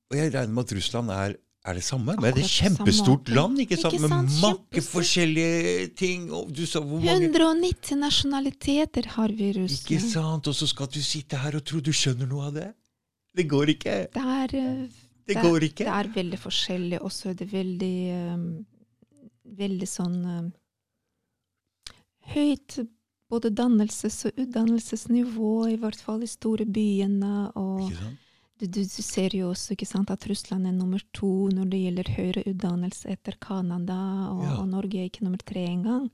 Og 0.09 0.17
jeg 0.17 0.33
regner 0.33 0.51
med 0.51 0.67
at 0.67 0.75
Russland 0.75 1.15
er, 1.15 1.37
er 1.69 1.77
det 1.77 1.83
samme, 1.85 2.15
men 2.17 2.33
det 2.33 2.43
er 2.43 2.47
et 2.47 2.53
kjempestort 2.53 3.29
land, 3.33 3.59
ikke 3.63 3.77
sant? 3.79 3.95
Ikke 3.97 4.09
sant? 4.09 4.31
med 4.31 4.41
mange 4.43 4.83
forskjellige 4.85 5.87
ting. 5.99 6.27
Og 6.35 6.51
du 6.55 6.63
sa 6.69 6.81
hvor 6.81 7.01
mange 7.03 7.29
190 7.29 7.99
nasjonaliteter 8.01 9.09
har 9.15 9.33
vi 9.37 9.51
i 9.51 9.65
Ikke 9.67 9.99
sant? 10.03 10.49
Og 10.49 10.55
så 10.57 10.67
skal 10.69 10.89
du 10.93 11.01
sitte 11.05 11.39
her 11.41 11.59
og 11.59 11.65
tro 11.65 11.81
du 11.83 11.91
skjønner 11.95 12.29
noe 12.29 12.49
av 12.49 12.57
det. 12.57 12.69
Det 13.37 13.45
går 13.49 13.73
ikke. 13.75 13.97
Det 14.13 14.23
er, 14.35 14.47
det, 14.53 14.65
Det 15.27 15.37
er- 15.37 15.43
går 15.45 15.67
ikke. 15.69 15.85
Det 15.85 15.95
er 15.99 16.13
veldig 16.15 16.39
forskjellig. 16.39 17.01
Og 17.01 17.11
så 17.11 17.29
er 17.29 17.33
det 17.43 17.51
veldig 17.53 17.97
um, 18.33 18.49
Veldig 19.59 19.87
sånn 19.89 20.17
um, 20.29 20.49
Høyt 22.29 22.75
både 23.29 23.49
dannelses- 23.49 24.25
og 24.29 24.37
utdannelsesnivå, 24.37 25.53
i 25.73 25.77
hvert 25.81 26.01
fall 26.01 26.23
i 26.23 26.29
store 26.29 26.65
byene. 26.65 27.51
Og 27.57 27.87
Ikke 27.89 28.01
sant? 28.03 28.25
Du, 28.59 28.81
du, 28.83 29.03
ser 29.05 29.35
jo 29.37 29.51
også 29.53 29.77
sant, 29.87 30.11
at 30.11 30.25
Russland 30.27 30.67
er 30.67 30.75
nummer 30.75 31.01
to 31.15 31.47
når 31.53 31.69
det 31.71 31.79
gjelder 31.83 32.11
høyere 32.17 32.43
utdannelse 32.51 33.11
etter 33.13 33.37
Canada, 33.39 33.99
og, 34.33 34.43
Ja. 34.43 34.57
og 34.59 34.67
Norge 34.67 34.99
er 34.99 35.09
ikke 35.09 35.23
nummer 35.23 35.39
tre 35.39 35.63
engang. 35.65 36.09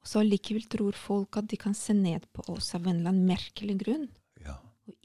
Og 0.00 0.08
så 0.08 0.22
allikevel 0.22 0.66
tror 0.68 0.96
folk 0.96 1.36
at 1.36 1.46
de 1.50 1.56
kan 1.60 1.74
se 1.74 1.94
ned 1.94 2.26
på 2.32 2.42
oss 2.48 2.74
av 2.74 2.86
en 2.86 2.96
eller 2.96 3.12
annen 3.12 3.28
merkelig 3.28 3.76
grunn. 3.84 4.08
Ja. 4.42 4.56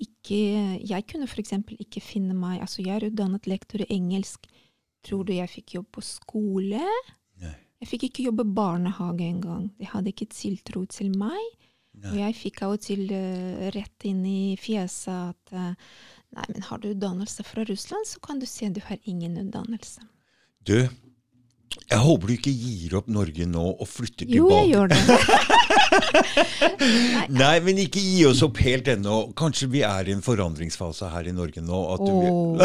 Ikke, 0.01 0.80
jeg 0.82 1.07
kunne 1.11 1.28
f.eks. 1.28 1.53
ikke 1.78 2.01
finne 2.01 2.34
meg 2.34 2.61
Altså, 2.63 2.82
jeg 2.82 2.95
er 2.95 3.11
utdannet 3.11 3.45
lektor 3.45 3.84
i 3.84 3.91
engelsk. 3.93 4.47
Tror 5.05 5.28
du 5.28 5.36
jeg 5.36 5.51
fikk 5.51 5.76
jobb 5.76 5.91
på 5.93 6.01
skole? 6.01 6.82
Nei. 7.43 7.53
Jeg 7.84 7.91
fikk 7.91 8.07
ikke 8.07 8.26
jobbe 8.32 8.47
i 8.47 8.55
barnehage 8.55 9.28
engang. 9.28 9.70
De 9.78 9.86
hadde 9.86 10.09
ikke 10.09 10.32
tiltro 10.32 10.86
til 10.89 11.11
meg. 11.20 11.43
Og 12.03 12.18
jeg 12.18 12.36
fikk 12.36 12.61
av 12.66 12.76
og 12.76 12.82
til 12.84 13.05
uh, 13.11 13.68
rett 13.76 14.07
inn 14.07 14.24
i 14.28 14.55
fjeset 14.59 15.32
at 15.32 15.53
eh, 15.55 15.93
Nei, 16.36 16.46
men 16.52 16.66
har 16.68 16.84
du 16.84 16.90
utdannelse 16.92 17.46
fra 17.48 17.64
Russland, 17.68 18.08
så 18.10 18.20
kan 18.24 18.40
du 18.42 18.46
si 18.50 18.68
at 18.68 18.76
du 18.76 18.82
har 18.84 19.00
ingen 19.08 19.38
utdannelse. 19.40 20.04
Du, 20.68 20.78
jeg 21.86 22.02
håper 22.02 22.28
du 22.30 22.34
ikke 22.34 22.52
gir 22.56 22.96
opp 22.98 23.08
Norge 23.12 23.46
nå 23.50 23.64
og 23.74 23.88
flytter 23.90 24.30
Jo, 24.32 24.48
jeg 24.50 24.72
gjør 24.74 24.92
det. 24.92 25.00
Nei, 27.42 27.56
men 27.66 27.82
ikke 27.84 28.02
gi 28.02 28.24
oss 28.30 28.42
opp 28.46 28.60
helt 28.64 28.90
ennå. 28.92 29.20
Kanskje 29.38 29.70
vi 29.74 29.84
er 29.86 30.10
i 30.10 30.16
en 30.16 30.24
forandringsfase 30.26 31.12
her 31.14 31.30
i 31.30 31.36
Norge 31.36 31.62
nå. 31.66 31.82
At 31.94 32.04
du, 32.04 32.12
Åh, 32.16 32.58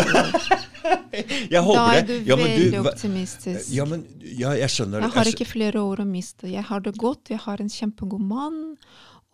jeg 1.52 1.62
da 1.66 1.84
er 1.92 2.06
du 2.06 2.14
det. 2.14 2.20
Ja, 2.28 2.38
men 2.40 2.48
veldig 2.48 2.70
du, 2.72 2.80
optimistisk. 2.90 3.70
ja, 3.74 3.86
men 3.88 4.06
ja, 4.24 4.54
jeg 4.62 4.72
skjønner 4.72 5.04
Jeg 5.04 5.16
har 5.18 5.32
ikke 5.34 5.48
flere 5.52 5.84
år 5.84 6.04
å 6.04 6.08
miste. 6.08 6.48
Jeg 6.50 6.64
har 6.70 6.86
det 6.86 6.94
godt. 7.00 7.34
Jeg 7.34 7.44
har 7.44 7.60
en 7.62 7.72
kjempegod 7.72 8.24
mann. 8.24 8.60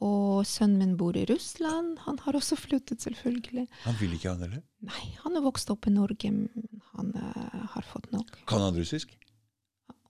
Og 0.05 0.43
sønnen 0.45 0.79
min 0.83 0.97
bor 1.01 1.17
i 1.17 1.25
Russland. 1.31 1.95
Han 2.05 2.19
har 2.27 2.37
også 2.37 2.57
flyttet, 2.61 3.01
selvfølgelig. 3.01 3.67
Han 3.87 3.95
vil 4.01 4.13
ikke 4.17 4.29
han 4.35 4.43
heller. 4.45 4.61
Nei, 4.85 5.05
han 5.23 5.39
er 5.39 5.45
vokst 5.47 5.71
opp 5.73 5.87
i 5.89 5.93
Norge, 5.95 6.31
men 6.35 6.83
han 6.93 7.15
uh, 7.17 7.63
har 7.73 7.87
fått 7.89 8.11
nok. 8.13 8.35
Kan 8.51 8.61
han 8.61 8.77
russisk? 8.77 9.15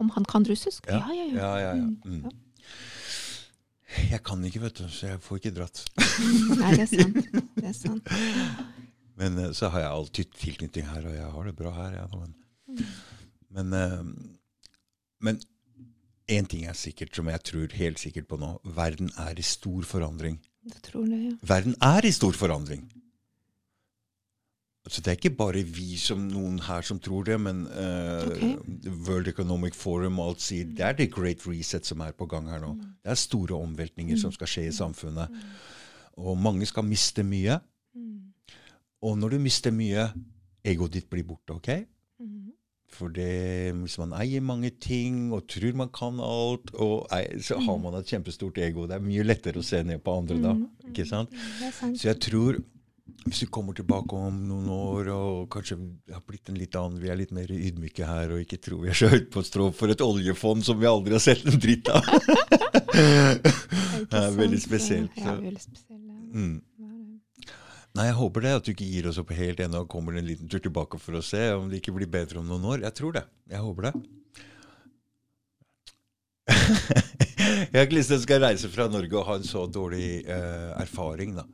Om 0.03 0.11
han 0.16 0.26
kan 0.28 0.45
russisk? 0.49 0.89
Ja. 0.91 0.99
Ja, 1.07 1.14
ja, 1.14 1.24
ja. 1.24 1.37
Ja, 1.39 1.53
ja, 1.61 1.70
ja. 1.76 1.87
Mm, 1.87 2.24
Mm. 2.26 2.43
Jeg 4.11 4.18
kan 4.26 4.43
ikke, 4.45 4.61
vet 4.64 4.80
du, 4.80 4.89
så 4.91 5.07
jeg 5.12 5.20
får 5.22 5.39
ikke 5.39 5.53
dratt. 5.57 5.84
Nei, 6.61 6.72
det 6.74 6.82
er 6.84 6.91
sant. 6.91 7.28
Det 7.55 7.68
er 7.70 7.76
sant. 7.76 8.09
Men 9.16 9.39
eh, 9.39 9.53
så 9.57 9.70
har 9.72 9.84
jeg 9.84 9.93
alltid 9.95 10.32
tilknytning 10.43 10.89
her, 10.91 11.07
og 11.07 11.14
jeg 11.14 11.28
har 11.37 11.47
det 11.47 11.55
bra 11.57 11.70
her. 11.76 11.95
Ja, 12.03 12.07
men 12.18 12.34
men, 13.57 13.70
eh, 13.72 14.03
men 15.22 15.39
én 16.29 16.47
ting 16.51 16.66
er 16.66 16.77
sikkert, 16.77 17.14
som 17.16 17.29
jeg 17.31 17.43
tror 17.47 17.74
helt 17.79 18.03
sikkert 18.03 18.29
på 18.29 18.39
nå. 18.41 18.57
Verden 18.77 19.11
er 19.18 19.39
i 19.39 19.45
stor 19.47 19.83
forandring. 19.87 20.39
Det 20.66 20.83
tror 20.89 21.07
jeg, 21.07 21.31
ja. 21.31 21.35
Verden 21.47 21.77
er 21.83 22.07
i 22.07 22.12
stor 22.12 22.33
forandring. 22.35 22.87
Altså, 24.87 25.01
det 25.03 25.11
er 25.11 25.18
ikke 25.18 25.35
bare 25.35 25.62
vi 25.66 25.97
som 25.99 26.29
noen 26.31 26.61
her 26.62 26.85
som 26.87 26.99
tror 27.03 27.24
det, 27.27 27.41
men 27.43 27.64
uh, 27.66 28.27
okay. 28.27 28.53
World 29.09 29.27
Economic 29.29 29.74
Forum 29.74 30.20
og 30.22 30.29
alt 30.31 30.45
sier 30.45 30.68
det 30.70 30.85
er 30.87 30.95
the 30.95 31.09
great 31.11 31.43
reset 31.47 31.87
som 31.87 32.05
er 32.07 32.14
på 32.14 32.29
gang 32.31 32.47
her 32.51 32.62
nå. 32.62 32.70
Det 33.03 33.11
er 33.11 33.18
store 33.18 33.59
omveltninger 33.59 34.18
som 34.20 34.35
skal 34.35 34.51
skje 34.51 34.68
i 34.68 34.77
samfunnet. 34.77 35.43
Og 36.22 36.39
mange 36.39 36.66
skal 36.70 36.87
miste 36.87 37.27
mye. 37.27 37.59
Mm. 37.99 38.31
Og 39.03 39.18
når 39.18 39.35
du 39.35 39.43
mister 39.43 39.74
mye 39.74 40.07
egoet 40.66 40.95
ditt 40.95 41.11
blir 41.11 41.27
borte, 41.27 41.59
ok? 41.59 41.70
For 42.89 43.09
det, 43.12 43.74
hvis 43.74 43.99
man 43.99 44.12
eier 44.16 44.41
mange 44.41 44.70
ting 44.80 45.32
og 45.34 45.47
tror 45.51 45.74
man 45.76 45.91
kan 45.93 46.20
alt, 46.22 46.70
eier, 47.12 47.41
så 47.45 47.59
har 47.61 47.76
man 47.82 47.95
et 47.99 48.07
kjempestort 48.09 48.57
ego. 48.62 48.87
Det 48.87 48.97
er 48.97 49.05
mye 49.05 49.24
lettere 49.26 49.61
å 49.61 49.66
se 49.66 49.82
ned 49.84 50.01
på 50.07 50.14
andre 50.22 50.39
da. 50.41 50.55
Mhm. 50.55 50.89
ikke 50.93 51.05
sant? 51.09 51.34
Er 51.62 51.72
sant. 51.76 51.99
Så 51.99 52.09
jeg 52.12 52.20
tror 52.24 52.62
hvis 53.26 53.41
du 53.43 53.47
kommer 53.51 53.74
tilbake 53.74 54.14
om 54.14 54.37
noen 54.49 54.68
år 54.70 55.09
og 55.11 55.49
kanskje 55.51 55.76
har 56.12 56.22
blitt 56.26 56.49
en 56.49 56.59
litt 56.59 56.74
annen, 56.78 57.01
vi 57.03 57.09
er 57.11 57.16
litt 57.18 57.32
mer 57.34 57.51
ydmyke 57.51 58.07
her 58.07 58.30
og 58.34 58.41
ikke 58.45 58.59
tror 58.62 58.84
vi 58.84 58.89
er 58.93 58.99
så 58.99 59.09
høyt 59.11 59.28
på 59.34 59.43
strå 59.47 59.66
for 59.74 59.91
et 59.91 60.03
oljefond 60.05 60.62
som 60.66 60.78
vi 60.78 60.87
aldri 60.87 61.12
har 61.18 61.22
sett 61.24 61.43
en 61.47 61.59
dritt 61.59 61.91
av. 61.91 62.07
Det 62.97 64.18
er 64.20 64.30
veldig 64.37 64.61
spesielt. 64.62 65.11
spesielt, 65.11 65.16
Ja, 65.16 65.34
så- 65.37 65.43
veldig 65.43 65.61
spesielt. 65.61 66.03
Mm. 66.32 66.62
Nei, 67.97 68.11
jeg 68.11 68.16
håper 68.18 68.44
det, 68.44 68.53
at 68.59 68.66
du 68.66 68.72
ikke 68.74 68.88
gir 68.90 69.07
oss 69.09 69.18
opp 69.22 69.30
helt 69.32 69.61
ennå 69.64 69.86
og 69.86 69.90
kommer 69.92 70.18
en 70.18 70.26
liten 70.26 70.51
tur 70.53 70.61
tilbake 70.61 70.99
for 71.01 71.16
å 71.16 71.24
se 71.24 71.40
om 71.57 71.70
det 71.70 71.80
ikke 71.80 71.94
blir 71.97 72.11
bedre 72.12 72.42
om 72.42 72.51
noen 72.51 72.66
år. 72.74 72.82
Jeg 72.84 72.97
tror 72.99 73.16
det. 73.16 73.24
Jeg 73.49 73.64
håper 73.64 73.88
det. 73.88 73.92
jeg 77.70 77.72
har 77.72 77.86
ikke 77.86 77.97
lyst 77.97 78.12
til 78.12 78.18
at 78.18 78.20
jeg 78.20 78.26
skal 78.26 78.44
reise 78.44 78.70
fra 78.72 78.88
Norge 78.92 79.16
og 79.16 79.26
ha 79.30 79.38
en 79.40 79.49
så 79.49 79.64
dårlig 79.72 80.11
eh, 80.28 80.70
erfaring, 80.82 81.38
da. 81.38 81.47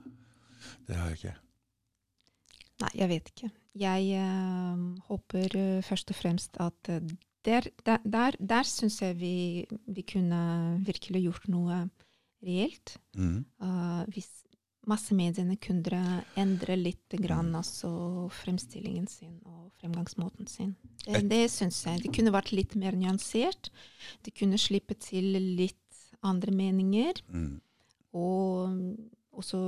Det 0.88 0.99
har 0.99 1.12
jeg 1.12 1.20
ikke. 1.20 1.36
Nei, 2.82 2.93
jeg 2.99 3.12
vet 3.12 3.32
ikke. 3.34 3.53
Jeg 3.78 4.11
eh, 4.18 4.86
håper 5.09 5.59
eh, 5.62 5.82
først 5.86 6.11
og 6.11 6.18
fremst 6.18 6.59
at 6.61 6.90
eh, 6.90 7.07
der, 7.47 7.70
der, 7.86 8.03
der, 8.03 8.38
der 8.38 8.66
syns 8.66 8.99
jeg 9.03 9.18
vi, 9.20 9.36
vi 9.86 10.03
kunne 10.03 10.43
virkelig 10.86 11.22
gjort 11.28 11.47
noe 11.51 11.84
reelt. 12.43 12.97
Mm. 13.14 13.45
Uh, 13.62 14.03
hvis 14.11 14.41
massemediene 14.87 15.57
kunne 15.62 16.24
endre 16.37 16.76
litt 16.76 17.14
grann, 17.22 17.53
altså 17.55 18.28
fremstillingen 18.43 19.07
sin 19.09 19.37
og 19.47 19.70
fremgangsmåten 19.80 20.49
sin. 20.49 20.74
Det, 21.05 21.16
Et- 21.22 21.28
det 21.30 21.51
syns 21.51 21.85
jeg. 21.87 22.03
Det 22.03 22.12
kunne 22.14 22.33
vært 22.35 22.53
litt 22.53 22.74
mer 22.76 22.93
nyansert. 22.93 23.70
Det 24.24 24.35
kunne 24.35 24.59
slippe 24.59 24.95
til 24.99 25.33
litt 25.57 25.76
andre 26.22 26.51
meninger. 26.53 27.14
Mm. 27.33 27.61
Og 28.12 29.43
så 29.45 29.61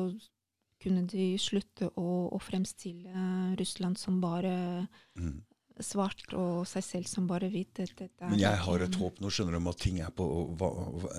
kunne 0.82 1.06
de 1.08 1.38
slutte 1.40 1.88
å, 1.96 2.28
å 2.34 2.38
fremstille 2.42 3.54
Russland 3.58 3.96
som 3.98 4.20
bare 4.20 4.88
Mm. 5.16 5.42
Svart 5.82 6.34
og 6.38 6.66
seg 6.68 6.84
selv 6.86 7.08
som 7.10 7.26
bare 7.26 7.48
hvit. 7.50 7.80
Men 8.22 8.38
jeg 8.38 8.60
har 8.66 8.84
et 8.84 8.98
håp 9.00 9.18
nå, 9.22 9.30
skjønner 9.32 9.56
du, 9.56 9.60
om 9.60 9.70
at 9.72 9.80
ting 9.82 10.00
er 10.04 10.12
på 10.14 10.26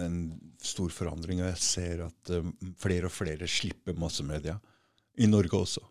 en 0.04 0.20
stor 0.64 0.94
forandring. 0.96 1.42
Og 1.44 1.50
jeg 1.52 1.64
ser 1.64 2.06
at 2.08 2.32
um, 2.38 2.54
flere 2.80 3.10
og 3.10 3.16
flere 3.16 3.50
slipper 3.52 3.98
massemedia. 4.00 4.60
I 5.16 5.28
Norge 5.32 5.56
også. 5.56 5.82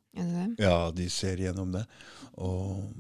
Ja, 0.61 0.91
de 0.93 1.09
ser 1.09 1.41
gjennom 1.41 1.73
det. 1.73 1.85
Og, 2.45 2.91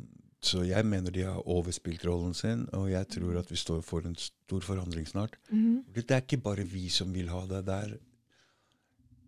så 0.45 0.63
jeg 0.65 0.85
mener 0.89 1.13
de 1.13 1.27
har 1.27 1.45
overspilt 1.49 2.05
rollen 2.09 2.33
sin, 2.37 2.65
og 2.77 2.89
jeg 2.93 3.09
tror 3.13 3.39
at 3.41 3.51
vi 3.53 3.61
står 3.61 3.83
for 3.85 4.09
en 4.09 4.17
stor 4.17 4.65
forandring 4.65 5.09
snart. 5.09 5.37
Mhm. 5.51 5.85
Det 5.93 6.11
er 6.11 6.25
ikke 6.25 6.41
bare 6.45 6.65
vi 6.69 6.89
som 6.93 7.13
vil 7.13 7.29
ha 7.33 7.45
det. 7.51 7.65
Det 7.69 7.79
er, 7.87 7.97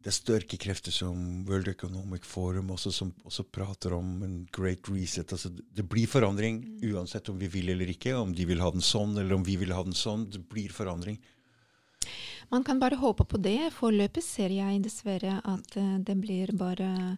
det 0.07 0.13
er 0.13 0.15
sterke 0.21 0.57
krefter 0.63 0.95
som 0.95 1.19
World 1.49 1.67
Economic 1.67 2.23
Forum 2.31 2.69
også, 2.71 2.93
som 2.95 3.09
også 3.27 3.43
prater 3.51 3.97
om 3.97 4.21
en 4.23 4.37
great 4.55 4.87
reset. 4.87 5.33
Altså, 5.35 5.51
det 5.51 5.83
blir 5.91 6.07
forandring 6.07 6.61
uansett 6.87 7.27
om 7.33 7.41
vi 7.41 7.49
vil 7.51 7.73
eller 7.73 7.91
ikke. 7.91 8.13
Om 8.15 8.31
de 8.39 8.47
vil 8.47 8.63
ha 8.63 8.69
den 8.71 8.87
sånn, 8.87 9.17
eller 9.19 9.35
om 9.35 9.43
vi 9.43 9.57
vil 9.59 9.75
ha 9.75 9.83
den 9.83 9.99
sånn. 9.99 10.29
Det 10.31 10.45
blir 10.47 10.71
forandring. 10.71 11.19
Man 12.55 12.63
kan 12.63 12.79
bare 12.79 13.01
håpe 13.03 13.27
på 13.27 13.41
det. 13.43 13.73
Foreløpig 13.75 14.23
ser 14.23 14.55
jeg 14.55 14.85
dessverre 14.85 15.41
at 15.43 15.75
eh, 15.75 15.97
det 16.07 16.15
blir 16.23 16.55
bare 16.55 17.17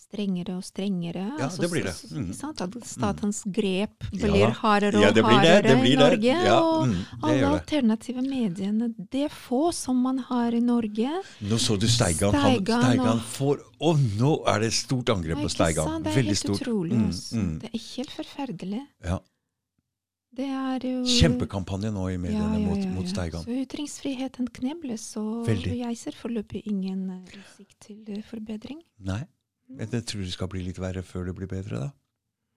strengere 0.00 0.56
og 0.56 0.64
strengere. 0.64 1.22
Ja, 1.38 1.44
Altså, 1.46 1.62
det 1.62 1.70
blir 1.72 1.84
det. 1.84 1.94
Mm. 2.12 2.30
At 2.50 2.76
statens 2.88 3.42
grep 3.46 4.04
blir 4.12 4.36
ja. 4.40 4.50
hardere 4.60 4.96
og 4.98 5.02
Ja, 5.02 5.10
det 5.12 5.24
blir 5.24 5.40
det. 5.40 5.50
hardere 5.50 5.62
Det 5.68 5.80
blir 5.80 5.92
i 5.92 5.96
det. 5.96 6.04
Norge. 6.04 6.36
Ja, 6.44 6.58
og 6.60 6.88
mm, 6.88 6.94
og 7.22 7.28
alle 7.30 7.40
det. 7.40 7.50
alternative 7.60 8.22
mediene, 8.22 8.88
det 9.12 9.24
er 9.24 9.34
få 9.34 9.72
som 9.72 9.96
man 9.96 10.18
har 10.18 10.52
i 10.52 10.60
Norge. 10.60 11.10
Nå 11.40 11.58
så 11.58 11.78
du 11.80 11.88
Steigan. 11.88 12.34
Han, 12.34 12.54
Steigan 12.60 12.82
Steigan 12.82 13.08
og- 13.16 13.26
får 13.36 13.66
Å, 13.80 13.94
nå 14.20 14.46
er 14.46 14.58
det 14.60 14.72
stort 14.76 15.08
angrep 15.08 15.38
på 15.40 15.48
Steigan. 15.48 16.02
Det 16.02 16.12
Veldig 16.14 16.34
helt 16.34 16.38
stort. 16.38 16.66
Mm, 16.68 17.06
altså. 17.06 17.36
mm. 17.36 17.58
Det 17.60 17.70
er 17.72 17.84
helt 17.96 18.10
forferdelig. 18.10 18.82
Ja. 19.04 19.18
Det 20.36 20.46
er 20.46 20.78
jo 20.86 21.00
Kjempekampanje 21.04 21.90
nå 21.90 22.04
i 22.12 22.16
mediene 22.20 22.54
Ja, 22.54 22.58
ja, 22.60 22.66
mot, 22.68 22.78
ja, 22.78 22.90
mot. 22.94 23.08
Steigan. 23.08 23.42
Så 23.42 23.50
ytringsfriheten 23.64 24.46
knebles, 24.54 25.16
og 25.16 25.46
Veldig. 25.48 25.72
jeg 25.80 25.96
ser 25.98 26.12
foreløpig 26.12 26.62
ingen 26.70 27.10
eh, 27.10 27.40
utsikt 27.40 27.80
til 27.80 28.04
eh, 28.14 28.22
forbedring. 28.22 28.78
Nei, 29.00 29.24
jeg 29.78 29.92
jeg 29.92 30.06
tror 30.06 30.22
det 30.26 30.34
skal 30.34 30.50
bli 30.52 30.62
litt 30.66 30.80
verre 30.82 31.02
før 31.06 31.28
det 31.28 31.36
blir 31.38 31.50
bedre, 31.50 31.86
da. 31.86 31.90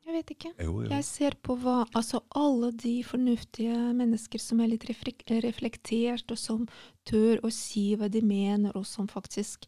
Jeg 0.03 0.18
vet 0.18 0.32
ikke. 0.34 0.49
Jo, 0.59 0.74
jo. 0.84 0.89
Jeg 0.91 1.05
ser 1.07 1.36
på 1.41 1.55
hva 1.61 1.86
Altså 1.95 2.20
alle 2.36 2.74
de 2.76 2.97
fornuftige 3.07 3.78
mennesker 3.95 4.41
som 4.41 4.59
er 4.59 4.74
litt 4.74 4.84
reflektert, 4.89 6.26
og 6.28 6.38
som 6.39 6.66
tør 7.07 7.39
å 7.41 7.51
si 7.53 7.93
hva 7.95 8.09
de 8.11 8.22
mener, 8.22 8.76
og 8.76 8.86
som 8.86 9.07
faktisk 9.07 9.66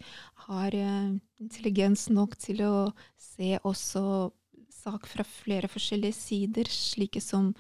har 0.48 0.76
eh, 0.76 1.16
intelligens 1.40 2.10
nok 2.12 2.36
til 2.42 2.66
å 2.68 2.76
se 3.16 3.56
også 3.64 4.04
sak 4.76 5.08
fra 5.10 5.26
flere 5.26 5.72
forskjellige 5.72 6.20
sider, 6.20 6.70
slike 6.70 7.24
som 7.24 7.54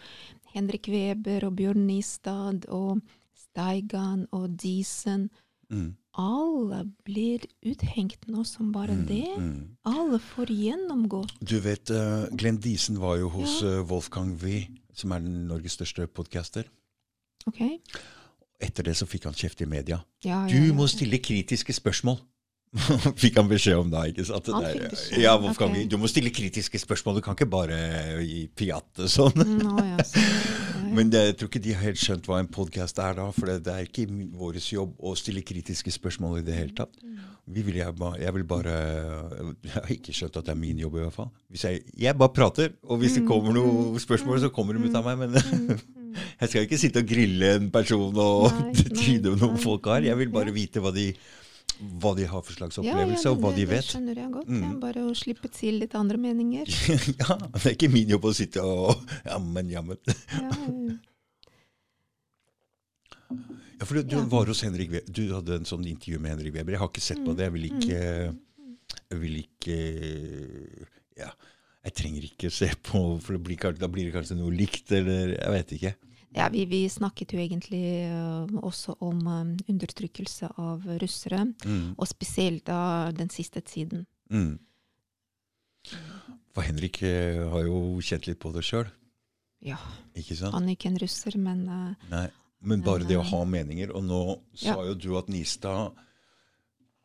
Henrik 0.53 0.89
Weber 0.91 1.47
og 1.47 1.55
Bjørn 1.57 1.87
Nistad 1.87 2.67
og 2.69 3.01
Steigan 3.35 4.27
og 4.35 4.51
Diesen. 4.61 5.29
Mm, 5.71 5.95
Alle 6.21 6.85
blir 7.03 7.43
uthengt 7.67 8.27
nå 8.31 8.45
som 8.47 8.69
bare 8.71 8.93
mm, 8.95 9.05
det. 9.09 9.25
mm. 9.37 9.77
Alle 9.91 10.19
får 10.23 10.51
gjennomgått. 10.55 11.33
Du 11.43 11.57
vet, 11.59 11.91
uh, 11.91 12.29
Glenn 12.31 12.59
Diesen 12.63 12.99
var 13.01 13.17
jo 13.19 13.29
hos 13.33 13.57
Ja. 13.61 13.81
uh, 13.81 13.89
Wolfgang 13.89 14.31
Wie, 14.41 14.67
som 14.95 15.11
er 15.11 15.19
den 15.25 15.47
Norges 15.49 15.75
største 15.75 16.07
podcaster. 16.07 16.69
OK? 17.51 17.59
Etter 18.63 18.87
det 18.87 18.95
så 18.95 19.05
fikk 19.05 19.27
han 19.27 19.35
kjeft 19.35 19.59
i 19.61 19.67
media. 19.67 19.99
Ja, 20.23 20.45
ja, 20.47 20.55
Du 20.55 20.73
må 20.73 20.87
stille 20.87 21.19
kritiske 21.19 21.75
spørsmål. 21.75 22.21
fikk 23.21 23.37
han 23.39 23.47
beskjed 23.51 23.77
om 23.79 23.91
da, 23.91 24.05
ikke 24.09 24.23
sant? 24.27 24.47
Han 24.51 24.65
fikk 24.71 24.89
beskjed, 24.95 25.19
Ja, 25.23 25.35
Wolfgang 25.39 25.71
ok. 25.71 25.77
Wie, 25.77 25.89
du 25.91 25.97
må 25.99 26.07
stille 26.11 26.31
kritiske 26.35 26.79
spørsmål. 26.79 27.19
Du 27.19 27.25
kan 27.27 27.35
ikke 27.37 27.47
bare 27.51 27.77
gi 28.23 28.47
piatte 28.55 29.07
sånn. 29.11 29.35
Nå, 29.59 29.75
å, 29.75 29.85
ja, 29.93 30.03
så, 30.07 30.19
ja, 30.23 30.31
ja. 30.31 30.74
Men 30.93 31.09
det, 31.09 31.21
jeg 31.29 31.35
tror 31.39 31.49
ikke 31.49 31.61
de 31.65 31.73
har 31.73 31.85
helt 31.87 31.99
skjønt 32.01 32.27
hva 32.29 32.37
en 32.41 32.49
podkast 32.51 32.99
er 33.01 33.15
da, 33.17 33.25
for 33.33 33.49
det, 33.49 33.61
det 33.65 33.73
er 33.73 33.87
ikke 33.87 34.05
vår 34.37 34.59
jobb 34.61 34.93
å 34.99 35.13
stille 35.17 35.41
kritiske 35.45 35.93
spørsmål 35.95 36.39
i 36.41 36.45
det 36.45 36.57
hele 36.57 36.75
tatt. 36.77 36.93
Vi 37.45 37.61
vil, 37.61 37.75
jeg, 37.77 37.93
ba- 37.93 38.15
jeg 38.17 38.33
vil 38.33 38.43
bare 38.49 38.71
Jeg 39.61 39.73
har 39.75 39.91
ikke 39.93 40.13
skjønt 40.17 40.39
at 40.39 40.47
det 40.47 40.53
er 40.55 40.57
min 40.57 40.79
jobb, 40.81 40.95
i 40.97 41.03
hvert 41.03 41.13
fall. 41.13 41.29
Jeg, 41.53 41.83
jeg 42.01 42.17
bare 42.17 42.33
prater, 42.33 42.73
og 42.89 42.99
hvis 43.01 43.19
det 43.19 43.25
kommer 43.29 43.53
noen 43.53 43.99
spørsmål, 44.01 44.39
så 44.41 44.49
kommer 44.53 44.73
de 44.77 44.87
ut 44.89 44.97
av 44.97 45.05
meg. 45.05 45.21
Men 45.21 45.37
jeg 46.41 46.49
skal 46.49 46.65
ikke 46.65 46.79
sitte 46.81 47.03
og 47.03 47.09
grille 47.09 47.53
en 47.59 47.69
person 47.73 48.17
og 48.17 48.49
tyde 49.03 49.35
noen 49.37 49.59
folk 49.61 49.85
har. 49.93 50.05
Jeg 50.09 50.17
vil 50.23 50.33
bare 50.33 50.53
vite 50.55 50.81
hva 50.81 50.93
de, 50.95 51.11
hva 51.79 52.11
de 52.15 52.25
har 52.31 52.41
for 52.45 52.53
slags 52.55 52.77
Ja, 52.77 52.83
ja, 52.83 52.91
opplevelse, 52.93 53.31
og 53.31 53.41
hva 53.43 53.51
de 53.55 53.65
Det 53.69 53.81
skjønner 53.83 54.15
jeg 54.21 54.31
godt. 54.31 54.47
Mm. 54.51 54.61
Ja, 54.63 54.69
bare 54.79 55.01
å 55.09 55.15
slippe 55.17 55.49
til 55.51 55.79
litt 55.81 55.95
andre 55.99 56.17
meninger. 56.21 56.69
ja, 57.21 57.35
Det 57.55 57.65
er 57.65 57.75
ikke 57.75 57.91
min 57.91 58.09
jobb 58.15 58.25
å 58.29 58.33
sitte 58.37 58.63
og 58.63 58.95
Jammen, 59.31 59.69
jammen. 59.73 59.99
Ja, 60.07 60.49
ja. 60.49 60.95
Ja, 63.75 63.83
for 63.85 63.97
du, 63.97 64.03
du 64.07 64.15
Ja. 64.15 64.23
var 64.31 64.45
hos 64.47 64.61
Henrik 64.63 64.91
Weber. 64.93 65.11
Du 65.11 65.23
hadde 65.33 65.57
en 65.59 65.65
sånn 65.67 65.83
intervju 65.89 66.19
med 66.23 66.31
Henrik 66.37 66.53
Weber. 66.55 66.75
Jeg 66.77 66.79
har 66.79 66.91
ikke 66.93 67.03
sett 67.03 67.19
på 67.25 67.33
Mm, 67.33 67.37
det. 67.37 67.43
Jeg 67.49 67.53
vil 67.55 67.65
ikke 67.71 67.99
Jeg 69.11 69.19
vil 69.19 69.35
ikke 69.41 69.77
Ja, 71.19 71.29
jeg 71.85 71.93
trenger 71.95 72.23
ikke 72.29 72.49
se 72.51 72.69
på, 72.83 73.01
for 73.21 73.35
det 73.35 73.43
blir, 73.43 73.73
da 73.77 73.87
blir 73.91 74.05
det 74.07 74.13
kanskje 74.15 74.37
noe 74.39 74.51
likt, 74.55 74.91
eller 74.91 75.35
Jeg 75.35 75.51
vet 75.57 75.73
ikke. 75.79 75.93
Ja 76.33 76.47
vi, 76.49 76.65
vi 76.65 76.87
snakket 76.89 77.31
jo 77.33 77.39
egentlig 77.39 77.83
også 78.63 78.95
om 79.01 79.19
undertrykkelse 79.69 80.49
av 80.57 80.85
russere, 81.01 81.45
Mm, 81.65 81.95
og 81.97 82.07
spesielt 82.07 82.65
da 82.65 83.11
den 83.11 83.29
siste 83.29 83.61
tiden. 83.61 84.05
mm. 84.29 84.59
For 86.55 86.61
Henrik 86.65 87.01
har 87.01 87.65
jo 87.67 87.99
kjent 88.01 88.27
litt 88.27 88.39
på 88.39 88.51
det 88.55 88.63
sjøl, 88.63 88.87
Ja, 89.65 89.77
ikke 90.15 90.35
sant? 90.37 90.53
han 90.53 90.67
er 90.69 90.75
ikke 90.75 90.87
en 90.91 90.97
russer, 91.01 91.37
men 91.37 91.65
Nei. 92.09 92.27
Men 92.65 92.81
bare 92.81 93.05
det 93.05 93.17
å 93.19 93.21
ha 93.29 93.43
meninger. 93.45 93.91
Og 93.93 94.03
nå 94.03 94.39
sa 94.55 94.65
Ja. 94.81 94.85
jo 94.87 94.93
du 94.95 95.17
at 95.17 95.27
Nistad 95.29 95.93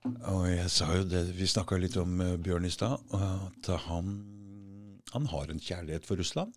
Og 0.05 0.47
jeg 0.49 0.71
sa 0.71 0.87
jo 0.97 1.05
det, 1.05 1.35
vi 1.37 1.45
snakka 1.45 1.77
litt 1.79 1.97
om 1.99 2.17
Bjørn 2.43 2.65
i 2.65 2.71
stad, 2.71 3.01
at 3.13 3.67
han, 3.85 5.03
han 5.13 5.27
har 5.27 5.51
en 5.51 5.61
kjærlighet 5.61 6.07
for 6.07 6.17
Russland. 6.17 6.55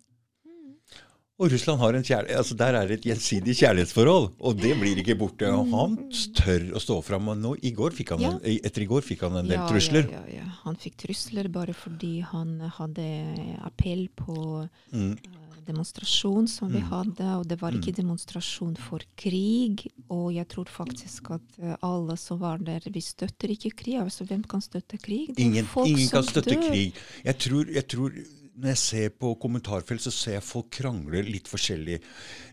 Og 1.42 1.50
Russland 1.50 1.80
har 1.82 1.96
en 1.98 2.04
kjærlighet, 2.06 2.36
altså 2.38 2.54
Der 2.56 2.76
er 2.78 2.86
det 2.86 3.00
et 3.00 3.06
gjensidig 3.08 3.56
kjærlighetsforhold, 3.58 4.28
og 4.38 4.56
det 4.62 4.76
blir 4.78 5.00
ikke 5.02 5.16
borte. 5.18 5.48
Og 5.50 5.66
han 5.72 5.96
tør 6.38 6.68
å 6.78 6.82
stå 6.82 7.00
fram. 7.02 7.26
Nå, 7.40 7.56
i 7.66 7.72
går 7.74 7.90
fikk 7.90 8.10
han, 8.14 8.20
Ja. 8.22 8.30
en- 8.38 8.60
etter 8.62 8.82
i 8.82 8.86
går 8.86 9.02
fikk 9.02 9.22
han 9.26 9.36
en 9.38 9.48
del 9.48 9.58
ja, 9.58 9.66
trusler. 9.68 10.06
Ja, 10.12 10.22
ja, 10.30 10.36
ja. 10.36 10.44
Han 10.62 10.76
fikk 10.76 10.94
trusler 10.96 11.48
bare 11.50 11.74
fordi 11.74 12.20
han 12.22 12.60
hadde 12.60 13.58
appell 13.66 14.06
på 14.16 14.68
Mm, 14.92 15.12
eh, 15.12 15.58
demonstrasjon 15.66 16.46
som 16.48 16.70
vi 16.70 16.78
Mm. 16.78 16.88
hadde, 16.88 17.26
og 17.40 17.48
det 17.48 17.60
var 17.60 17.72
ikke 17.72 17.96
demonstrasjon 17.96 18.76
for 18.78 19.00
krig. 19.16 19.90
Og 20.08 20.32
jeg 20.34 20.46
tror 20.48 20.66
faktisk 20.66 21.32
at 21.34 21.42
eh, 21.60 21.74
alle 21.82 22.16
som 22.16 22.38
var 22.38 22.58
der, 22.58 22.78
vi 22.86 23.00
støtter 23.00 23.48
ikke 23.50 23.74
krig. 23.74 23.98
Altså, 24.00 24.24
hvem 24.24 24.46
kan 24.46 24.60
støtte 24.60 25.02
krig? 25.02 25.34
Ingen, 25.36 25.66
ingen 25.84 26.08
kan 26.08 26.22
støtte 26.22 26.54
dør. 26.54 26.70
krig. 26.70 26.92
Jeg 27.24 27.38
tror, 27.38 27.66
jeg 27.74 27.88
tror 27.88 28.12
når 28.54 28.70
jeg 28.70 28.80
ser 28.80 29.14
på 29.18 29.32
kommentarfelt, 29.42 30.02
så 30.04 30.12
ser 30.14 30.36
jeg 30.38 30.46
folk 30.46 30.68
krangle 30.76 31.22
litt 31.26 31.48
forskjellig. 31.50 31.98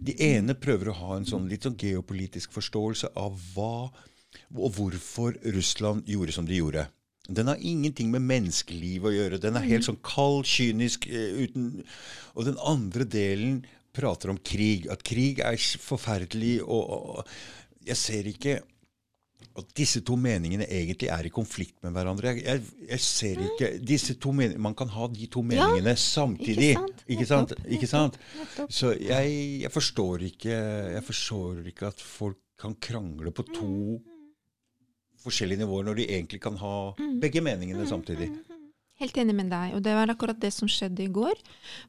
De 0.02 0.16
ene 0.32 0.56
prøver 0.58 0.90
å 0.90 0.98
ha 0.98 1.18
en 1.18 1.28
sånn 1.30 1.50
litt 1.52 1.68
sånn 1.68 1.78
geopolitisk 1.78 2.56
forståelse 2.56 3.12
av 3.22 3.38
hva 3.54 3.92
og 4.56 4.74
hvorfor 4.78 5.38
Russland 5.54 6.08
gjorde 6.10 6.36
som 6.36 6.48
de 6.48 6.58
gjorde. 6.58 6.88
Den 7.30 7.52
har 7.52 7.62
ingenting 7.62 8.10
med 8.12 8.26
menneskeliv 8.26 9.06
å 9.06 9.14
gjøre. 9.14 9.40
Den 9.40 9.60
er 9.60 9.68
helt 9.68 9.86
sånn 9.88 10.00
kald, 10.04 10.48
kynisk 10.50 11.06
eh, 11.08 11.46
uten 11.46 11.84
Og 12.34 12.48
den 12.48 12.58
andre 12.58 13.06
delen 13.06 13.62
prater 13.96 14.34
om 14.34 14.40
krig. 14.42 14.88
At 14.92 15.04
krig 15.06 15.40
er 15.46 15.60
forferdelig. 15.80 16.60
Og, 16.64 17.22
og 17.22 17.88
jeg 17.88 18.00
ser 18.00 18.28
ikke 18.32 18.60
at 19.58 19.72
disse 19.78 20.02
to 20.08 20.16
meningene 20.20 20.68
egentlig 20.70 21.10
er 21.12 21.28
i 21.28 21.32
konflikt 21.34 21.78
med 21.84 21.96
hverandre. 21.96 22.32
Jeg, 22.32 22.44
jeg, 22.46 22.86
jeg 22.90 23.04
ser 23.06 23.42
ikke 23.48 23.72
disse 23.84 24.16
to 24.22 24.32
meningene, 24.36 24.64
Man 24.64 24.78
kan 24.78 24.92
ha 24.94 25.08
de 25.12 25.28
to 25.32 25.44
meningene 25.44 25.96
samtidig. 26.00 26.72
ikke 27.08 27.28
sant? 27.28 27.56
Ikke 27.68 27.90
sant? 27.90 28.18
Ikke 28.46 28.56
sant? 28.56 28.72
Så 28.72 28.94
jeg, 28.96 29.36
jeg, 29.66 29.72
forstår 29.72 30.28
ikke, 30.32 30.56
jeg 30.98 31.04
forstår 31.08 31.68
ikke 31.74 31.92
at 31.92 32.02
folk 32.02 32.40
kan 32.62 32.78
krangle 32.80 33.34
på 33.34 33.46
to 33.50 33.76
forskjellige 35.22 35.62
nivåer 35.62 35.86
når 35.86 36.00
de 36.00 36.08
egentlig 36.10 36.42
kan 36.42 36.58
ha 36.62 36.76
begge 37.22 37.44
meningene 37.46 37.86
samtidig. 37.90 38.32
Helt 39.02 39.18
enig 39.18 39.34
med 39.36 39.50
deg. 39.50 39.74
Og 39.76 39.82
det 39.86 39.96
var 39.98 40.12
akkurat 40.14 40.38
det 40.40 40.52
som 40.54 40.70
skjedde 40.70 41.02
i 41.08 41.10
går. 41.10 41.40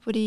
Fordi 0.04 0.22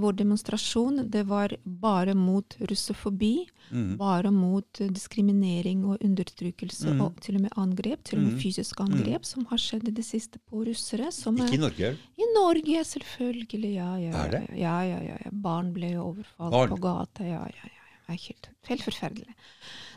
vår 0.00 0.16
demonstrasjon 0.22 1.02
det 1.12 1.26
var 1.28 1.52
bare 1.64 2.14
mot 2.16 2.56
russofobi. 2.70 3.46
Mm. 3.70 3.90
Bare 4.00 4.32
mot 4.34 4.80
diskriminering 4.90 5.84
og 5.86 6.00
undertrykkelse 6.02 6.90
Mm. 6.94 7.00
og 7.04 7.20
til 7.20 7.36
og 7.36 7.42
med 7.42 7.52
angrep. 7.60 8.02
Til 8.04 8.18
og 8.18 8.24
med 8.24 8.32
Mm. 8.34 8.40
fysiske 8.40 8.80
angrep, 8.82 9.24
som 9.24 9.44
har 9.46 9.58
skjedd 9.58 9.86
i 9.88 9.92
det 9.92 10.04
siste 10.04 10.38
på 10.50 10.64
russere. 10.66 11.12
Som 11.12 11.36
Ikke 11.36 11.52
er, 11.52 11.54
i 11.54 11.58
Norge. 11.58 11.96
I 12.18 12.24
Norge, 12.34 12.84
selvfølgelig. 12.84 13.74
Ja, 13.74 13.96
ja, 13.96 14.10
Er 14.24 14.30
det? 14.30 14.42
Ja, 14.58 14.80
ja, 14.82 14.98
ja, 15.02 15.16
ja. 15.24 15.30
Barn 15.32 15.72
ble 15.72 15.92
overfalt 16.00 16.50
Barn? 16.50 16.68
på 16.70 16.80
gata. 16.80 17.22
Ja, 17.24 17.44
ja, 17.44 17.64
ja. 17.68 17.76
Er 18.08 18.16
helt, 18.18 18.48
helt 18.66 18.82
forferdelig. 18.82 19.34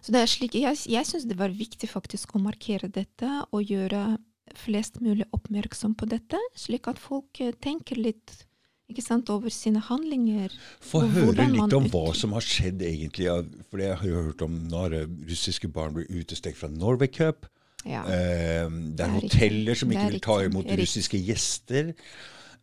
Så 0.03 0.11
det 0.11 0.21
er 0.21 0.27
slik, 0.27 0.53
Jeg, 0.53 0.75
jeg 0.85 1.05
syns 1.05 1.25
det 1.27 1.37
var 1.37 1.49
viktig 1.49 1.89
faktisk 1.89 2.35
å 2.35 2.39
markere 2.43 2.91
dette 2.91 3.45
og 3.51 3.63
gjøre 3.65 4.17
flest 4.59 4.99
mulig 5.01 5.27
oppmerksom 5.35 5.95
på 5.99 6.07
dette, 6.11 6.39
slik 6.57 6.89
at 6.91 6.99
folk 7.01 7.39
eh, 7.43 7.53
tenker 7.63 7.99
litt 7.99 8.43
ikke 8.91 9.01
sant, 9.01 9.29
over 9.31 9.49
sine 9.53 9.79
handlinger. 9.81 10.53
Få 10.83 11.05
høre 11.07 11.47
litt 11.49 11.73
om 11.73 11.87
hva 11.89 12.11
som 12.17 12.35
har 12.35 12.43
skjedd 12.45 12.83
egentlig. 12.85 13.29
For 13.71 13.81
jeg 13.81 13.95
har 14.01 14.09
jo 14.09 14.25
hørt 14.27 14.43
om 14.45 14.57
når 14.69 14.97
russiske 15.29 15.69
barn 15.71 15.95
blir 15.95 16.09
utestengt 16.11 16.59
fra 16.59 16.69
Norway 16.69 17.09
Cup. 17.09 17.47
Ja. 17.87 18.03
Eh, 18.03 18.67
det 18.67 19.03
er 19.03 19.09
er 19.09 19.17
hoteller 19.17 19.79
som 19.79 19.91
ikke 19.91 20.11
vil 20.11 20.23
ta 20.23 20.37
imot 20.45 20.69
russiske 20.83 21.19
gjester. 21.19 21.93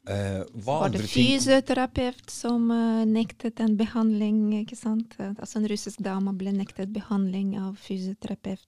Eh, 0.08 0.42
var 0.64 0.88
det 0.88 1.02
fysioterapeut 1.04 2.30
som 2.32 2.70
uh, 2.72 3.04
nektet 3.04 3.60
en 3.60 3.76
behandling? 3.76 4.62
ikke 4.62 4.78
sant? 4.78 5.14
Eh, 5.20 5.34
Altså 5.36 5.60
En 5.60 5.68
russisk 5.68 6.00
dame 6.00 6.32
ble 6.40 6.54
nektet 6.56 6.92
behandling 6.92 7.58
av 7.60 7.76
fysioterapeut. 7.76 8.64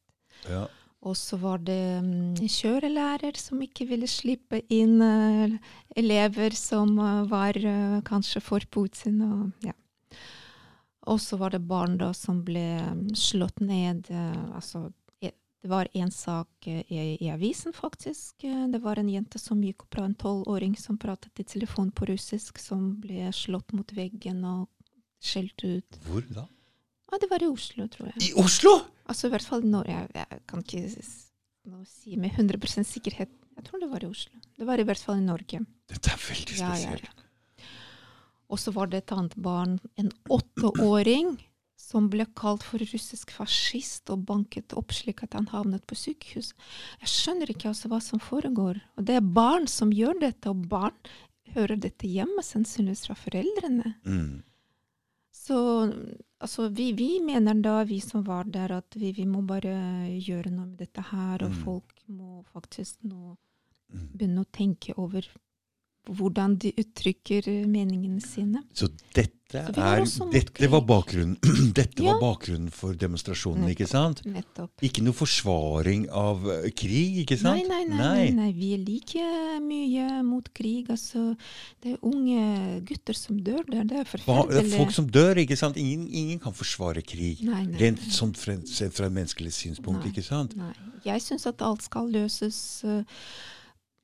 ja. 0.48 0.68
Og 1.02 1.16
så 1.18 1.36
var 1.42 1.62
det 1.66 1.82
mm, 2.04 2.36
kjørelærer 2.46 3.38
som 3.40 3.62
ikke 3.64 3.88
ville 3.90 4.06
slippe 4.10 4.60
inn 4.70 5.00
eh, 5.02 5.56
elever 5.98 6.54
som 6.54 6.94
eh, 7.02 7.24
var 7.30 7.58
eh, 7.58 7.98
kanskje 8.06 8.42
for 8.44 8.62
Putin. 8.70 9.18
Og, 9.26 9.66
ja. 9.66 9.74
så 11.18 11.38
var 11.40 11.56
det 11.56 11.64
barn 11.66 11.98
da 11.98 12.12
som 12.14 12.44
ble 12.46 12.66
mm, 12.78 13.08
slått 13.18 13.58
ned. 13.60 14.12
altså, 14.54 14.92
e- 15.18 15.34
det 15.34 15.70
var 15.74 15.90
en 15.92 16.14
sak 16.14 16.70
i, 16.70 17.18
i 17.18 17.30
avisen, 17.34 17.74
faktisk. 17.74 18.46
Det 18.70 18.82
var 18.82 18.98
en 18.98 19.10
jente 19.10 19.42
som 19.42 19.62
gikk 19.62 19.82
opp 19.82 19.98
fra 19.98 20.06
en 20.06 20.14
tolvåring 20.14 20.78
som 20.78 20.98
pratet 21.02 21.42
i 21.42 21.44
telefon 21.44 21.90
på 21.90 22.06
russisk, 22.14 22.62
som 22.62 22.92
ble 23.02 23.26
slått 23.34 23.74
mot 23.74 23.90
veggen 23.94 24.44
og 24.46 24.68
skjelt 25.22 25.66
ut. 25.66 26.02
Hvor 26.06 26.26
da? 26.30 26.46
Ja, 27.12 27.18
det 27.20 27.28
var 27.30 27.42
i 27.44 27.50
Oslo, 27.52 27.86
tror 27.92 28.08
jeg. 28.08 28.22
I 28.30 28.32
Oslo! 28.40 28.72
Altså 29.12 29.28
i 29.28 29.32
hvert 29.34 29.44
fall 29.44 29.64
når 29.68 29.88
jeg, 29.92 30.08
jeg 30.16 30.40
kan 30.48 30.62
ikke 30.64 30.82
si 31.86 32.16
med 32.16 32.32
100% 32.32 32.88
sikkerhet. 32.88 33.30
Jeg 33.58 33.64
tror 33.68 33.82
det 33.82 33.90
var 33.92 34.02
i 34.02 34.08
Oslo. 34.08 34.38
Det 34.56 34.66
var 34.66 34.80
i 34.80 34.86
hvert 34.88 35.02
fall 35.04 35.20
i 35.20 35.26
Norge. 35.26 35.60
Dette 35.92 36.10
er 36.14 36.22
veldig 36.24 36.56
Ja, 36.58 36.70
ja, 36.72 36.74
spesielt. 36.96 37.04
ja. 37.04 37.66
Og 38.52 38.60
så 38.60 38.72
var 38.74 38.88
det 38.92 39.02
et 39.02 39.12
annet 39.14 39.34
barn, 39.40 39.78
en 40.00 40.10
åtteåring, 40.32 41.34
som 41.82 42.06
ble 42.12 42.24
kalt 42.38 42.62
for 42.64 42.78
russisk 42.80 43.32
fascist 43.34 44.08
og 44.12 44.24
banket 44.28 44.72
opp 44.78 44.92
slik 44.94 45.22
at 45.26 45.34
han 45.36 45.48
havnet 45.52 45.84
på 45.88 45.96
sykehus. 45.98 46.52
Jeg 47.02 47.10
skjønner 47.10 47.50
ikke 47.52 47.68
altså 47.72 47.88
hva 47.92 47.98
som 48.04 48.20
foregår. 48.22 48.78
Og 48.96 49.04
det 49.08 49.16
er 49.18 49.24
barn 49.36 49.66
som 49.68 49.92
gjør 49.92 50.20
dette, 50.22 50.52
og 50.52 50.68
barn 50.70 50.94
hører 51.56 51.76
dette 51.80 52.08
hjemme, 52.08 52.40
sannsynligvis 52.44 53.06
fra 53.08 53.16
foreldrene. 53.18 53.94
Mm. 54.06 54.42
Så 55.42 55.56
altså, 56.40 56.68
vi, 56.70 56.92
vi 56.94 57.16
mener 57.24 57.54
da, 57.64 57.80
vi 57.88 57.98
som 58.00 58.22
var 58.26 58.44
der, 58.44 58.76
at 58.78 58.94
vi, 58.98 59.10
vi 59.16 59.24
må 59.26 59.40
bare 59.46 59.72
gjøre 60.22 60.52
noe 60.54 60.68
med 60.68 60.78
dette 60.84 61.02
her, 61.10 61.42
og 61.42 61.50
Mm. 61.50 61.62
folk 61.64 62.02
må 62.08 62.44
faktisk 62.52 63.02
nå 63.02 63.36
Mm. 63.92 64.04
begynne 64.16 64.40
å 64.44 64.50
tenke 64.52 64.94
over 64.96 65.26
hvordan 66.10 66.56
de 66.58 66.72
uttrykker 66.82 67.46
eh, 67.48 67.62
meningene 67.70 68.20
sine. 68.24 68.64
Så 68.74 68.88
dette, 69.14 69.38
Så 69.52 69.68
er, 69.76 70.30
dette 70.32 70.68
var 70.72 70.80
bakgrunnen 70.88 71.36
Dette 71.76 72.00
Ja. 72.02 72.14
var 72.14 72.20
bakgrunnen 72.22 72.70
for 72.72 72.96
demonstrasjonen, 72.96 73.68
ikke 73.70 73.86
sant? 73.86 74.22
Nettopp. 74.24 74.70
Ikke 74.82 75.02
noe 75.04 75.12
forsvaring 75.14 76.06
av 76.10 76.46
eh, 76.50 76.70
krig, 76.74 77.20
ikke 77.22 77.36
sant? 77.38 77.60
Nei, 77.68 77.84
nei, 77.84 77.84
nei, 77.92 78.00
nei, 78.00 78.30
nei. 78.38 78.48
Vi 78.56 78.72
er 78.78 78.82
like 78.82 79.26
mye 79.62 80.08
mot 80.26 80.48
krig. 80.56 80.88
Altså, 80.90 81.36
det 81.84 81.94
er 81.94 82.02
unge 82.08 82.80
gutter 82.88 83.18
som 83.20 83.38
dør 83.44 83.62
der. 83.70 83.84
Det 83.92 84.00
er 84.02 84.08
forferdelig. 84.08 84.56
Det 84.56 84.64
er 84.72 84.78
folk 84.82 84.96
som 84.98 85.10
dør, 85.12 85.42
ikke 85.44 85.60
sant? 85.60 85.76
Ingen, 85.78 86.08
ingen 86.08 86.40
kan 86.42 86.56
forsvare 86.56 87.04
krig. 87.04 87.44
Nei, 87.46 87.66
nei, 87.68 87.78
Rent 87.84 88.02
nei. 88.02 88.14
sånn 88.16 88.32
fra, 88.34 88.56
fra 88.64 89.06
et 89.12 89.18
menneskelig 89.20 89.52
synspunkt, 89.60 90.02
Nei. 90.06 90.10
ikke 90.16 90.24
sant? 90.26 90.56
Nei. 90.58 90.72
Jeg 91.04 91.20
syns 91.28 91.46
at 91.50 91.60
alt 91.66 91.82
skal 91.84 92.08
løses 92.14 92.56
eh, 92.88 93.02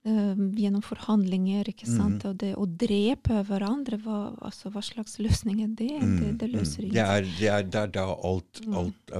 eh, 0.08 0.42
gjennom 0.62 0.82
forhandlinger, 0.84 1.68
ikke 1.72 1.88
sant. 1.88 2.24
Mm. 2.24 2.30
Og 2.30 2.38
det 2.40 2.52
å 2.56 2.66
drepe 2.84 3.42
hverandre, 3.48 4.00
hva, 4.04 4.20
altså, 4.48 4.72
hva 4.74 4.82
slags 4.84 5.18
løsning 5.22 5.60
er 5.64 5.74
det? 5.78 5.92
Mm, 6.00 6.16
det, 6.20 6.30
det 6.42 6.50
løser 6.54 6.82
mm. 6.82 6.88
ingenting. 6.88 7.34
Det 7.38 7.42
det 7.42 7.72
det 7.72 7.82
er 7.82 7.92
da 7.98 8.06
alt, 8.16 8.64
Mm. 8.64 8.78
alt 8.82 9.18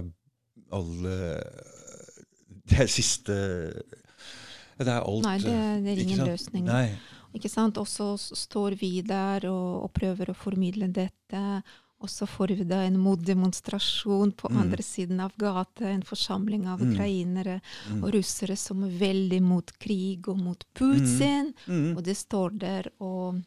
alle 0.73 1.17
Det 2.69 2.83
er 2.85 2.91
siste 2.93 3.37
Det 4.79 4.91
er 4.93 5.01
alt 5.01 5.25
Nei, 5.25 5.39
det, 5.43 5.55
det 5.85 5.93
er 5.95 6.03
ingen 6.05 6.27
løsning. 6.29 6.67
Nei. 6.69 6.89
Ikke 7.35 7.51
sant? 7.51 7.79
Og 7.81 7.89
så 7.89 8.13
står 8.19 8.77
vi 8.81 9.01
der 9.07 9.49
og, 9.51 9.89
og 9.89 9.93
prøver 9.97 10.31
å 10.31 10.37
formidle 10.37 10.89
dette. 10.93 11.43
Og 12.01 12.09
så 12.09 12.27
får 12.31 12.49
vi 12.57 12.65
da 12.65 12.83
en 12.87 12.99
motdemonstrasjon 12.99 14.33
på 14.39 14.49
Mm. 14.51 14.57
andre 14.61 14.83
siden 14.83 15.21
av 15.21 15.33
gata. 15.37 15.89
En 15.89 16.03
forsamling 16.03 16.67
av 16.69 16.81
Mm. 16.81 16.93
ukrainere 16.95 17.61
Mm. 17.91 18.05
og 18.05 18.13
russere 18.15 18.57
som 18.57 18.85
er 18.85 18.91
veldig 18.91 19.43
mot 19.43 19.79
krig 19.79 20.29
og 20.29 20.39
mot 20.39 20.65
Putin. 20.75 21.55
Mm. 21.67 21.97
Og 21.97 22.05
de 22.05 22.15
står 22.15 22.59
der 22.59 22.87
og 23.01 23.43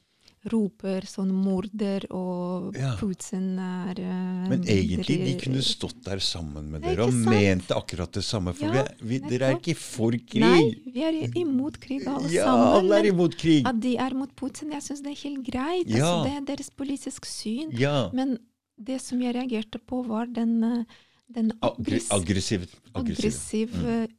roper 0.50 1.06
sånn 1.06 1.30
morder, 1.36 2.08
og 2.10 2.78
Ja. 2.78 2.96
Putin 2.98 3.60
er 3.62 4.00
uh, 4.02 4.50
Men 4.50 4.64
egentlig, 4.66 5.18
de 5.26 5.34
kunne 5.42 5.62
stått 5.62 6.00
der 6.06 6.22
sammen 6.24 6.72
med 6.72 6.82
dere 6.82 7.06
og 7.06 7.14
mente 7.14 7.76
akkurat 7.78 8.12
det 8.12 8.24
samme. 8.26 8.54
For 8.58 8.74
Ja, 8.74 8.88
vi, 9.00 9.20
vi, 9.20 9.20
dere 9.30 9.52
er 9.52 9.60
ikke 9.60 9.76
for 9.78 10.12
krig. 10.12 10.42
Nei, 10.42 10.72
vi 10.86 11.06
er 11.06 11.20
imot 11.38 11.78
krig 11.84 12.08
alle 12.08 12.32
ja, 12.34 12.48
sammen. 12.50 12.80
alle 12.80 13.02
er 13.02 13.12
imot 13.12 13.38
krig. 13.38 13.68
At 13.70 13.82
de 13.84 13.96
er 14.02 14.18
mot 14.18 14.34
Putin, 14.36 14.74
jeg 14.74 14.88
syns 14.88 15.04
det 15.06 15.14
er 15.14 15.22
helt 15.22 15.46
greit. 15.46 15.92
Ja. 15.92 16.08
Altså, 16.08 16.16
det 16.26 16.34
er 16.34 16.48
deres 16.56 16.72
politiske 16.74 17.30
syn. 17.30 17.70
Ja. 17.78 18.10
Men 18.18 18.40
det 18.82 18.98
som 19.04 19.22
jeg 19.22 19.36
reagerte 19.38 19.78
på, 19.78 20.02
var 20.08 20.26
den, 20.26 20.64
eh, 20.64 21.06
den 21.30 21.54
aggress 21.62 22.10
aggressiv. 22.10 22.66
aggressiv. 22.96 23.70
aggressiv 23.76 23.78
mm 23.78 24.18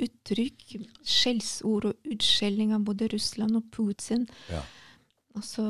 uttrykk, 0.00 0.76
skjellsord 1.04 1.90
og 1.90 2.12
utskjelling 2.14 2.72
av 2.76 2.84
både 2.88 3.10
Russland 3.12 3.58
og 3.58 3.66
Putin. 3.74 4.26
Ja. 4.50 4.62
Altså 5.36 5.64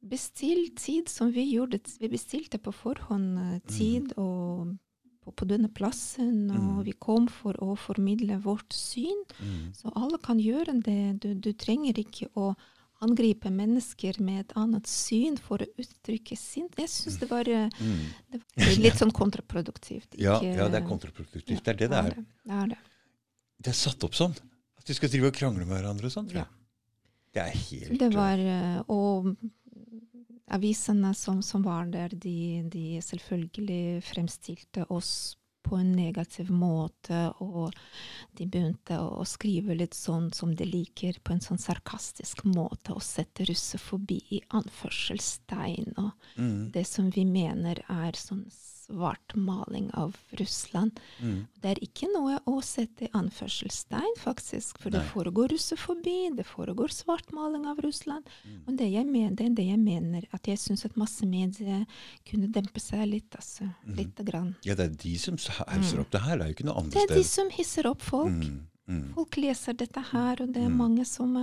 Bestill 0.00 0.68
tid 0.78 1.08
som 1.10 1.32
vi 1.34 1.42
gjorde. 1.56 1.80
Vi 1.98 2.08
bestilte 2.08 2.58
på 2.62 2.70
forhånd 2.72 3.38
tid 3.66 3.78
tid 3.78 4.12
og 4.16 4.76
på, 5.24 5.32
på 5.34 5.44
denne 5.50 5.68
plassen, 5.74 6.50
og 6.54 6.78
Mm. 6.78 6.84
vi 6.86 6.92
kom 6.92 7.26
for 7.28 7.52
å 7.60 7.74
formidle 7.76 8.38
vårt 8.40 8.72
syn. 8.72 9.24
Mm. 9.42 9.74
Så 9.74 9.90
alle 9.96 10.18
kan 10.22 10.38
gjøre 10.38 10.80
det. 10.82 11.20
Du, 11.20 11.34
du 11.34 11.52
trenger 11.52 11.98
ikke 11.98 12.28
å 12.36 12.54
angripe 13.02 13.50
mennesker 13.50 14.20
med 14.20 14.40
et 14.40 14.52
annet 14.56 14.86
syn 14.86 15.36
for 15.36 15.58
å 15.58 15.66
uttrykke 15.78 16.36
sin 16.38 16.68
Jeg 16.78 16.88
syns 16.88 17.18
det 17.20 17.28
var, 17.30 17.48
eh, 17.48 17.68
Mm. 17.80 18.06
det 18.30 18.40
var 18.56 18.82
litt 18.82 18.94
sånn 18.94 19.12
kontraproduktivt. 19.12 20.14
Ja, 20.18 20.38
Ikke- 20.40 20.56
ja, 20.56 20.68
det 20.68 20.82
er 20.82 20.86
kontraproduktivt. 20.88 21.62
Det 21.64 21.68
er 21.68 21.74
det 21.74 21.90
det 21.90 21.98
er. 21.98 22.14
Det 22.46 22.52
er 22.62 22.66
det. 22.68 22.78
Det 23.60 23.68
er 23.68 23.72
satt 23.74 24.02
opp 24.04 24.12
sånn. 24.14 24.36
At 24.78 24.84
de 24.86 24.94
skal 24.94 25.08
drive 25.08 25.26
og 25.26 25.34
krangle 25.34 25.66
med 25.66 25.82
hverandre 25.82 26.04
og 26.06 26.12
sånn. 26.12 26.26
tror 26.30 26.34
jeg. 26.46 26.46
Det 27.34 27.42
er 27.44 27.56
helt 27.56 27.98
Det 28.00 28.10
var 28.14 28.38
eh, 28.38 28.80
Og 28.88 29.32
avisene 30.48 31.14
som, 31.14 31.42
som 31.42 31.62
var 31.66 31.90
der, 31.92 32.08
de, 32.08 32.62
de 32.72 33.02
selvfølgelig 33.04 34.02
fremstilte 34.08 34.86
oss 34.90 35.36
på 35.68 35.76
en 35.76 35.90
negativ 35.92 36.48
måte, 36.54 37.26
og 37.44 37.74
de 38.38 38.46
begynte 38.48 38.96
å 39.04 39.24
skrive 39.28 39.74
litt 39.76 39.92
sånn 39.92 40.30
som 40.32 40.54
de 40.56 40.64
liker, 40.64 41.18
på 41.20 41.34
en 41.34 41.42
sånn 41.44 41.60
sarkastisk 41.60 42.46
måte, 42.48 42.94
og 42.96 43.04
sette 43.04 43.44
russefobi 43.50 44.22
i 44.38 44.40
anførselstegn, 44.56 45.92
og 45.98 46.12
Mm. 46.38 46.70
det 46.72 46.86
som 46.86 47.10
vi 47.10 47.24
mener 47.28 47.82
er 47.88 48.12
sånn 48.16 48.46
svartmaling 48.88 49.90
av 49.94 50.16
Russland. 50.30 51.00
Mm. 51.20 51.46
Det 51.60 51.70
er 51.70 51.80
ikke 51.84 52.08
noe 52.12 52.38
å 52.48 52.54
sette 52.64 53.04
i 53.06 53.10
anførselstegn, 53.16 54.14
faktisk, 54.20 54.78
for 54.82 54.90
det 54.94 55.02
foregår 55.12 55.52
russefobi, 55.52 56.30
det 56.36 56.46
foregår 56.48 56.88
svartmaling 56.94 57.66
av 57.68 57.80
Russland. 57.84 58.28
Mm. 58.44 58.62
Og 58.66 58.78
det 58.80 58.88
jeg 58.92 59.06
mener, 59.06 59.50
det 59.54 59.66
jeg 59.68 59.78
mener, 59.82 60.24
at 60.32 60.48
jeg 60.48 60.58
syns 60.62 60.84
at 60.88 60.96
massemedier 60.96 61.84
kunne 62.28 62.48
dempe 62.54 62.80
seg 62.80 63.04
litt, 63.10 63.36
altså. 63.36 63.68
Mm. 63.84 63.94
Lite 64.00 64.24
grann. 64.24 64.54
Ja, 64.64 64.74
det 64.78 64.88
er 64.90 64.96
de 65.04 65.14
som 65.18 65.36
hauser 65.36 66.00
opp 66.02 66.10
det 66.14 66.24
her. 66.24 66.38
Det 66.38 66.44
er 66.46 66.52
jo 66.52 66.56
ikke 66.58 66.68
noe 66.70 66.86
Det 66.88 67.04
er 67.04 67.14
de 67.16 67.24
som 67.28 67.50
hisser 67.54 67.86
opp 67.90 68.02
folk. 68.02 68.32
Mm. 68.32 68.66
Mm. 68.88 69.04
Folk 69.14 69.36
leser 69.36 69.76
dette 69.76 70.00
her, 70.12 70.40
og 70.40 70.54
det 70.54 70.62
er 70.64 70.70
Mm. 70.72 70.78
mange 70.80 71.04
som 71.04 71.36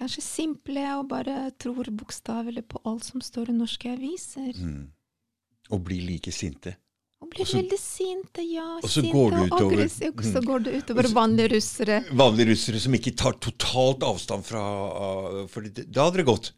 kanskje 0.00 0.22
simple 0.22 0.82
og 0.98 1.06
bare 1.08 1.52
tror 1.60 1.84
bokstavelig 1.94 2.64
på 2.66 2.80
alt 2.84 3.04
som 3.04 3.20
står 3.20 3.50
i 3.50 3.52
norske 3.52 3.92
aviser. 3.92 4.56
Mm. 4.58 4.88
Og 5.72 5.82
blir 5.86 6.02
like 6.04 6.32
sinte. 6.32 6.76
Og 7.22 7.30
blir 7.30 7.44
Også, 7.46 7.60
veldig 7.62 7.78
sinte, 7.78 8.42
ja. 8.44 8.64
og 8.82 8.82
så 8.88 9.00
sinte 9.00 9.12
går 9.14 9.30
du 9.30 9.42
og 9.44 9.60
aggressive. 9.62 10.10
Og 10.18 10.24
så 10.26 10.40
Mm. 10.42 10.46
går 10.48 10.64
det 10.66 10.72
utover 10.82 11.08
vanlige 11.14 11.52
russere. 11.54 12.00
Vanlige 12.18 12.50
russere 12.50 12.80
som 12.82 12.92
ikke 12.98 13.14
tar 13.16 13.32
totalt 13.40 14.02
avstand 14.02 14.44
fra 14.44 14.64
For 15.48 15.60
det, 15.62 15.86
da 15.92 16.04
hadde 16.10 16.16
det 16.20 16.26
gått. 16.26 16.52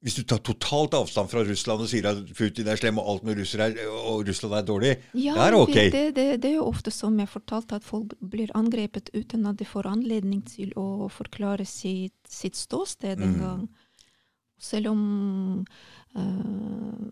Hvis 0.00 0.14
du 0.14 0.22
tar 0.22 0.38
totalt 0.38 0.92
avstand 0.94 1.28
fra 1.28 1.42
Russland 1.42 1.80
og 1.82 1.88
sier 1.90 2.06
at 2.06 2.20
Putin 2.38 2.68
er 2.70 2.76
slem 2.78 2.98
og 3.02 3.06
alt 3.10 3.24
med 3.24 3.36
russere 3.36 3.66
er, 3.72 3.88
og 3.90 4.24
Russland 4.28 4.54
er 4.54 4.62
dårlig, 4.62 4.92
Ja, 5.12 5.34
det 5.34 5.42
er 5.52 5.56
ok. 5.58 5.74
det, 5.74 6.14
det, 6.14 6.26
det 6.40 6.50
er 6.52 6.54
jo 6.54 6.68
ofte 6.70 6.90
som 6.94 7.18
jeg 7.18 7.28
fortalte, 7.28 7.74
at 7.76 7.82
folk 7.84 8.14
blir 8.22 8.46
angrepet 8.54 9.10
uten 9.12 9.44
at 9.50 9.56
de 9.58 9.64
får 9.66 9.86
anledning 9.90 10.44
til 10.46 10.70
å 10.76 11.10
forklare 11.10 11.66
sitt, 11.66 12.14
sitt 12.28 12.54
ståsted 12.54 13.18
en 13.20 13.34
Mm. 13.34 13.40
gang. 13.40 13.68
Selv 14.60 14.86
om 14.90 15.66
øh, 16.16 17.10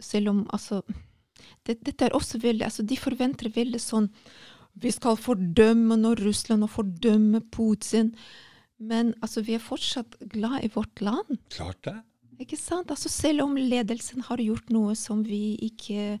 Selv 0.00 0.32
om 0.32 0.44
altså 0.54 0.82
det, 1.66 1.78
Dette 1.86 2.06
er 2.06 2.16
også 2.16 2.40
veldig 2.42 2.64
altså 2.66 2.84
De 2.86 2.96
forventer 2.98 3.50
veldig 3.54 3.80
sånn 3.80 4.08
Vi 4.80 4.92
skal 4.94 5.18
fordømme 5.20 5.98
når 6.00 6.22
Russland 6.24 6.64
og 6.64 6.72
fordømme 6.74 7.42
Putin. 7.52 8.14
Men 8.80 9.12
altså, 9.20 9.42
vi 9.44 9.56
er 9.58 9.60
fortsatt 9.60 10.14
glad 10.32 10.62
i 10.64 10.70
vårt 10.72 11.02
land. 11.04 11.36
Klart 11.52 11.82
det. 11.84 11.98
Ikke 12.40 12.56
sant? 12.56 12.88
Altså, 12.88 13.10
selv 13.12 13.44
om 13.44 13.58
ledelsen 13.58 14.24
har 14.24 14.40
gjort 14.40 14.70
noe 14.72 14.94
som 14.96 15.20
vi 15.26 15.58
ikke 15.66 16.14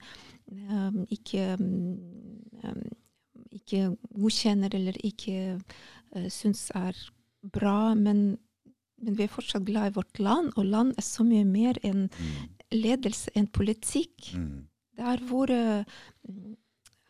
um, 0.50 1.06
ikke, 1.08 1.54
um, 1.56 2.82
ikke 3.56 3.86
godkjenner 4.12 4.76
eller 4.76 4.98
ikke 5.06 5.56
uh, 5.56 6.28
syns 6.28 6.68
er 6.76 6.98
bra, 7.54 7.94
men, 7.96 8.36
men 9.00 9.16
vi 9.16 9.24
er 9.24 9.32
fortsatt 9.32 9.64
glad 9.64 9.92
i 9.92 9.96
vårt 9.96 10.20
land, 10.20 10.52
og 10.56 10.68
land 10.68 10.92
er 10.98 11.06
så 11.06 11.24
mye 11.24 11.46
mer 11.48 11.80
enn 11.86 12.10
Mm. 12.10 12.59
Ledelse 12.72 13.30
en 13.36 13.46
politikk. 13.46 14.32
Mm. 14.34 14.66
Det 14.96 15.06
er 15.06 15.22
våre 15.30 15.60
mm, 16.28 16.56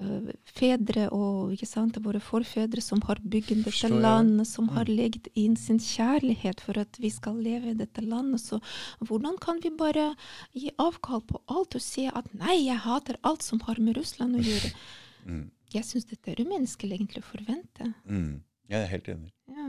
øh, 0.00 0.28
fedre 0.46 1.08
og 1.12 1.52
ikke 1.52 1.66
sant, 1.66 1.98
våre 2.04 2.20
forfedre 2.22 2.80
som 2.80 3.02
har 3.08 3.18
bygd 3.20 3.64
dette 3.64 3.88
landet, 3.90 4.46
som 4.46 4.68
har 4.76 4.84
Mm. 4.86 4.96
legget 4.96 5.28
inn 5.34 5.56
sin 5.56 5.78
kjærlighet 5.78 6.60
for 6.60 6.78
at 6.78 6.96
vi 7.00 7.10
skal 7.10 7.34
leve 7.42 7.70
i 7.70 7.74
dette 7.74 8.00
landet. 8.00 8.40
Så 8.40 8.60
hvordan 9.00 9.36
kan 9.40 9.60
vi 9.62 9.70
bare 9.70 10.14
gi 10.54 10.70
avkall 10.78 11.20
på 11.22 11.42
alt 11.48 11.74
og 11.74 11.80
si 11.82 12.06
at 12.06 12.32
nei, 12.34 12.66
jeg 12.66 12.78
hater 12.78 13.16
alt 13.24 13.42
som 13.42 13.60
har 13.66 13.76
med 13.80 13.96
Russland 13.96 14.36
å 14.36 14.42
gjøre? 14.42 14.72
Mm. 15.26 15.50
Jeg 15.74 15.84
syns 15.84 16.06
dette 16.08 16.30
er 16.32 16.38
umenneskelig 16.40 16.96
egentlig 16.96 17.20
å 17.20 17.26
forvente. 17.28 17.90
Mm. 18.08 18.40
Jeg 18.70 18.80
er 18.80 18.86
helt 18.88 19.08
enig. 19.12 19.28
Ja. 19.52 19.66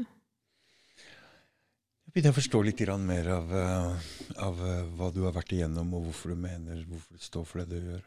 Jeg 2.11 2.25
å 2.33 2.35
forstå 2.35 2.59
litt 2.67 2.81
mer 3.07 3.27
av, 3.31 3.51
eh, 3.55 4.07
av 4.43 4.57
eh, 4.67 4.79
hva 4.99 5.07
du 5.15 5.21
har 5.23 5.31
vært 5.31 5.53
igjennom, 5.55 5.93
og 5.95 6.09
hvorfor 6.09 6.33
du 6.33 6.41
mener, 6.43 6.81
hvorfor 6.89 7.15
du 7.15 7.23
står 7.23 7.45
for 7.47 7.63
det 7.63 7.71
du 7.71 7.87
gjør. 7.87 8.01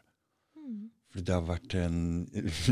Mm. 0.61 0.83
For 1.15 1.23
det 1.23 1.31
har 1.31 1.45
vært 1.47 1.73
en 1.79 1.99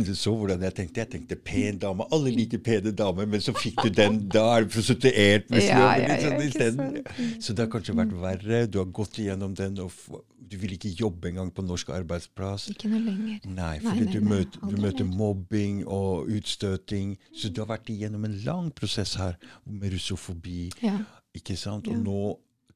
Du 0.03 0.11
så 0.23 0.33
hvordan 0.35 0.63
jeg 0.67 0.75
tenkte. 0.75 0.99
Jeg 1.05 1.11
tenkte 1.13 1.37
pen 1.39 1.77
dame. 1.79 2.03
Alle 2.11 2.33
liker 2.35 2.59
pene 2.63 2.91
damer, 2.91 3.29
men 3.29 3.43
så 3.43 3.53
fikk 3.55 3.85
du 3.85 3.93
den. 3.95 4.17
Da 4.33 4.43
er 4.57 4.65
du 4.65 4.73
prostituert. 4.73 5.47
Ja, 5.55 5.79
Ja, 5.95 6.17
ja, 6.19 6.19
sånn. 6.19 6.99
Så 7.39 7.55
det 7.55 7.63
har 7.65 7.71
kanskje 7.71 7.95
vært 7.95 8.13
verre. 8.19 8.61
Du 8.67 8.81
har 8.81 8.91
gått 8.91 9.21
igjennom 9.23 9.55
den, 9.55 9.79
og 9.79 9.95
du 10.43 10.57
vil 10.59 10.75
ikke 10.75 10.91
jobbe 10.91 11.31
engang 11.31 11.53
på 11.55 11.63
norsk 11.63 11.93
arbeidsplass. 11.95 12.67
Ikke 12.73 12.91
noe 12.91 12.99
lenger. 13.05 13.39
Nei, 13.47 13.77
for 13.79 14.03
du, 14.11 14.19
møter, 14.27 14.59
du 14.69 14.75
møter 14.83 15.07
mobbing 15.07 15.83
og 15.87 16.27
utstøting. 16.35 17.15
Så 17.31 17.47
du 17.49 17.63
har 17.63 17.71
vært 17.77 17.93
igjennom 17.95 18.27
en 18.27 18.35
lang 18.43 18.71
prosess 18.75 19.15
her 19.21 19.39
med 19.65 19.95
russofobi. 19.95 20.67
Ikke 21.33 21.55
sant? 21.57 21.87
Og 21.87 22.03
nå 22.03 22.19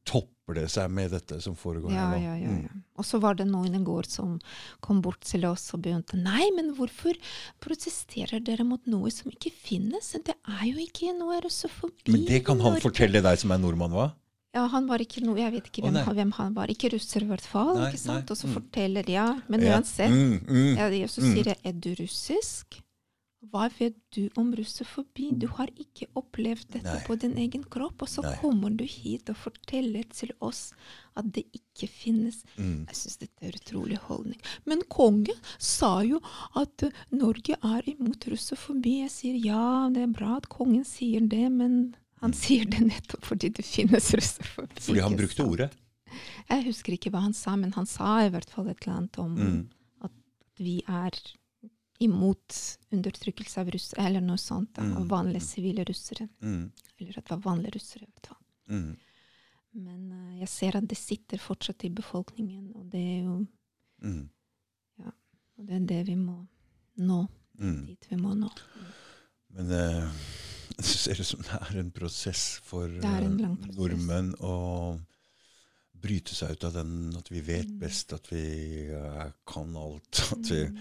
topper 0.07 0.55
det 0.61 0.69
seg 0.71 0.89
med 0.95 1.11
dette 1.11 1.37
som 1.43 1.55
foregår 1.59 1.91
Ja, 1.91 2.05
nå. 2.13 2.19
ja, 2.23 2.35
ja, 2.39 2.53
Mm. 2.57 2.83
Og 2.97 3.05
så 3.05 3.19
var 3.21 3.35
det 3.37 3.45
noen 3.49 3.75
i 3.75 3.81
går 3.85 4.07
som 4.09 4.37
kom 4.81 5.01
bort 5.05 5.19
til 5.27 5.43
oss 5.45 5.67
og 5.75 5.83
begynte 5.85 6.17
Nei, 6.17 6.47
men 6.55 6.71
hvorfor 6.77 7.13
protesterer 7.61 8.39
dere 8.43 8.63
mot 8.65 8.81
noe 8.89 9.11
som 9.13 9.29
ikke 9.33 9.51
finnes? 9.53 10.13
Det 10.25 10.33
er 10.47 10.63
jo 10.71 10.79
ikke 10.81 11.11
noe 11.17 11.41
russofobi 11.43 12.13
Men 12.15 12.25
det 12.29 12.43
kan 12.47 12.61
han 12.63 12.79
fortelle 12.81 13.21
deg 13.25 13.37
som 13.43 13.51
er 13.53 13.61
nordmann, 13.61 13.93
hva? 13.93 14.07
Ja, 14.55 14.63
han 14.71 14.87
var 14.89 15.03
ikke 15.03 15.21
noe 15.25 15.37
Jeg 15.37 15.53
vet 15.57 15.67
ikke 15.69 15.83
hvem, 15.85 15.99
oh, 16.01 16.13
hvem 16.17 16.31
han 16.39 16.53
var. 16.55 16.71
Ikke 16.73 16.89
russer, 16.95 17.21
i 17.21 17.29
hvert 17.29 17.45
fall. 17.45 17.75
Nei, 17.77 17.91
ikke 17.91 18.01
sant? 18.01 18.31
Og 18.33 18.39
så 18.39 18.47
mm. 18.49 18.53
forteller 18.55 19.09
Ja, 19.11 19.27
men 19.51 19.61
Ja. 19.61 19.75
uansett. 19.77 20.09
Mm, 20.09 20.39
mm. 20.47 20.77
Ja, 20.79 21.07
så 21.11 21.21
Mm. 21.21 21.33
sier 21.35 21.51
jeg 21.51 21.57
Er 21.63 21.73
du 21.73 21.89
russisk? 21.99 22.79
Hva 23.45 23.67
vet 23.77 23.95
du 24.15 24.29
om 24.35 24.49
russofobi? 24.57 25.27
Du 25.37 25.45
har 25.59 25.69
ikke 25.77 26.07
opplevd 26.17 26.71
dette 26.73 26.89
Nei. 26.89 27.03
på 27.05 27.15
din 27.21 27.35
egen 27.37 27.61
kropp, 27.69 28.01
og 28.01 28.09
så 28.09 28.23
Nei. 28.25 28.31
kommer 28.41 28.73
du 28.73 28.81
hit 28.89 29.29
og 29.29 29.37
forteller 29.37 30.07
til 30.09 30.31
oss 30.41 30.71
at 31.15 31.29
det 31.35 31.43
ikke 31.53 31.85
finnes. 31.87 32.41
Mm. 32.57 32.87
Jeg 32.89 32.97
syns 32.97 33.19
dette 33.21 33.45
er 33.45 33.53
utrolig 33.59 33.99
holdning. 34.07 34.41
Men 34.65 34.81
kongen 34.89 35.37
sa 35.61 36.01
jo 36.03 36.17
at 36.57 36.87
eh, 36.89 36.97
Norge 37.13 37.55
er 37.61 37.87
imot 37.93 38.25
russofobi. 38.33 38.97
Jeg 39.05 39.13
sier 39.13 39.37
ja, 39.45 39.87
det 39.93 40.07
er 40.07 40.13
bra 40.17 40.39
at 40.41 40.49
kongen 40.49 40.83
sier 40.89 41.21
det, 41.29 41.45
men 41.53 41.93
han 42.25 42.33
sier 42.33 42.65
det 42.65 42.81
nettopp 42.89 43.23
fordi 43.29 43.53
det 43.53 43.63
finnes 43.69 44.11
russofobi. 44.17 44.73
Mm. 44.81 44.85
Fordi 44.89 45.05
han 45.05 45.17
brukte 45.21 45.45
ordet. 45.45 45.71
Jeg 46.49 46.65
husker 46.71 46.97
ikke 46.97 47.13
hva 47.13 47.21
han 47.29 47.37
sa, 47.37 47.53
men 47.55 47.77
han 47.77 47.85
sa 47.85 48.23
i 48.25 48.31
hvert 48.33 48.49
fall 48.49 48.73
et 48.73 48.81
eller 48.81 48.97
annet 48.97 49.19
om 49.21 49.37
Mm. 49.37 49.59
at 50.09 50.11
vi 50.57 50.79
er 50.89 51.13
imot 51.99 52.55
undertrykkelse 52.93 53.61
av 53.61 53.71
russere, 53.73 54.05
eller 54.07 54.21
noe 54.21 54.37
sånt. 54.37 54.73
Da, 54.75 54.81
Mm. 54.81 54.97
Av 54.97 55.07
vanlige 55.07 55.41
sivile 55.41 55.83
russere. 55.83 56.27
Mm. 56.41 56.71
Eller 56.99 57.17
at 57.17 57.25
det 57.25 57.31
var 57.31 57.43
vanlige 57.51 57.75
russere, 57.75 58.03
i 58.03 58.11
hvert 58.11 58.27
fall. 58.27 58.43
Mm. 58.69 58.97
Men 59.73 60.11
uh, 60.11 60.39
jeg 60.39 60.49
ser 60.49 60.77
at 60.77 60.87
det 60.89 60.97
sitter 60.97 61.37
fortsatt 61.37 61.83
i 61.85 61.89
befolkningen, 61.89 62.71
og 62.75 62.89
det 62.91 63.01
er 63.01 63.23
jo 63.23 63.47
Mm. 64.03 64.29
og 65.57 65.65
det, 65.65 65.75
er 65.75 65.85
det 65.89 66.03
vi 66.07 66.15
må 66.15 66.47
nå. 66.97 67.27
Dit 67.57 68.05
vi 68.11 68.15
må 68.15 68.35
nå. 68.37 68.49
Men 69.49 69.71
uh, 69.71 70.11
det 70.77 70.85
ser 70.85 71.19
ut 71.19 71.25
som 71.25 71.41
det 71.41 71.57
er 71.61 71.79
en 71.79 71.91
prosess 71.91 72.59
for 72.63 72.85
eh, 72.85 73.29
nordmenn 73.73 74.35
å 74.39 74.99
bryte 76.01 76.35
seg 76.35 76.51
ut 76.55 76.63
av 76.67 76.73
den, 76.77 76.91
at 77.17 77.29
vi 77.31 77.41
vet 77.41 77.67
Mm. 77.67 77.79
best, 77.81 78.13
at 78.13 78.27
vi 78.31 78.41
uh, 78.93 79.31
kan 79.49 79.75
alt. 79.75 80.21
Vi, 80.47 80.61
Mm. 80.67 80.77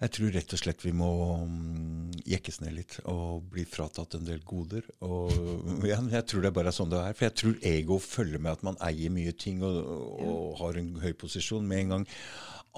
jeg 0.00 0.10
tror 0.16 0.32
rett 0.34 0.52
og 0.52 0.58
slett 0.60 0.84
vi 0.84 0.92
må 0.92 1.08
um, 1.42 2.10
jekkes 2.26 2.60
ned 2.60 2.74
litt 2.76 2.98
og 3.04 3.48
bli 3.52 3.64
fratatt 3.64 4.14
en 4.18 4.24
del 4.28 4.40
goder. 4.44 4.82
Og 5.02 5.32
ja, 5.88 6.00
jeg 6.00 6.26
tror 6.26 6.42
det 6.42 6.52
bare 6.54 6.68
er 6.72 6.76
sånn 6.78 6.90
det 6.90 6.98
er. 7.00 7.14
For 7.18 7.28
jeg 7.28 7.36
tror 7.40 7.58
ego 7.72 7.98
følger 8.02 8.38
med 8.42 8.52
at 8.58 8.62
man 8.66 8.76
eier 8.84 9.10
mye 9.14 9.32
ting 9.32 9.62
og, 9.62 9.78
og 10.20 10.58
har 10.62 10.78
en 10.80 10.94
høy 11.02 11.12
posisjon 11.14 11.66
med 11.66 11.84
en 11.86 11.88
gang. 11.96 12.06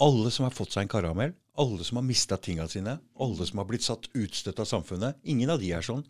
Alle 0.01 0.31
som 0.31 0.45
har 0.47 0.55
fått 0.55 0.73
seg 0.77 0.87
en 0.87 0.93
karamell, 0.93 1.35
alle 1.61 1.85
som 1.85 1.99
har 1.99 2.07
mista 2.07 2.39
tinga 2.41 2.69
sine, 2.71 2.99
alle 3.21 3.47
som 3.49 3.59
har 3.61 3.67
blitt 3.69 3.85
satt 3.85 4.07
utstøtt 4.17 4.61
av 4.63 4.69
samfunnet, 4.71 5.19
ingen 5.29 5.51
av 5.53 5.61
de 5.61 5.73
er 5.77 5.85
sånn. 5.85 6.05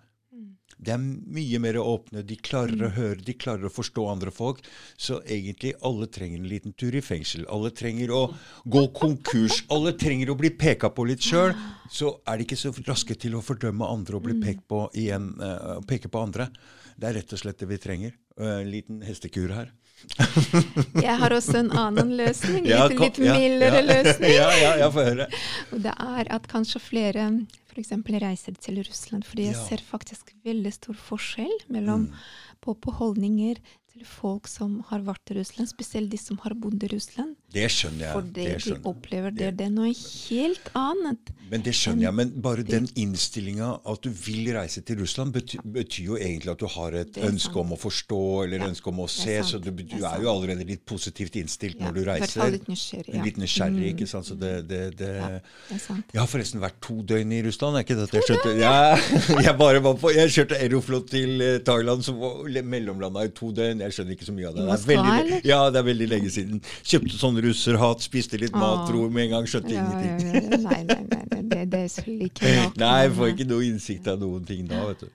Mm. 0.81 0.85
De 0.85 0.91
er 0.95 1.03
mye 1.37 1.59
mer 1.61 1.76
åpne, 1.83 2.22
de 2.24 2.37
klarer 2.41 2.87
å 2.87 2.91
høre, 2.97 3.20
de 3.24 3.35
klarer 3.37 3.68
å 3.68 3.72
forstå 3.72 4.07
andre 4.09 4.31
folk. 4.33 4.62
Så 4.97 5.20
egentlig 5.28 5.74
alle 5.85 6.07
trenger 6.09 6.41
en 6.41 6.49
liten 6.49 6.72
tur 6.72 6.95
i 6.97 7.03
fengsel. 7.05 7.45
Alle 7.53 7.70
trenger 7.70 8.11
å 8.16 8.22
gå 8.64 8.87
konkurs. 8.97 9.61
Alle 9.74 9.93
trenger 9.93 10.31
å 10.33 10.39
bli 10.41 10.51
peka 10.51 10.89
på 10.91 11.05
litt 11.11 11.20
sjøl. 11.22 11.53
Så 11.91 12.14
er 12.24 12.39
de 12.39 12.45
ikke 12.47 12.57
så 12.57 12.70
raske 12.87 13.16
til 13.18 13.35
å 13.35 13.41
fordømme 13.43 13.83
andre 13.91 14.16
og 14.16 14.22
bli 14.28 14.37
pekt 14.41 14.62
på 14.70 14.85
igjen, 14.95 15.33
uh, 15.43 15.81
peke 15.91 16.07
på 16.09 16.20
andre. 16.22 16.47
Det 16.95 17.09
er 17.09 17.16
rett 17.18 17.33
og 17.35 17.41
slett 17.41 17.59
det 17.59 17.66
vi 17.66 17.78
trenger. 17.83 18.12
En 18.39 18.61
En 18.61 18.70
liten 18.70 19.01
hestekur 19.03 19.51
her. 19.57 19.72
Jeg 21.03 21.16
har 21.20 21.35
også 21.35 21.59
en 21.61 21.72
annen 21.76 22.14
løsning. 22.16 22.64
Ja, 22.70 22.87
Litt, 22.89 22.97
kom- 22.97 23.09
litt 23.11 23.18
ja, 23.20 23.35
mildere 23.37 23.81
ja. 23.83 23.87
løsning. 23.91 24.33
ja, 24.37 24.47
ja, 24.57 24.70
ja, 24.85 24.91
få 24.95 25.03
høre. 25.11 25.26
Og 25.74 25.83
det 25.85 25.93
er 26.07 26.31
at 26.39 26.47
kanskje 26.49 26.81
flere 26.81 27.26
f.eks. 27.71 27.91
reiser 28.21 28.55
til 28.61 28.77
Russland. 28.83 29.25
Fordi 29.25 29.45
jeg 29.49 29.55
Ja. 29.55 29.64
ser 29.68 29.79
faktisk 29.79 30.33
veldig 30.45 30.73
stor 30.73 30.95
forskjell 30.95 31.57
mellom 31.71 32.09
Mm. 32.09 32.14
på, 32.62 32.75
på 32.81 32.93
holdninger 32.93 33.57
til 33.93 34.05
folk 34.05 34.47
som 34.49 34.81
har 34.91 35.01
vært 35.01 35.31
i 35.31 35.39
Russland, 35.41 35.68
spesielt 35.68 36.11
de 36.11 36.16
som 36.18 36.37
har 36.39 36.55
bodd 36.55 36.83
i 36.83 36.89
Russland. 36.95 37.37
Det 37.53 37.67
skjønner 37.75 38.05
jeg. 38.07 38.13
For 38.15 38.23
det, 38.23 38.35
det 38.35 38.55
de 38.55 38.61
skjønner. 38.63 38.81
jeg. 38.81 38.87
opplever, 38.95 39.31
det, 39.35 39.51
det 39.59 39.67
er 39.67 39.75
noe 39.75 39.93
helt 39.97 40.69
annet. 40.79 41.33
Men 41.51 41.65
det 41.67 41.73
skjønner 41.75 42.05
jeg. 42.07 42.15
Men 42.15 42.29
bare 42.45 42.63
den 42.63 42.85
innstillinga 42.95 43.73
at 43.91 44.05
du 44.07 44.11
vil 44.15 44.53
reise 44.55 44.85
til 44.87 45.01
Russland, 45.03 45.33
betyr, 45.35 45.65
betyr 45.75 46.05
jo 46.13 46.19
egentlig 46.23 46.53
at 46.53 46.61
du 46.63 46.69
har 46.71 46.95
et 46.95 47.17
ønske 47.27 47.51
sant. 47.51 47.57
om 47.65 47.73
å 47.75 47.79
forstå 47.81 48.19
eller 48.45 48.63
Ja, 48.63 48.69
ønske 48.71 48.87
om 48.93 49.01
å 49.03 49.09
se. 49.11 49.35
Så 49.49 49.59
du, 49.59 49.73
du 49.75 49.97
er 50.07 50.23
jo 50.23 50.31
allerede 50.31 50.63
litt 50.69 50.85
positivt 50.87 51.35
innstilt 51.41 51.81
Ja, 51.81 51.89
når 51.89 51.97
du 51.99 52.05
reiser. 52.07 52.53
litt 52.55 52.69
nysgjerrig. 52.71 53.25
Litt 53.27 53.41
nysgjerrig, 53.43 53.81
Mm, 53.81 53.89
ikke 53.97 54.07
sant. 54.13 54.29
Så 54.31 54.37
det, 54.39 54.53
det, 54.71 54.81
det 55.01 55.11
Ja. 55.17 55.27
Det 55.41 55.75
er 55.75 55.83
sant. 55.83 56.15
Jeg 56.15 56.21
har 56.23 56.31
forresten 56.31 56.63
vært 56.63 56.79
to 56.87 57.01
døgn 57.03 57.33
i 57.35 57.43
Russland. 57.49 57.77
er 57.81 57.83
ikke 57.83 57.99
det 57.99 58.07
at 58.07 58.15
jeg 58.21 58.29
skjønte? 58.31 58.55
Ja, 58.61 58.95
jeg 59.49 59.57
bare 59.59 59.83
var 59.83 59.99
på, 59.99 60.15
jeg 60.15 60.31
kjørte 60.31 60.55
Aeroflot 60.63 61.11
til 61.11 61.43
eh, 61.43 61.59
Thailand, 61.67 62.07
som 62.07 62.23
var 62.23 62.47
mellomlanda 62.63 63.27
i 63.27 63.35
to 63.35 63.51
døgn. 63.59 63.83
Jeg 63.89 63.99
skjønner 63.99 64.15
ikke 64.15 64.31
så 64.31 64.37
mye 64.39 64.53
av 64.53 64.55
det. 64.55 64.69
Det 64.71 64.79
er 64.79 64.87
veldig, 64.95 65.43
ja, 65.51 65.61
det 65.75 65.83
er 65.83 65.89
veldig 65.91 66.09
lenge 66.15 66.31
siden. 66.31 66.63
Kjøpte 66.87 67.19
sånn 67.19 67.39
russerhatt, 67.45 68.01
spiste 68.05 68.38
litt 68.41 68.53
mat, 68.57 68.84
Ah. 68.84 68.86
tro 68.88 69.09
med 69.11 69.24
en 69.24 69.30
gang, 69.36 69.47
skjønte 69.51 69.72
Ja, 69.74 69.84
ingenting. 69.84 70.43
ja. 70.51 70.59
Nei, 70.64 70.80
nei, 70.84 70.99
nei, 71.11 71.22
nei, 71.30 71.43
det, 71.53 71.61
det 71.70 71.80
selvfølgelig 71.95 72.28
ikke 72.32 72.53
nok. 72.61 72.76
Nei, 72.82 72.91
jeg 73.05 73.12
får 73.18 73.26
eh, 73.28 73.32
ikke 73.36 73.49
noe 73.53 73.64
innsikt 73.68 74.11
av 74.12 74.20
noen 74.24 74.45
ting 74.49 74.66
da, 74.70 74.82
vet 74.91 75.01
du. 75.07 75.09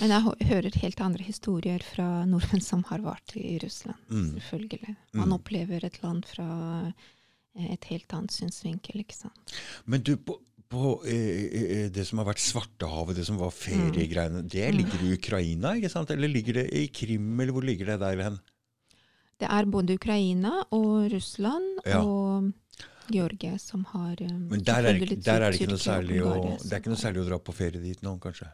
Men 0.00 0.14
jeg 0.16 0.48
hører 0.52 0.80
helt 0.82 1.00
andre 1.10 1.24
historier 1.28 1.82
fra 1.94 2.08
nordmenn 2.30 2.62
som 2.64 2.82
har 2.90 3.00
vært 3.06 3.36
i 3.40 3.58
Russland. 3.62 3.98
Mm. 4.10 4.34
Selvfølgelig. 4.40 4.96
Man 5.14 5.28
Mm. 5.28 5.36
opplever 5.40 5.84
et 5.88 6.02
land 6.02 6.26
fra 6.26 6.48
eh, 6.88 7.72
et 7.72 7.84
helt 7.90 8.12
annet 8.14 8.30
synsvinkel, 8.30 9.00
ikke 9.02 9.16
sant. 9.16 9.56
Men 9.86 10.00
du, 10.06 10.12
på, 10.16 10.36
på 10.70 11.00
eh, 11.08 11.48
eh, 11.48 11.88
det 11.90 12.04
som 12.06 12.20
har 12.20 12.28
vært 12.28 12.42
Svartehavet, 12.44 13.16
det 13.16 13.24
som 13.26 13.38
var 13.40 13.50
feriegreiene, 13.56 14.44
det 14.46 14.68
ligger 14.76 15.00
i 15.08 15.14
Ukraina, 15.16 15.72
ikke 15.80 15.90
sant? 15.90 16.10
Eller 16.14 16.28
ligger 16.28 16.60
det 16.60 16.66
i 16.76 16.86
Krim, 16.92 17.32
eller 17.40 17.52
hvor 17.56 17.64
ligger 17.66 17.86
det 17.94 17.98
der 18.04 18.22
hen? 18.28 18.38
Det 19.38 19.48
er 19.54 19.68
både 19.70 19.94
Ukraina 19.94 20.64
og 20.74 21.10
Russland 21.12 21.80
Ja. 21.86 22.00
og 22.02 22.52
Georgia 23.10 23.56
som 23.58 23.84
har 23.92 24.16
um, 24.20 24.48
Men 24.50 24.62
der 24.64 24.84
er, 24.84 24.98
ikke- 24.98 25.22
der 25.24 25.42
er 25.42 25.50
det 25.52 25.60
ikke 25.60 25.70
noe 25.70 25.78
særlig 25.84 26.18
å, 26.22 26.32
det 26.62 26.72
er 26.72 26.80
ikke 26.82 26.90
noe 26.92 27.00
særlig 27.00 27.22
å 27.22 27.28
dra 27.28 27.38
på 27.38 27.54
ferie 27.54 27.80
dit 27.80 28.02
nå, 28.02 28.18
kanskje? 28.20 28.50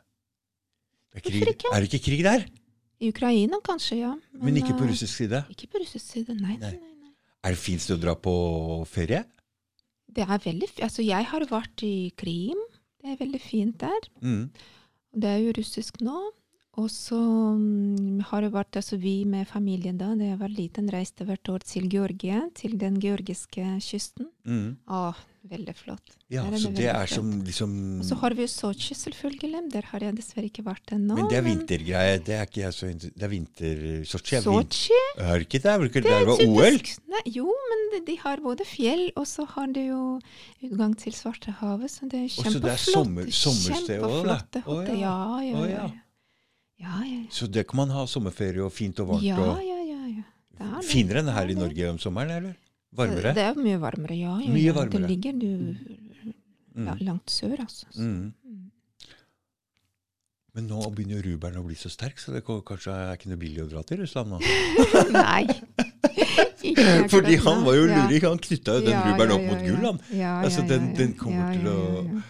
Det 1.14 1.22
er, 1.22 1.30
krig, 1.30 1.64
er 1.72 1.80
det 1.80 1.88
ikke 1.92 2.04
krig 2.04 2.22
der? 2.26 2.44
I 3.00 3.08
Ukraina 3.10 3.58
kanskje, 3.64 3.98
ja. 4.00 4.12
Men 4.32 4.56
ikke 4.56 4.76
på 4.78 4.84
eh, 4.84 4.90
russisk 4.92 5.14
side? 5.16 5.40
Ikke 5.50 5.66
på 5.72 5.80
russisk 5.82 6.04
side, 6.04 6.34
nei. 6.38 6.56
Nei. 6.58 6.70
nei, 6.76 6.94
nei. 7.02 7.12
Er 7.44 7.50
det 7.56 7.58
fint 7.58 7.80
sted 7.82 7.98
å 7.98 8.02
dra 8.02 8.14
på 8.14 8.34
ferie? 8.86 9.24
Det 10.14 10.22
er 10.28 10.38
veldig. 10.38 10.68
Altså, 10.86 11.02
jeg 11.02 11.24
har 11.26 11.44
vært 11.50 11.82
i 11.82 12.12
Krim. 12.16 12.60
Det 13.02 13.10
er 13.12 13.16
veldig 13.24 13.40
fint 13.42 13.76
der. 13.82 14.06
Mm. 14.22 14.50
Det 15.14 15.30
er 15.30 15.40
jo 15.42 15.52
russisk 15.58 15.98
nå. 16.00 16.20
Og 16.80 16.88
så 16.90 17.18
mm, 17.54 18.24
har 18.30 18.42
det 18.42 18.50
vært 18.54 18.78
altså 18.80 18.96
vi 18.98 19.20
med 19.30 19.46
familien 19.46 19.98
da, 20.00 20.08
da 20.18 20.32
jeg 20.32 20.40
var 20.40 20.50
liten, 20.50 20.88
reiste 20.90 21.26
hvert 21.28 21.46
år 21.52 21.62
til 21.62 21.86
Georgia, 21.92 22.40
til 22.58 22.74
den 22.80 22.96
georgiske 23.02 23.62
kysten. 23.84 24.26
Mm. 24.42 24.72
Å, 24.90 25.12
veldig 25.46 25.74
flott. 25.78 26.16
Ja, 26.32 26.42
er 26.48 26.56
så 26.58 26.72
det 26.72 26.80
det 26.80 26.88
er 26.90 27.06
flott. 27.06 27.14
som 27.14 27.30
liksom 27.46 27.72
Og 28.00 28.08
så 28.08 28.18
har 28.18 28.34
vi 28.34 28.42
jo 28.42 28.50
Sotsji, 28.50 28.96
selvfølgelig. 28.98 29.60
Der 29.70 29.86
har 29.92 30.02
jeg 30.08 30.16
dessverre 30.18 30.50
ikke 30.50 30.64
vært 30.66 30.94
ennå. 30.96 31.14
Men 31.20 31.30
det 31.30 31.38
er 31.38 31.46
vintergreie. 31.46 32.18
Det 32.26 32.34
er 32.40 32.48
ikke 32.48 32.64
jeg 32.64 32.74
så 32.74 32.90
Det 33.04 33.22
er 33.22 33.32
vinter... 33.36 33.84
Sotsji 34.10 34.38
er 34.40 34.46
Sotsji? 34.48 35.00
Er 35.22 35.46
ikke 35.46 35.62
det? 35.62 35.78
Det 35.78 35.90
ikke 35.92 36.02
Det 36.02 36.10
der 36.10 36.20
er 36.24 36.30
var 36.32 36.42
OL? 36.42 36.78
Nei, 37.14 37.24
jo, 37.38 37.54
men 37.70 37.84
de, 37.94 38.02
de 38.10 38.18
har 38.24 38.42
både 38.42 38.66
fjell, 38.66 39.12
og 39.14 39.28
så 39.30 39.46
har 39.54 39.70
de 39.76 39.86
jo 39.92 40.02
utgang 40.64 40.98
til 40.98 41.14
Svartehavet, 41.14 41.92
så 41.92 42.10
det 42.10 42.24
er 42.24 42.32
kjempeflott. 42.34 42.56
så 42.58 42.64
det 42.66 42.72
er 42.74 42.82
sommer- 42.88 43.30
sommersted 43.30 44.08
også, 44.10 44.24
da? 44.26 44.64
Å, 44.66 44.80
ja. 44.90 44.96
Ja, 45.04 45.18
ja, 45.52 45.68
ja. 45.70 45.86
Ja. 46.80 46.86
ja, 46.88 47.04
ja, 47.04 47.20
ja. 47.22 47.30
Så 47.30 47.46
det 47.50 47.66
kan 47.68 47.76
man 47.76 47.90
ha 47.94 48.04
sommerferie 48.06 48.62
og 48.64 48.72
fint 48.72 48.98
og 49.00 49.08
varmt 49.14 49.22
Ja, 49.26 49.36
og 49.38 49.62
ja, 49.64 49.78
ja. 49.88 50.00
ja. 50.18 50.22
Det 50.58 50.66
er. 50.70 50.82
Finere 50.86 51.18
enn 51.24 51.32
her 51.34 51.48
i. 51.50 51.54
Norge 51.58 51.90
om 51.90 51.98
sommeren, 51.98 52.30
eller? 52.30 52.54
Varmere? 52.94 53.32
Det 53.34 53.42
er 53.42 53.54
mye 53.58 53.78
varmere, 53.82 54.14
ja. 54.14 54.36
ja, 54.38 54.52
Mye 54.54 54.72
varmere. 54.76 55.02
Det 55.02 55.10
ligger 55.10 55.32
du 55.32 55.50
ja, 56.74 56.94
Mm. 56.94 56.98
langt 57.06 57.30
sør, 57.30 57.60
altså. 57.62 57.86
Mm. 57.94 58.32
Men 60.54 60.66
nå 60.70 60.80
begynner 60.94 61.18
jo 61.18 61.32
rubelen 61.34 61.58
å 61.60 61.64
bli 61.66 61.74
så 61.78 61.90
sterk, 61.90 62.18
så 62.22 62.30
det 62.34 62.44
kanskje 62.46 62.92
er 62.94 63.16
ikke 63.16 63.30
noe 63.32 63.38
billig 63.40 63.62
å 63.64 63.68
dra 63.70 63.82
til 63.86 63.98
Russland 64.04 64.30
nå? 64.30 64.38
Nei. 65.14 65.46
Fordi 67.14 67.36
han 67.42 67.64
var 67.66 67.74
jo 67.78 67.84
Ja. 67.88 68.04
luring, 68.04 68.22
han 68.26 68.38
knytta 68.42 68.76
jo 68.78 68.84
den 68.86 68.94
Ja, 68.94 69.02
rubelen 69.08 69.30
ja, 69.30 69.36
opp 69.36 69.42
ja, 69.42 69.50
mot 69.50 69.62
ja. 69.62 69.66
gull, 69.70 69.84
han. 69.88 69.98
Ja, 70.14 70.34
Altså, 70.46 70.62
ja, 70.62 70.68
den- 70.74 70.88
ja, 70.90 70.96
den 71.00 71.10
ja. 71.14 71.18
kommer 71.18 71.42
Ja, 71.42 71.52
til 71.58 71.66
ja, 71.66 71.74
å- 71.74 71.94
ja, 71.94 72.02
ja. 72.14 72.22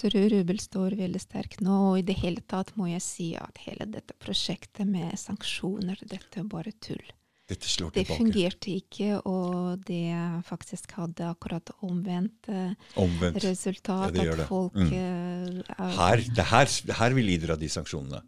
Så 0.00 0.08
rød 0.14 0.30
rubel 0.32 0.60
står 0.62 0.94
veldig 0.96 1.20
sterkt 1.20 1.60
nå, 1.60 1.74
og 1.92 1.98
i 2.00 2.04
det 2.08 2.14
hele 2.22 2.40
tatt 2.48 2.70
må 2.80 2.86
jeg 2.88 3.02
si 3.04 3.26
at 3.36 3.58
hele 3.66 3.84
dette 3.92 4.14
prosjektet 4.22 4.88
med 4.88 5.12
sanksjoner, 5.20 5.98
dette 6.08 6.40
er 6.40 6.46
bare 6.48 6.72
tull. 6.80 7.02
Dette 7.50 7.66
slår 7.66 7.90
Det 7.92 8.04
fungerte 8.06 8.70
ikke, 8.78 9.18
og 9.26 9.80
det 9.84 10.14
faktisk 10.46 10.92
hadde 10.94 11.26
akkurat 11.32 11.72
omvendt 11.82 12.46
eh, 12.48 12.72
Omvendt. 13.02 13.42
resultat. 13.42 14.14
Ja, 14.16 14.32
at 14.38 14.46
folk 14.48 14.72
Mm. 14.78 14.92
eh, 14.92 15.62
er- 15.76 15.96
Her, 15.98 16.16
det 16.36 16.44
her, 16.46 16.66
her 16.94 17.10
vi 17.18 17.22
lider 17.26 17.50
av 17.52 17.58
de 17.58 17.66
sanksjonene. 17.68 18.22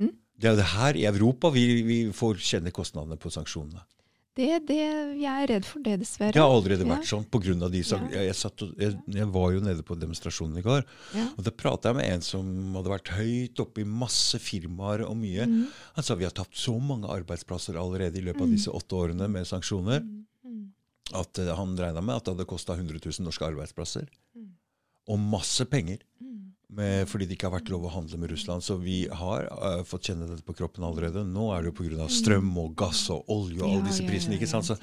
Mm. 0.00 0.10
Det 0.36 0.50
er 0.50 0.56
det 0.56 0.64
her 0.74 0.94
i 0.98 1.04
Europa 1.06 1.50
vi, 1.54 1.82
vi 1.82 1.98
får 2.12 2.34
kjenne 2.42 2.72
kostnadene 2.72 3.16
på 3.16 3.30
sanksjonene. 3.30 3.80
Det, 4.38 4.46
det, 4.68 4.76
jeg 5.20 5.42
er 5.42 5.48
redd 5.50 5.64
for 5.66 5.82
det, 5.84 5.96
dessverre. 6.00 6.32
Det 6.32 6.40
har 6.40 6.52
allerede 6.54 6.86
Ja. 6.86 6.94
vært 6.96 7.08
sånn 7.10 7.24
på 7.28 7.40
grunn 7.42 7.62
av 7.66 7.70
de 7.72 7.80
Ja. 7.82 7.98
jeg, 8.10 8.34
og, 8.46 8.74
jeg, 8.78 8.94
jeg 9.06 9.26
var 9.34 9.48
jo 9.52 9.60
nede 9.60 9.82
på 9.82 9.98
demonstrasjonen 9.98 10.58
i 10.58 10.62
går, 10.62 10.84
Ja. 11.14 11.26
og 11.36 11.42
da 11.44 11.50
prata 11.50 11.90
jeg 11.90 11.96
med 11.96 12.10
en 12.12 12.20
som 12.22 12.46
hadde 12.78 12.92
vært 12.94 13.10
høyt 13.18 13.58
oppe 13.60 13.82
i 13.82 13.84
masse 13.84 14.38
firmaer 14.38 15.02
og 15.08 15.16
mye. 15.18 15.44
Mm. 15.50 15.66
Han 15.96 16.04
sa 16.04 16.14
vi 16.14 16.24
har 16.24 16.32
tapt 16.32 16.54
så 16.54 16.76
mange 16.80 17.10
arbeidsplasser 17.10 17.74
allerede 17.76 18.16
i 18.16 18.24
løpet 18.24 18.42
av 18.46 18.48
disse 18.54 18.70
åtte 18.70 18.94
årene 18.94 19.28
med 19.28 19.44
sanksjoner, 19.50 20.00
Mm. 20.00 20.24
Mm. 20.46 20.72
at 21.12 21.38
eh, 21.38 21.54
han 21.54 21.76
regna 21.76 22.00
med 22.00 22.14
at 22.16 22.24
det 22.24 22.36
hadde 22.36 22.46
kosta 22.46 22.74
100 22.78 23.00
000 23.04 23.24
norske 23.26 23.44
arbeidsplasser. 23.44 24.06
Mm. 24.36 24.48
Og 25.10 25.18
masse 25.18 25.64
penger. 25.66 25.98
Mm. 26.22 26.29
Med, 26.70 27.08
fordi 27.10 27.26
det 27.26 27.34
ikke 27.34 27.48
har 27.48 27.56
vært 27.56 27.70
lov 27.72 27.88
å 27.88 27.92
handle 27.96 28.20
med 28.22 28.30
Russland. 28.30 28.62
Så 28.62 28.76
vi 28.78 29.02
har 29.10 29.48
uh, 29.50 29.82
fått 29.88 30.10
kjenne 30.10 30.28
dette 30.30 30.46
på 30.46 30.54
kroppen 30.54 30.86
allerede. 30.86 31.24
Nå 31.26 31.48
er 31.54 31.64
det 31.64 31.72
jo 31.72 31.78
pga. 31.80 32.06
strøm 32.12 32.50
og 32.62 32.76
gass 32.78 33.08
og 33.10 33.26
olje 33.32 33.58
og 33.58 33.68
alle 33.72 33.88
disse 33.88 34.04
ja, 34.04 34.10
prisene. 34.10 34.38
ikke 34.38 34.50
sant? 34.50 34.70
Så, 34.70 34.76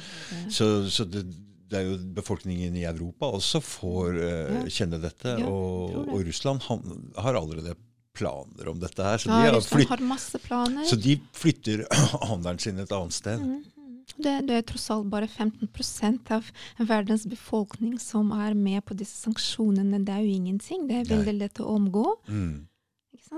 så, 0.52 0.68
så 0.92 1.08
det, 1.08 1.24
det 1.72 1.80
er 1.80 1.88
jo 1.88 1.98
befolkningen 2.18 2.76
i 2.80 2.86
Europa 2.90 3.32
også 3.40 3.64
får 3.64 4.20
uh, 4.20 4.68
kjenne 4.68 5.00
dette. 5.04 5.38
Ja, 5.40 5.48
og, 5.48 5.96
og 6.08 6.28
Russland 6.28 6.68
han, 6.68 6.84
har 7.16 7.40
allerede 7.40 7.78
planer 8.18 8.68
om 8.72 8.80
dette 8.82 9.04
her. 9.04 9.18
Så, 9.22 9.30
Ja, 9.30 9.38
de, 9.38 9.48
har 9.48 9.58
Russland 9.60 9.82
flytt, 9.82 9.90
har 9.96 10.06
masse 10.12 10.44
planer. 10.44 10.86
så 10.90 11.00
de 11.00 11.18
flytter 11.38 11.88
handelen 12.32 12.60
sin 12.60 12.80
et 12.84 12.92
annet 12.92 13.16
sted. 13.16 13.40
Mm, 13.40 13.58
mm. 13.60 13.77
Det, 14.16 14.48
det 14.48 14.56
er 14.56 14.62
tross 14.66 14.88
alt 14.94 15.10
bare 15.12 15.28
15% 15.28 16.32
av 16.32 16.48
verdens 16.88 17.26
befolkning 17.30 17.98
som 18.00 18.32
er 18.32 18.54
med 18.58 18.86
på 18.88 18.96
disse 18.98 19.20
sanksjonene. 19.28 20.00
Det 20.08 20.14
er 20.16 20.24
jo 20.26 20.34
ingenting. 20.40 20.88
Det 20.88 21.02
er 21.04 21.12
veldig 21.12 21.36
lett 21.42 21.60
å 21.62 21.68
omgå. 21.76 22.06
Mm? 22.32 22.68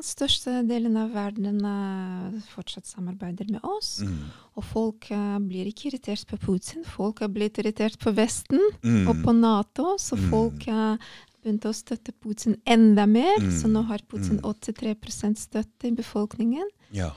Største 0.05 0.59
delen 0.69 0.95
av 1.01 1.09
verden 1.15 1.63
eh, 1.65 2.35
fortsatt 2.53 2.85
samarbeider 2.85 3.47
med 3.49 3.63
oss. 3.65 4.01
mm, 4.05 4.19
Og 4.59 4.63
folk 4.69 5.07
uh, 5.11 5.39
blir 5.41 5.65
ikke 5.71 5.89
irritert 5.89 6.27
på 6.29 6.37
Putin. 6.37 6.85
Folk 6.85 7.23
har 7.23 7.31
blitt 7.33 7.57
irritert 7.57 7.97
på 7.99 8.13
Vesten 8.13 8.61
mm, 8.83 9.07
og 9.09 9.23
på 9.25 9.33
Nato. 9.33 9.95
Så 9.97 10.15
Mm. 10.19 10.29
folk 10.29 10.67
uh, 10.69 10.95
begynte 11.41 11.71
å 11.71 11.73
støtte 11.73 12.13
Putin 12.21 12.55
enda 12.67 13.07
mer. 13.09 13.39
Mm. 13.41 13.49
Så 13.51 13.67
nå 13.71 13.81
har 13.89 13.99
Putin 14.07 14.37
Mm. 14.37 14.45
83% 14.53 15.37
støtte 15.41 15.87
i 15.89 15.91
befolkningen. 15.95 16.69
ja. 16.91 17.11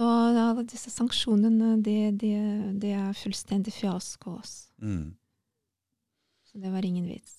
Så 0.00 0.06
alle 0.08 0.62
disse 0.64 0.88
sanksjonene, 0.88 1.74
det, 1.84 2.14
det, 2.22 2.36
det 2.80 2.94
er 2.96 3.16
fullstendig 3.20 3.74
fiasko. 3.76 4.38
hos 4.38 4.70
Mm. 4.80 5.10
Så 6.48 6.58
det 6.58 6.70
var 6.72 6.84
ingen 6.88 7.04
vits. 7.04 7.34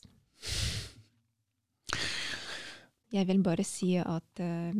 Jeg 3.10 3.26
vil 3.28 3.42
bare 3.42 3.66
si 3.66 3.96
at, 3.98 4.44
uh, 4.46 4.78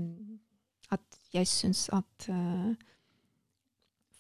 at 0.94 1.18
jeg 1.34 1.50
syns 1.50 1.88
at 1.90 2.30
uh, 2.30 2.70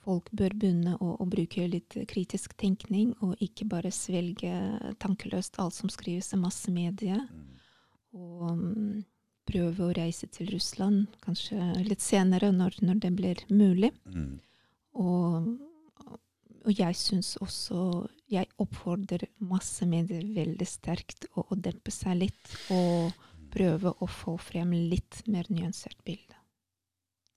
folk 0.01 0.33
bør 0.33 0.57
begynne 0.57 0.97
å, 0.97 1.13
å 1.21 1.29
bruke 1.29 1.69
litt 1.69 1.99
kritisk 2.09 2.57
tenkning, 2.57 3.13
og 3.21 3.37
ikke 3.45 3.69
bare 3.69 3.93
svelge 3.93 4.57
tankeløst 4.97 5.61
alt 5.61 5.77
som 5.77 5.93
skrives 5.93 6.33
i 6.33 6.41
massemedier. 6.41 7.21
Mm. 7.29 7.61
Og 8.17 8.57
mm, 8.57 9.03
prøve 9.51 9.87
å 9.87 9.95
reise 9.95 10.29
til 10.31 10.49
Russland 10.53 11.11
kanskje 11.25 11.59
litt 11.87 12.03
senere, 12.03 12.51
når, 12.55 12.79
når 12.85 13.03
det 13.03 13.11
blir 13.17 13.43
mulig. 13.51 13.91
Mm. 14.07 14.39
Og, 15.01 15.51
og 16.67 16.71
jeg 16.75 16.97
syns 16.99 17.37
også 17.39 18.09
Jeg 18.31 18.49
oppfordrer 18.59 19.23
masse 19.39 19.85
medier 19.87 20.25
veldig 20.35 20.67
sterkt 20.67 21.29
å, 21.35 21.45
å 21.47 21.55
dempe 21.55 21.91
seg 21.91 22.19
litt 22.25 22.53
og 22.71 23.11
prøve 23.51 23.91
å 23.99 24.07
få 24.07 24.37
frem 24.39 24.71
litt 24.91 25.23
mer 25.27 25.47
nyansert 25.51 25.99
bilde. 26.07 26.37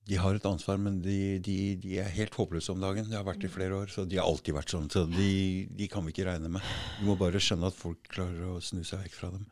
De 0.04 0.18
har 0.20 0.36
et 0.36 0.46
ansvar, 0.46 0.76
men 0.78 0.98
de, 1.02 1.38
de, 1.42 1.56
de 1.80 1.96
er 2.02 2.10
helt 2.12 2.34
håpløse 2.36 2.70
om 2.74 2.82
dagen. 2.82 3.08
Det 3.08 3.16
har 3.16 3.24
vært 3.24 3.46
i 3.46 3.50
flere 3.50 3.78
år, 3.80 3.90
så 3.90 4.04
de 4.04 4.18
har 4.20 4.28
alltid 4.28 4.54
vært 4.54 4.74
sånn. 4.74 4.90
Så 4.92 5.06
de, 5.08 5.64
de 5.72 5.88
kan 5.90 6.04
vi 6.04 6.12
ikke 6.12 6.28
regne 6.28 6.50
med. 6.52 6.74
Vi 7.00 7.08
må 7.08 7.16
bare 7.18 7.40
skjønne 7.42 7.70
at 7.72 7.78
folk 7.78 8.04
klarer 8.12 8.52
å 8.52 8.60
snu 8.62 8.82
seg 8.84 9.00
vekk 9.06 9.16
fra 9.16 9.32
dem. 9.32 9.48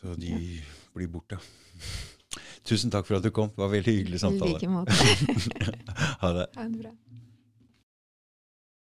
Så 0.00 0.14
de 0.16 0.32
blir 0.94 1.08
borte. 1.12 1.38
Tusen 2.64 2.90
takk 2.92 3.06
for 3.08 3.18
at 3.18 3.24
du 3.26 3.30
kom. 3.34 3.50
Det 3.52 3.60
var 3.60 3.70
veldig 3.72 3.94
hyggelig 3.98 4.20
I 4.20 4.22
samtale. 4.22 4.52
like 4.54 4.68
måte. 4.68 4.92
ha 6.22 6.32
det. 6.36 6.46
Ha 6.56 6.64
det 6.68 6.78
bra. 6.82 6.92